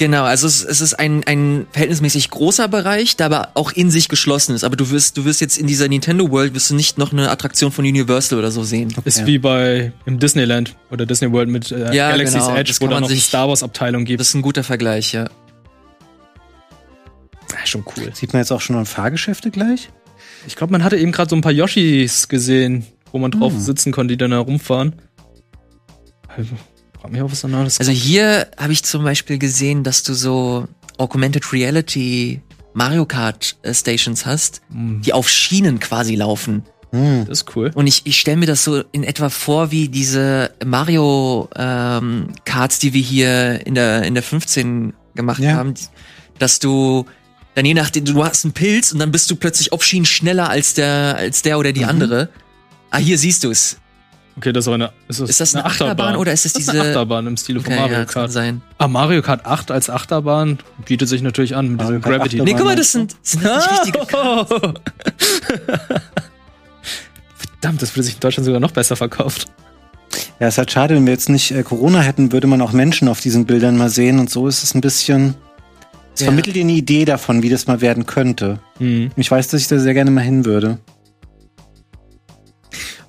Genau, 0.00 0.24
also 0.24 0.46
es, 0.46 0.64
es 0.64 0.80
ist 0.80 0.94
ein, 0.94 1.24
ein 1.24 1.66
verhältnismäßig 1.72 2.30
großer 2.30 2.68
Bereich, 2.68 3.16
der 3.16 3.26
aber 3.26 3.50
auch 3.52 3.70
in 3.70 3.90
sich 3.90 4.08
geschlossen 4.08 4.54
ist. 4.54 4.64
Aber 4.64 4.74
du 4.74 4.88
wirst, 4.88 5.18
du 5.18 5.26
wirst 5.26 5.42
jetzt 5.42 5.58
in 5.58 5.66
dieser 5.66 5.88
Nintendo 5.88 6.30
World 6.30 6.54
wirst 6.54 6.70
du 6.70 6.74
nicht 6.74 6.96
noch 6.96 7.12
eine 7.12 7.30
Attraktion 7.30 7.70
von 7.70 7.84
Universal 7.84 8.38
oder 8.38 8.50
so 8.50 8.64
sehen. 8.64 8.94
Okay. 8.96 9.02
Ist 9.04 9.26
wie 9.26 9.36
bei 9.36 9.92
im 10.06 10.18
Disneyland 10.18 10.74
oder 10.90 11.04
Disney 11.04 11.30
World 11.30 11.50
mit 11.50 11.70
äh, 11.70 11.94
ja, 11.94 12.12
Galaxy's 12.12 12.46
genau. 12.46 12.56
Edge, 12.56 12.72
wo 12.80 12.86
da 12.86 12.98
noch 12.98 13.10
eine 13.10 13.20
Star 13.20 13.50
Wars 13.50 13.62
Abteilung 13.62 14.06
gibt. 14.06 14.20
Das 14.20 14.28
ist 14.28 14.34
ein 14.34 14.40
guter 14.40 14.64
Vergleich, 14.64 15.12
ja. 15.12 15.24
ja 15.24 15.30
schon 17.66 17.84
cool. 17.94 18.10
Sieht 18.14 18.32
man 18.32 18.40
jetzt 18.40 18.52
auch 18.52 18.62
schon 18.62 18.76
an 18.76 18.86
Fahrgeschäfte 18.86 19.50
gleich? 19.50 19.90
Ich 20.46 20.56
glaube, 20.56 20.72
man 20.72 20.84
hatte 20.84 20.96
eben 20.96 21.12
gerade 21.12 21.30
so 21.30 21.36
ein 21.36 21.42
paar 21.42 21.52
Yoshis 21.52 22.28
gesehen, 22.28 22.86
wo 23.12 23.18
man 23.18 23.30
drauf 23.30 23.52
hm. 23.52 23.60
sitzen 23.60 23.92
konnte, 23.92 24.14
die 24.14 24.18
dann 24.18 24.32
herumfahren. 24.32 24.94
Also, 26.28 26.56
Frag 27.00 27.12
mich 27.12 27.22
auch, 27.22 27.30
was 27.30 27.44
anderes 27.44 27.78
Also 27.78 27.92
hier 27.92 28.48
habe 28.58 28.72
ich 28.72 28.84
zum 28.84 29.04
Beispiel 29.04 29.38
gesehen, 29.38 29.84
dass 29.84 30.02
du 30.02 30.12
so 30.12 30.68
Augmented 30.98 31.52
Reality 31.52 32.42
Mario 32.74 33.06
Kart 33.06 33.56
äh, 33.62 33.72
Stations 33.72 34.26
hast, 34.26 34.60
mhm. 34.68 35.00
die 35.02 35.12
auf 35.12 35.28
Schienen 35.28 35.80
quasi 35.80 36.14
laufen. 36.14 36.64
Mhm. 36.92 37.24
Das 37.26 37.42
ist 37.42 37.56
cool. 37.56 37.70
Und 37.74 37.86
ich, 37.86 38.02
ich 38.04 38.20
stelle 38.20 38.36
mir 38.36 38.46
das 38.46 38.64
so 38.64 38.82
in 38.92 39.04
etwa 39.04 39.30
vor 39.30 39.70
wie 39.70 39.88
diese 39.88 40.50
Mario 40.64 41.48
ähm, 41.56 42.28
Karts, 42.44 42.78
die 42.78 42.92
wir 42.92 43.02
hier 43.02 43.66
in 43.66 43.74
der, 43.74 44.02
in 44.02 44.14
der 44.14 44.22
15 44.22 44.92
gemacht 45.14 45.42
ja. 45.42 45.54
haben, 45.54 45.74
dass 46.38 46.58
du 46.58 47.06
dann 47.54 47.64
je 47.64 47.74
nachdem, 47.74 48.04
du 48.04 48.24
hast 48.24 48.44
einen 48.44 48.52
Pilz 48.52 48.92
und 48.92 48.98
dann 48.98 49.10
bist 49.10 49.30
du 49.30 49.36
plötzlich 49.36 49.72
auf 49.72 49.84
Schienen 49.84 50.06
schneller 50.06 50.48
als 50.48 50.74
der, 50.74 51.16
als 51.16 51.42
der 51.42 51.58
oder 51.58 51.72
die 51.72 51.80
mhm. 51.80 51.88
andere. 51.88 52.28
Ah, 52.90 52.98
hier 52.98 53.18
siehst 53.18 53.44
du 53.44 53.50
es. 53.50 53.76
Okay, 54.36 54.52
das 54.52 54.66
ist 54.66 54.72
eine. 54.72 54.92
Ist 55.08 55.20
das, 55.20 55.28
ist 55.28 55.40
das 55.40 55.54
eine, 55.54 55.64
eine 55.64 55.72
Achterbahn, 55.72 55.92
Achterbahn, 55.92 56.16
oder 56.16 56.32
ist 56.32 56.46
es 56.46 56.52
diese. 56.54 56.70
Eine 56.70 56.82
Achterbahn 56.82 57.26
im 57.26 57.36
Stile 57.36 57.60
von 57.60 57.72
okay, 57.72 57.82
Mario 57.82 57.98
ja, 57.98 58.04
Kart. 58.04 58.32
Sein. 58.32 58.62
Ah, 58.78 58.88
Mario 58.88 59.20
Kart 59.22 59.44
8 59.44 59.70
als 59.70 59.90
Achterbahn 59.90 60.58
bietet 60.86 61.08
sich 61.08 61.20
natürlich 61.20 61.56
an 61.56 61.68
mit 61.68 61.80
diesem 61.80 62.00
Gravity. 62.00 62.40
Achterbahn. 62.40 62.44
Nee, 62.46 62.54
guck 62.54 62.64
mal, 62.64 62.76
das 62.76 62.92
sind, 62.92 63.16
sind 63.22 63.44
das 63.44 63.70
nicht 63.70 63.80
richtige 63.80 64.06
Verdammt, 67.60 67.82
das 67.82 67.94
würde 67.94 68.04
sich 68.04 68.14
in 68.14 68.20
Deutschland 68.20 68.46
sogar 68.46 68.60
noch 68.60 68.70
besser 68.70 68.96
verkauft. 68.96 69.46
Ja, 70.38 70.48
ist 70.48 70.56
halt 70.56 70.70
schade, 70.70 70.94
wenn 70.94 71.04
wir 71.04 71.12
jetzt 71.12 71.28
nicht 71.28 71.50
äh, 71.50 71.62
Corona 71.62 72.00
hätten, 72.00 72.32
würde 72.32 72.46
man 72.46 72.62
auch 72.62 72.72
Menschen 72.72 73.08
auf 73.08 73.20
diesen 73.20 73.44
Bildern 73.44 73.76
mal 73.76 73.90
sehen 73.90 74.18
und 74.18 74.30
so 74.30 74.48
ist 74.48 74.62
es 74.62 74.74
ein 74.74 74.80
bisschen. 74.80 75.34
Es 76.14 76.20
ja. 76.20 76.26
vermittelt 76.26 76.56
dir 76.56 76.62
eine 76.62 76.72
Idee 76.72 77.04
davon, 77.04 77.42
wie 77.42 77.48
das 77.48 77.66
mal 77.66 77.80
werden 77.80 78.06
könnte. 78.06 78.60
Mhm. 78.78 79.10
Ich 79.16 79.30
weiß, 79.30 79.48
dass 79.48 79.60
ich 79.60 79.68
da 79.68 79.78
sehr 79.78 79.94
gerne 79.94 80.10
mal 80.10 80.22
hin 80.22 80.44
würde. 80.44 80.78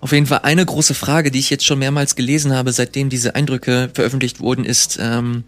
Auf 0.02 0.12
jeden 0.12 0.26
Fall 0.26 0.39
eine 0.43 0.66
große 0.66 0.95
Frage, 0.95 1.30
die 1.30 1.39
ich 1.39 1.52
jetzt 1.52 1.66
schon 1.66 1.78
mehrmals 1.78 2.16
gelesen 2.16 2.54
habe, 2.56 2.72
seitdem 2.74 3.10
diese 3.10 3.36
Eindrücke 3.36 3.91
veröffentlicht 3.93 4.39
wurden, 4.39 4.66
ist, 4.66 4.97
ähm, 4.99 5.43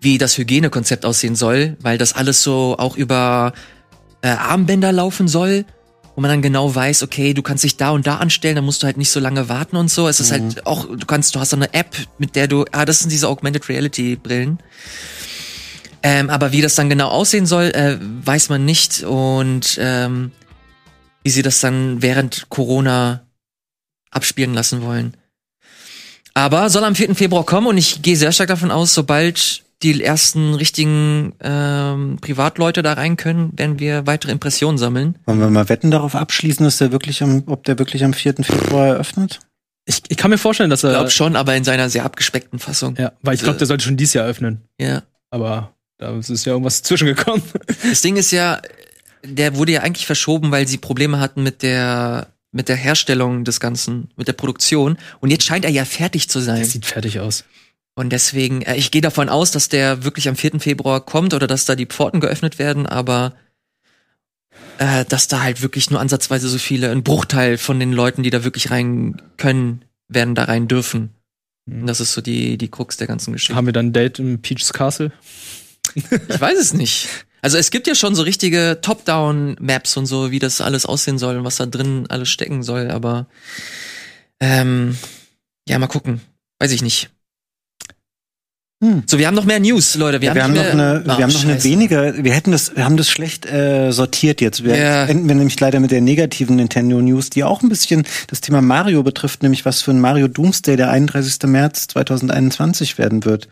wie 0.00 0.16
das 0.16 0.38
Hygienekonzept 0.38 1.04
aussehen 1.04 1.34
soll, 1.34 1.76
weil 1.80 1.98
das 1.98 2.14
alles 2.14 2.42
so 2.42 2.76
auch 2.78 2.96
über 2.96 3.52
äh, 4.22 4.28
Armbänder 4.28 4.92
laufen 4.92 5.28
soll, 5.28 5.66
wo 6.14 6.22
man 6.22 6.30
dann 6.30 6.42
genau 6.42 6.74
weiß, 6.74 7.02
okay, 7.02 7.34
du 7.34 7.42
kannst 7.42 7.64
dich 7.64 7.76
da 7.76 7.90
und 7.90 8.06
da 8.06 8.16
anstellen, 8.16 8.56
dann 8.56 8.64
musst 8.64 8.82
du 8.82 8.86
halt 8.86 8.96
nicht 8.96 9.10
so 9.10 9.20
lange 9.20 9.48
warten 9.48 9.76
und 9.76 9.90
so. 9.90 10.08
Es 10.08 10.20
ist 10.20 10.32
halt 10.32 10.42
mhm. 10.42 10.48
halt 10.48 10.66
auch, 10.66 10.86
du 10.86 11.06
kannst, 11.06 11.34
du 11.34 11.40
hast 11.40 11.50
so 11.50 11.56
eine 11.56 11.74
App, 11.74 11.96
mit 12.18 12.36
der 12.36 12.48
du, 12.48 12.64
ah, 12.72 12.84
das 12.84 13.00
sind 13.00 13.10
diese 13.10 13.28
Augmented 13.28 13.68
Reality 13.68 14.16
Brillen. 14.16 14.58
Ähm, 16.06 16.28
aber 16.28 16.52
wie 16.52 16.60
das 16.60 16.74
dann 16.74 16.90
genau 16.90 17.08
aussehen 17.08 17.46
soll, 17.46 17.64
äh, 17.64 17.96
weiß 17.98 18.50
man 18.50 18.66
nicht 18.66 19.04
und 19.04 19.78
ähm, 19.80 20.32
wie 21.22 21.30
sie 21.30 21.40
das 21.40 21.60
dann 21.60 22.02
während 22.02 22.50
Corona 22.50 23.26
abspielen 24.10 24.52
lassen 24.52 24.82
wollen. 24.82 25.16
Aber 26.34 26.68
soll 26.68 26.84
am 26.84 26.94
4. 26.94 27.14
Februar 27.14 27.46
kommen 27.46 27.68
und 27.68 27.78
ich 27.78 28.02
gehe 28.02 28.16
sehr 28.16 28.32
stark 28.32 28.48
davon 28.48 28.70
aus, 28.70 28.92
sobald 28.92 29.64
die 29.82 30.02
ersten 30.02 30.54
richtigen 30.54 31.32
ähm, 31.40 32.18
Privatleute 32.20 32.82
da 32.82 32.92
rein 32.92 33.16
können, 33.16 33.52
werden 33.56 33.78
wir 33.78 34.06
weitere 34.06 34.32
Impressionen 34.32 34.76
sammeln. 34.76 35.18
Wollen 35.24 35.40
wir 35.40 35.48
mal 35.48 35.70
wetten 35.70 35.90
darauf 35.90 36.14
abschließen, 36.14 36.64
dass 36.64 36.76
der 36.76 36.92
wirklich 36.92 37.22
am, 37.22 37.44
ob 37.46 37.64
der 37.64 37.78
wirklich 37.78 38.04
am 38.04 38.12
4. 38.12 38.34
Februar 38.42 38.88
eröffnet? 38.88 39.40
Ich, 39.86 40.02
ich 40.08 40.16
kann 40.18 40.30
mir 40.30 40.38
vorstellen, 40.38 40.70
dass 40.70 40.84
er. 40.84 40.90
Ich 40.90 40.96
glaube 40.96 41.10
schon, 41.10 41.36
aber 41.36 41.56
in 41.56 41.64
seiner 41.64 41.88
sehr 41.88 42.04
abgespeckten 42.04 42.58
Fassung. 42.58 42.94
Ja, 42.98 43.12
weil 43.22 43.34
ich 43.34 43.42
glaube, 43.42 43.58
der 43.58 43.66
sollte 43.66 43.84
schon 43.84 43.96
dieses 43.96 44.14
Jahr 44.14 44.26
öffnen. 44.26 44.62
Ja. 44.78 45.02
Aber 45.30 45.73
da 45.98 46.16
ist 46.16 46.44
ja 46.44 46.52
irgendwas 46.52 46.82
zwischengekommen. 46.82 47.42
Das 47.88 48.02
Ding 48.02 48.16
ist 48.16 48.30
ja, 48.30 48.60
der 49.22 49.56
wurde 49.56 49.72
ja 49.72 49.82
eigentlich 49.82 50.06
verschoben, 50.06 50.50
weil 50.50 50.66
sie 50.66 50.78
Probleme 50.78 51.20
hatten 51.20 51.42
mit 51.42 51.62
der 51.62 52.28
mit 52.54 52.68
der 52.68 52.76
Herstellung 52.76 53.44
des 53.44 53.58
Ganzen, 53.58 54.10
mit 54.16 54.28
der 54.28 54.32
Produktion. 54.32 54.96
Und 55.18 55.30
jetzt 55.30 55.44
scheint 55.44 55.64
er 55.64 55.72
ja 55.72 55.84
fertig 55.84 56.28
zu 56.28 56.38
sein. 56.38 56.60
Das 56.60 56.70
sieht 56.70 56.86
fertig 56.86 57.18
aus. 57.18 57.44
Und 57.96 58.10
deswegen, 58.10 58.62
äh, 58.62 58.76
ich 58.76 58.92
gehe 58.92 59.02
davon 59.02 59.28
aus, 59.28 59.50
dass 59.50 59.68
der 59.68 60.04
wirklich 60.04 60.28
am 60.28 60.36
4. 60.36 60.60
Februar 60.60 61.04
kommt 61.04 61.34
oder 61.34 61.48
dass 61.48 61.64
da 61.64 61.74
die 61.74 61.86
Pforten 61.86 62.20
geöffnet 62.20 62.60
werden, 62.60 62.86
aber 62.86 63.34
äh, 64.78 65.04
dass 65.04 65.28
da 65.28 65.42
halt 65.42 65.62
wirklich 65.62 65.90
nur 65.90 66.00
ansatzweise 66.00 66.48
so 66.48 66.58
viele, 66.58 66.90
ein 66.90 67.02
Bruchteil 67.02 67.58
von 67.58 67.80
den 67.80 67.92
Leuten, 67.92 68.22
die 68.22 68.30
da 68.30 68.44
wirklich 68.44 68.70
rein 68.70 69.20
können, 69.36 69.84
werden 70.08 70.34
da 70.34 70.44
rein 70.44 70.68
dürfen. 70.68 71.10
Mhm. 71.66 71.82
Und 71.82 71.86
das 71.88 72.00
ist 72.00 72.12
so 72.12 72.20
die, 72.20 72.56
die 72.56 72.68
Krux 72.68 72.96
der 72.96 73.06
ganzen 73.06 73.32
Geschichte. 73.32 73.54
Haben 73.54 73.66
wir 73.66 73.72
dann 73.72 73.86
ein 73.86 73.92
Date 73.92 74.18
im 74.18 74.40
Peach's 74.40 74.72
Castle? 74.72 75.12
Ich 75.94 76.40
weiß 76.40 76.58
es 76.58 76.74
nicht. 76.74 77.08
Also 77.42 77.58
es 77.58 77.70
gibt 77.70 77.86
ja 77.86 77.94
schon 77.94 78.14
so 78.14 78.22
richtige 78.22 78.78
Top-Down-Maps 78.80 79.96
und 79.96 80.06
so, 80.06 80.30
wie 80.30 80.38
das 80.38 80.60
alles 80.60 80.86
aussehen 80.86 81.18
soll 81.18 81.36
und 81.36 81.44
was 81.44 81.56
da 81.56 81.66
drin 81.66 82.06
alles 82.08 82.30
stecken 82.30 82.62
soll, 82.62 82.90
aber 82.90 83.26
ähm, 84.40 84.96
ja, 85.68 85.78
mal 85.78 85.86
gucken. 85.86 86.20
Weiß 86.58 86.72
ich 86.72 86.82
nicht. 86.82 87.10
Hm. 88.82 89.02
So, 89.06 89.18
wir 89.18 89.26
haben 89.26 89.34
noch 89.34 89.44
mehr 89.44 89.60
News, 89.60 89.94
Leute. 89.94 90.20
Wir, 90.20 90.34
ja, 90.34 90.42
haben, 90.42 90.54
wir 90.54 90.64
haben, 90.64 90.76
noch 90.76 90.84
eine, 90.84 91.02
oh, 91.04 91.06
wir 91.06 91.24
haben 91.24 91.32
noch 91.32 91.44
eine 91.44 91.64
weniger. 91.64 92.22
Wir 92.22 92.32
hätten 92.32 92.52
das, 92.52 92.76
wir 92.76 92.84
haben 92.84 92.96
das 92.96 93.08
schlecht 93.08 93.46
äh, 93.46 93.92
sortiert 93.92 94.40
jetzt. 94.40 94.64
Wir 94.64 94.76
ja. 94.76 95.04
enden 95.06 95.28
wir 95.28 95.34
nämlich 95.34 95.58
leider 95.58 95.80
mit 95.80 95.90
der 95.90 96.00
negativen 96.00 96.56
Nintendo 96.56 97.00
News, 97.00 97.30
die 97.30 97.44
auch 97.44 97.62
ein 97.62 97.68
bisschen 97.68 98.04
das 98.26 98.40
Thema 98.40 98.60
Mario 98.60 99.02
betrifft, 99.02 99.42
nämlich 99.42 99.64
was 99.64 99.80
für 99.82 99.92
ein 99.92 100.00
Mario 100.00 100.28
Doomsday 100.28 100.76
der 100.76 100.90
31. 100.90 101.38
März 101.44 101.88
2021 101.88 102.98
werden 102.98 103.24
wird. 103.24 103.48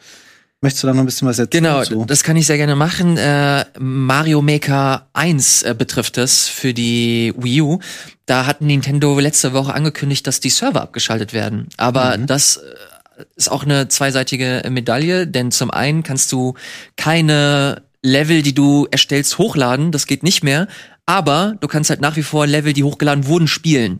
Möchtest 0.62 0.84
du 0.84 0.86
da 0.86 0.94
noch 0.94 1.00
ein 1.00 1.06
bisschen 1.06 1.26
was 1.26 1.40
erzählen? 1.40 1.64
Genau, 1.64 1.82
so? 1.82 2.04
das 2.04 2.22
kann 2.22 2.36
ich 2.36 2.46
sehr 2.46 2.56
gerne 2.56 2.76
machen. 2.76 3.16
Äh, 3.16 3.64
Mario 3.80 4.42
Maker 4.42 5.08
1 5.12 5.64
äh, 5.64 5.74
betrifft 5.76 6.18
es 6.18 6.46
für 6.46 6.72
die 6.72 7.34
Wii 7.36 7.62
U. 7.62 7.78
Da 8.26 8.46
hat 8.46 8.60
Nintendo 8.60 9.18
letzte 9.18 9.54
Woche 9.54 9.74
angekündigt, 9.74 10.24
dass 10.28 10.38
die 10.38 10.50
Server 10.50 10.80
abgeschaltet 10.80 11.32
werden. 11.32 11.66
Aber 11.78 12.16
mhm. 12.16 12.28
das 12.28 12.58
äh, 12.58 13.24
ist 13.34 13.50
auch 13.50 13.64
eine 13.64 13.88
zweiseitige 13.88 14.62
Medaille, 14.70 15.26
denn 15.26 15.50
zum 15.50 15.72
einen 15.72 16.04
kannst 16.04 16.30
du 16.30 16.54
keine 16.94 17.82
Level, 18.00 18.42
die 18.42 18.54
du 18.54 18.86
erstellst, 18.88 19.38
hochladen. 19.38 19.90
Das 19.90 20.06
geht 20.06 20.22
nicht 20.22 20.44
mehr. 20.44 20.68
Aber 21.06 21.56
du 21.58 21.66
kannst 21.66 21.90
halt 21.90 22.00
nach 22.00 22.14
wie 22.14 22.22
vor 22.22 22.46
Level, 22.46 22.72
die 22.72 22.84
hochgeladen 22.84 23.26
wurden, 23.26 23.48
spielen. 23.48 23.98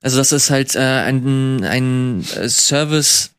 Also 0.00 0.18
das 0.18 0.30
ist 0.30 0.50
halt 0.50 0.76
äh, 0.76 0.78
ein, 0.78 1.64
ein 1.64 2.24
äh, 2.36 2.48
Service, 2.48 3.32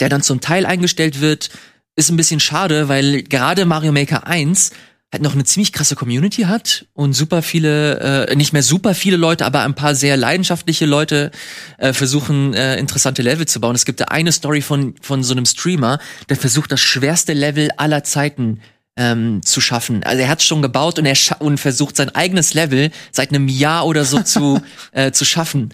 der 0.00 0.08
dann 0.08 0.22
zum 0.22 0.40
Teil 0.40 0.66
eingestellt 0.66 1.20
wird, 1.20 1.50
ist 1.96 2.10
ein 2.10 2.16
bisschen 2.16 2.40
schade, 2.40 2.88
weil 2.88 3.22
gerade 3.22 3.64
Mario 3.66 3.92
Maker 3.92 4.26
1 4.26 4.72
halt 5.14 5.22
noch 5.22 5.34
eine 5.34 5.44
ziemlich 5.44 5.72
krasse 5.72 5.94
Community 5.94 6.42
hat 6.42 6.86
und 6.92 7.12
super 7.12 7.40
viele, 7.42 8.26
äh, 8.28 8.36
nicht 8.36 8.52
mehr 8.52 8.64
super 8.64 8.94
viele 8.94 9.16
Leute, 9.16 9.46
aber 9.46 9.62
ein 9.62 9.74
paar 9.74 9.94
sehr 9.94 10.16
leidenschaftliche 10.16 10.86
Leute 10.86 11.30
äh, 11.78 11.92
versuchen, 11.92 12.52
äh, 12.52 12.76
interessante 12.78 13.22
Level 13.22 13.46
zu 13.46 13.60
bauen. 13.60 13.76
Es 13.76 13.84
gibt 13.84 14.00
da 14.00 14.06
eine 14.06 14.32
Story 14.32 14.60
von, 14.60 14.96
von 15.00 15.22
so 15.22 15.32
einem 15.32 15.46
Streamer, 15.46 16.00
der 16.28 16.36
versucht, 16.36 16.72
das 16.72 16.80
schwerste 16.80 17.32
Level 17.32 17.70
aller 17.76 18.02
Zeiten 18.02 18.60
ähm, 18.96 19.40
zu 19.44 19.60
schaffen. 19.60 20.02
Also 20.02 20.22
er 20.22 20.28
hat 20.28 20.42
schon 20.42 20.62
gebaut 20.62 20.98
und 20.98 21.06
er 21.06 21.16
und 21.38 21.58
versucht 21.58 21.96
sein 21.96 22.14
eigenes 22.14 22.54
Level 22.54 22.90
seit 23.12 23.30
einem 23.30 23.46
Jahr 23.46 23.86
oder 23.86 24.04
so 24.04 24.20
zu 24.20 24.60
äh, 24.92 25.12
zu 25.12 25.24
schaffen. 25.24 25.70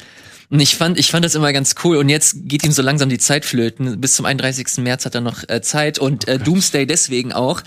Und 0.51 0.61
ich 0.61 0.77
fand, 0.77 0.99
ich 0.99 1.11
fand 1.11 1.25
das 1.25 1.37
immer 1.37 1.53
ganz 1.53 1.77
cool. 1.85 1.97
Und 1.97 2.09
jetzt 2.09 2.49
geht 2.49 2.65
ihm 2.65 2.73
so 2.73 2.83
langsam 2.83 3.09
die 3.09 3.19
Zeit 3.19 3.45
flöten. 3.45 4.01
Bis 4.01 4.15
zum 4.15 4.27
31. 4.27 4.79
März 4.79 5.07
hat 5.07 5.15
er 5.15 5.21
noch 5.21 5.49
äh, 5.49 5.63
Zeit 5.63 5.99
und 5.99 6.27
äh, 6.27 6.39
Doomsday 6.39 6.87
deswegen 6.87 7.33
auch, 7.33 7.63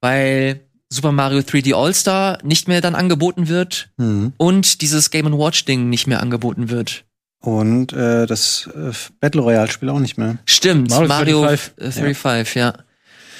weil 0.00 0.60
Super 0.88 1.12
Mario 1.12 1.40
3D 1.40 1.74
All-Star 1.74 2.38
nicht 2.42 2.68
mehr 2.68 2.80
dann 2.80 2.94
angeboten 2.94 3.48
wird 3.48 3.90
mhm. 3.96 4.32
und 4.36 4.80
dieses 4.82 5.10
Game 5.10 5.30
Watch 5.38 5.64
Ding 5.66 5.88
nicht 5.88 6.06
mehr 6.06 6.20
angeboten 6.20 6.70
wird. 6.70 7.04
Und 7.40 7.92
äh, 7.92 8.26
das 8.26 8.68
äh, 8.74 8.92
Battle 9.20 9.42
Royale 9.42 9.70
Spiel 9.70 9.88
auch 9.88 9.98
nicht 9.98 10.16
mehr. 10.16 10.38
Stimmt, 10.46 10.90
Mario, 10.90 11.08
Mario 11.08 11.38
35, 11.40 11.94
35 11.94 12.54
ja. 12.54 12.66
ja. 12.66 12.74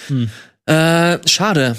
Hm. 0.08 0.30
Äh, 0.66 1.28
schade. 1.28 1.76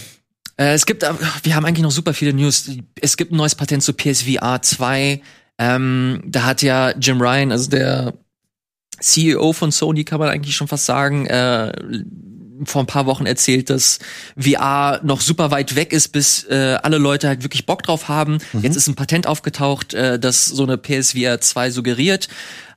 Äh, 0.57 0.73
es 0.73 0.85
gibt, 0.85 1.03
wir 1.03 1.55
haben 1.55 1.65
eigentlich 1.65 1.83
noch 1.83 1.91
super 1.91 2.13
viele 2.13 2.33
News. 2.33 2.69
Es 3.01 3.17
gibt 3.17 3.31
ein 3.31 3.37
neues 3.37 3.55
Patent 3.55 3.83
zu 3.83 3.93
PSVR 3.93 4.61
2. 4.61 5.21
Ähm, 5.63 6.21
da 6.25 6.43
hat 6.43 6.61
ja 6.61 6.91
Jim 6.91 7.21
Ryan, 7.21 7.51
also 7.51 7.69
der 7.69 8.13
CEO 8.99 9.53
von 9.53 9.71
Sony 9.71 10.03
kann 10.03 10.19
man 10.19 10.29
eigentlich 10.29 10.55
schon 10.55 10.67
fast 10.67 10.85
sagen, 10.85 11.25
äh, 11.27 11.71
vor 12.65 12.83
ein 12.83 12.87
paar 12.87 13.05
Wochen 13.05 13.25
erzählt, 13.25 13.69
dass 13.69 13.99
VR 14.37 14.99
noch 15.03 15.21
super 15.21 15.51
weit 15.51 15.75
weg 15.75 15.93
ist, 15.93 16.09
bis 16.09 16.43
äh, 16.45 16.77
alle 16.83 16.97
Leute 16.97 17.27
halt 17.27 17.43
wirklich 17.43 17.65
Bock 17.65 17.83
drauf 17.83 18.09
haben. 18.09 18.39
Mhm. 18.51 18.61
Jetzt 18.61 18.75
ist 18.75 18.87
ein 18.87 18.95
Patent 18.95 19.25
aufgetaucht, 19.25 19.93
äh, 19.93 20.19
das 20.19 20.45
so 20.45 20.63
eine 20.63 20.77
PSVR 20.77 21.39
2 21.39 21.71
suggeriert. 21.71 22.27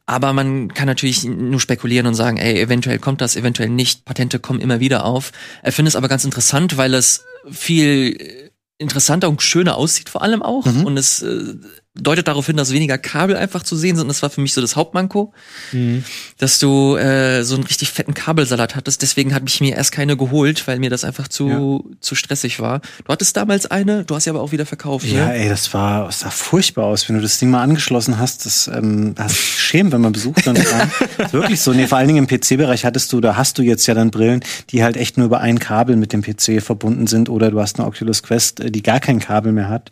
Aber 0.06 0.32
man 0.32 0.72
kann 0.72 0.86
natürlich 0.86 1.24
nur 1.24 1.58
spekulieren 1.58 2.06
und 2.06 2.14
sagen, 2.14 2.36
ey, 2.36 2.60
eventuell 2.60 3.00
kommt 3.00 3.20
das, 3.20 3.34
eventuell 3.34 3.68
nicht. 3.68 4.04
Patente 4.04 4.38
kommen 4.38 4.60
immer 4.60 4.78
wieder 4.78 5.04
auf. 5.04 5.32
Er 5.62 5.72
findet 5.72 5.92
es 5.92 5.96
aber 5.96 6.06
ganz 6.06 6.24
interessant, 6.24 6.76
weil 6.76 6.94
es 6.94 7.24
viel 7.50 8.52
interessanter 8.78 9.28
und 9.28 9.42
schöner 9.42 9.76
aussieht 9.76 10.08
vor 10.08 10.22
allem 10.22 10.42
auch. 10.42 10.64
Mhm. 10.64 10.84
Und 10.84 10.96
es 10.96 11.22
äh, 11.22 11.54
deutet 12.00 12.28
darauf 12.28 12.46
hin, 12.46 12.56
dass 12.56 12.72
weniger 12.72 12.98
Kabel 12.98 13.36
einfach 13.36 13.62
zu 13.62 13.76
sehen 13.76 13.96
sind. 13.96 14.08
Das 14.08 14.22
war 14.22 14.30
für 14.30 14.40
mich 14.40 14.52
so 14.52 14.60
das 14.60 14.76
Hauptmanko, 14.76 15.32
mhm. 15.72 16.04
dass 16.38 16.58
du 16.58 16.96
äh, 16.96 17.42
so 17.42 17.54
einen 17.54 17.64
richtig 17.64 17.90
fetten 17.90 18.14
Kabelsalat 18.14 18.76
hattest. 18.76 19.02
Deswegen 19.02 19.34
habe 19.34 19.46
ich 19.48 19.60
mir 19.60 19.76
erst 19.76 19.92
keine 19.92 20.16
geholt, 20.16 20.66
weil 20.66 20.78
mir 20.78 20.90
das 20.90 21.04
einfach 21.04 21.28
zu 21.28 21.48
ja. 21.48 21.96
zu 22.00 22.14
stressig 22.14 22.60
war. 22.60 22.80
Du 23.04 23.12
hattest 23.12 23.36
damals 23.36 23.66
eine, 23.66 24.04
du 24.04 24.14
hast 24.14 24.24
sie 24.24 24.30
aber 24.30 24.40
auch 24.40 24.52
wieder 24.52 24.66
verkauft. 24.66 25.06
Ja, 25.06 25.26
ne? 25.26 25.34
ey, 25.36 25.48
das 25.48 25.72
war 25.74 26.06
das 26.06 26.20
sah 26.20 26.30
furchtbar 26.30 26.86
aus, 26.86 27.08
wenn 27.08 27.16
du 27.16 27.22
das 27.22 27.38
Ding 27.38 27.50
mal 27.50 27.62
angeschlossen 27.62 28.18
hast. 28.18 28.46
Das 28.46 28.68
ähm, 28.68 29.14
hast 29.18 29.36
schämen, 29.36 29.92
wenn 29.92 30.00
man 30.00 30.12
besucht 30.12 30.46
und 30.46 30.58
wirklich 31.32 31.60
so. 31.60 31.72
Nee, 31.72 31.86
vor 31.86 31.98
allen 31.98 32.08
Dingen 32.08 32.26
im 32.26 32.40
PC-Bereich 32.40 32.84
hattest 32.84 33.12
du, 33.12 33.20
da 33.20 33.36
hast 33.36 33.58
du 33.58 33.62
jetzt 33.62 33.86
ja 33.86 33.94
dann 33.94 34.10
Brillen, 34.10 34.40
die 34.70 34.82
halt 34.82 34.96
echt 34.96 35.16
nur 35.16 35.26
über 35.26 35.40
ein 35.40 35.58
Kabel 35.58 35.96
mit 35.96 36.12
dem 36.12 36.22
PC 36.22 36.62
verbunden 36.62 37.06
sind, 37.06 37.28
oder 37.28 37.50
du 37.50 37.60
hast 37.60 37.78
eine 37.78 37.88
Oculus 37.88 38.22
Quest, 38.22 38.60
äh, 38.60 38.70
die 38.70 38.82
gar 38.82 39.00
kein 39.00 39.18
Kabel 39.18 39.52
mehr 39.52 39.68
hat. 39.68 39.90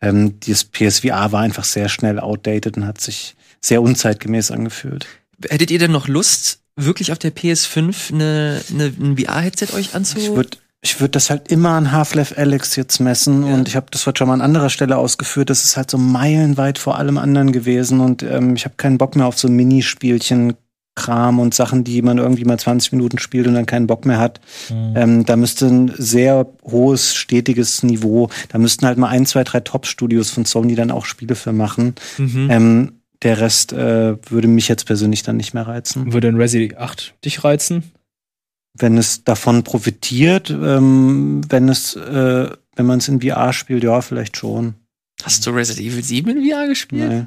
Ähm, 0.00 0.38
dieses 0.40 0.64
PSVR 0.64 1.32
war 1.32 1.40
einfach 1.40 1.64
sehr 1.64 1.88
schnell 1.88 2.20
outdated 2.20 2.76
und 2.76 2.86
hat 2.86 3.00
sich 3.00 3.34
sehr 3.60 3.82
unzeitgemäß 3.82 4.50
angefühlt. 4.50 5.06
Hättet 5.48 5.70
ihr 5.70 5.78
denn 5.78 5.92
noch 5.92 6.08
Lust, 6.08 6.60
wirklich 6.76 7.12
auf 7.12 7.18
der 7.18 7.34
PS5 7.34 8.12
eine, 8.12 8.60
eine, 8.70 8.84
ein 8.84 9.18
VR-Headset 9.18 9.74
euch 9.74 9.94
anzu? 9.94 10.18
Ich 10.18 10.30
würde 10.30 10.58
ich 10.80 11.00
würde 11.00 11.10
das 11.10 11.28
halt 11.28 11.50
immer 11.50 11.70
an 11.70 11.90
Half-Life 11.90 12.36
Alex 12.38 12.76
jetzt 12.76 13.00
messen 13.00 13.44
ja. 13.44 13.52
und 13.52 13.66
ich 13.66 13.74
habe 13.74 13.86
das 13.90 14.06
wird 14.06 14.16
schon 14.16 14.28
mal 14.28 14.34
an 14.34 14.40
anderer 14.40 14.70
Stelle 14.70 14.96
ausgeführt. 14.96 15.50
Das 15.50 15.64
ist 15.64 15.76
halt 15.76 15.90
so 15.90 15.98
meilenweit 15.98 16.78
vor 16.78 16.98
allem 16.98 17.18
anderen 17.18 17.50
gewesen 17.50 18.00
und 18.00 18.22
ähm, 18.22 18.54
ich 18.54 18.64
habe 18.64 18.76
keinen 18.76 18.96
Bock 18.96 19.16
mehr 19.16 19.26
auf 19.26 19.36
so 19.36 19.48
Minispielchen, 19.48 20.54
Kram 20.98 21.38
und 21.38 21.54
Sachen, 21.54 21.84
die 21.84 22.02
man 22.02 22.18
irgendwie 22.18 22.44
mal 22.44 22.58
20 22.58 22.92
Minuten 22.92 23.18
spielt 23.18 23.46
und 23.46 23.54
dann 23.54 23.66
keinen 23.66 23.86
Bock 23.86 24.04
mehr 24.04 24.18
hat. 24.18 24.40
Mhm. 24.68 24.94
Ähm, 24.96 25.24
da 25.24 25.36
müsste 25.36 25.66
ein 25.66 25.92
sehr 25.96 26.46
hohes, 26.64 27.14
stetiges 27.14 27.84
Niveau, 27.84 28.28
da 28.48 28.58
müssten 28.58 28.84
halt 28.84 28.98
mal 28.98 29.08
ein, 29.08 29.24
zwei, 29.24 29.44
drei 29.44 29.60
Top-Studios 29.60 30.30
von 30.30 30.44
Sony 30.44 30.74
dann 30.74 30.90
auch 30.90 31.04
Spiele 31.04 31.36
für 31.36 31.52
machen. 31.52 31.94
Mhm. 32.18 32.48
Ähm, 32.50 32.92
der 33.22 33.40
Rest 33.40 33.72
äh, 33.72 34.16
würde 34.30 34.48
mich 34.48 34.68
jetzt 34.68 34.86
persönlich 34.86 35.22
dann 35.22 35.36
nicht 35.36 35.54
mehr 35.54 35.66
reizen. 35.66 36.12
Würde 36.12 36.28
ein 36.28 36.36
Resident 36.36 36.76
8 36.76 37.14
dich 37.24 37.44
reizen? 37.44 37.92
Wenn 38.74 38.96
es 38.98 39.24
davon 39.24 39.64
profitiert, 39.64 40.50
ähm, 40.50 41.40
wenn 41.48 41.68
es, 41.68 41.96
äh, 41.96 42.50
wenn 42.76 42.86
man 42.86 42.98
es 42.98 43.08
in 43.08 43.22
VR 43.22 43.52
spielt, 43.52 43.82
ja, 43.82 44.00
vielleicht 44.02 44.36
schon. 44.36 44.74
Hast 45.22 45.46
du 45.46 45.50
Resident 45.50 45.86
Evil 45.86 46.04
7 46.04 46.30
in 46.30 46.48
VR 46.48 46.68
gespielt? 46.68 47.08
Nee. 47.08 47.26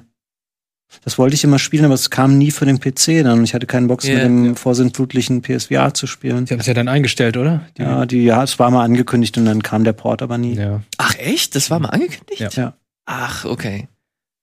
Das 1.04 1.18
wollte 1.18 1.36
ich 1.36 1.44
immer 1.44 1.60
spielen, 1.60 1.86
aber 1.86 1.94
es 1.94 2.10
kam 2.10 2.38
nie 2.38 2.52
für 2.52 2.66
den 2.66 2.80
PC 2.80 3.24
dann. 3.24 3.44
Ich 3.44 3.54
hatte 3.54 3.66
keinen 3.66 3.88
Bock, 3.88 4.04
yeah, 4.04 4.16
mit 4.16 4.24
dem 4.24 4.46
ja. 4.46 4.56
vorsintflutlichen 4.56 5.42
PSVR 5.42 5.94
zu 5.94 6.06
spielen. 6.06 6.46
Sie 6.46 6.54
haben 6.54 6.60
es 6.60 6.68
ja 6.68 6.74
dann 6.74 6.88
eingestellt, 6.88 7.38
oder? 7.38 7.62
Die 7.78 7.82
ja, 7.82 8.06
die, 8.06 8.24
ja, 8.24 8.44
es 8.44 8.60
war 8.60 8.70
mal 8.72 8.84
angekündigt 8.84 9.38
und 9.38 9.46
dann 9.46 9.64
kam 9.64 9.84
der 9.84 9.94
Port 9.94 10.22
aber 10.22 10.38
nie. 10.38 10.56
Ja. 10.56 10.82
Ach 10.98 11.16
echt? 11.18 11.56
Das 11.56 11.72
war 11.72 11.80
mal 11.80 11.90
angekündigt? 11.90 12.56
Ja. 12.56 12.74
Ach, 13.06 13.46
okay. 13.46 13.88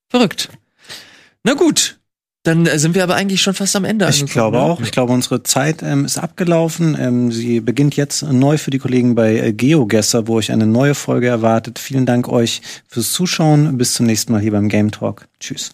Verrückt. 0.08 0.48
Na 1.44 1.54
gut. 1.54 1.98
Dann 2.44 2.66
äh, 2.66 2.78
sind 2.78 2.94
wir 2.94 3.02
aber 3.02 3.14
eigentlich 3.14 3.42
schon 3.42 3.54
fast 3.54 3.76
am 3.76 3.84
Ende. 3.84 4.08
Ich 4.08 4.24
glaube 4.26 4.56
ne? 4.56 4.62
auch. 4.62 4.80
Ich 4.80 4.90
glaube, 4.90 5.12
unsere 5.12 5.42
Zeit 5.42 5.82
ähm, 5.82 6.04
ist 6.04 6.18
abgelaufen. 6.18 6.96
Ähm, 6.98 7.30
sie 7.32 7.60
beginnt 7.60 7.96
jetzt 7.96 8.22
neu 8.22 8.58
für 8.58 8.70
die 8.70 8.78
Kollegen 8.78 9.14
bei 9.14 9.38
äh, 9.38 9.52
GeoGuessr, 9.52 10.26
wo 10.28 10.36
euch 10.36 10.50
eine 10.50 10.66
neue 10.66 10.94
Folge 10.94 11.26
erwartet. 11.26 11.78
Vielen 11.78 12.06
Dank 12.06 12.28
euch 12.28 12.62
fürs 12.86 13.12
Zuschauen. 13.12 13.76
Bis 13.76 13.94
zum 13.94 14.06
nächsten 14.06 14.32
Mal 14.32 14.40
hier 14.40 14.52
beim 14.52 14.68
Game 14.68 14.90
Talk. 14.90 15.28
Tschüss. 15.40 15.72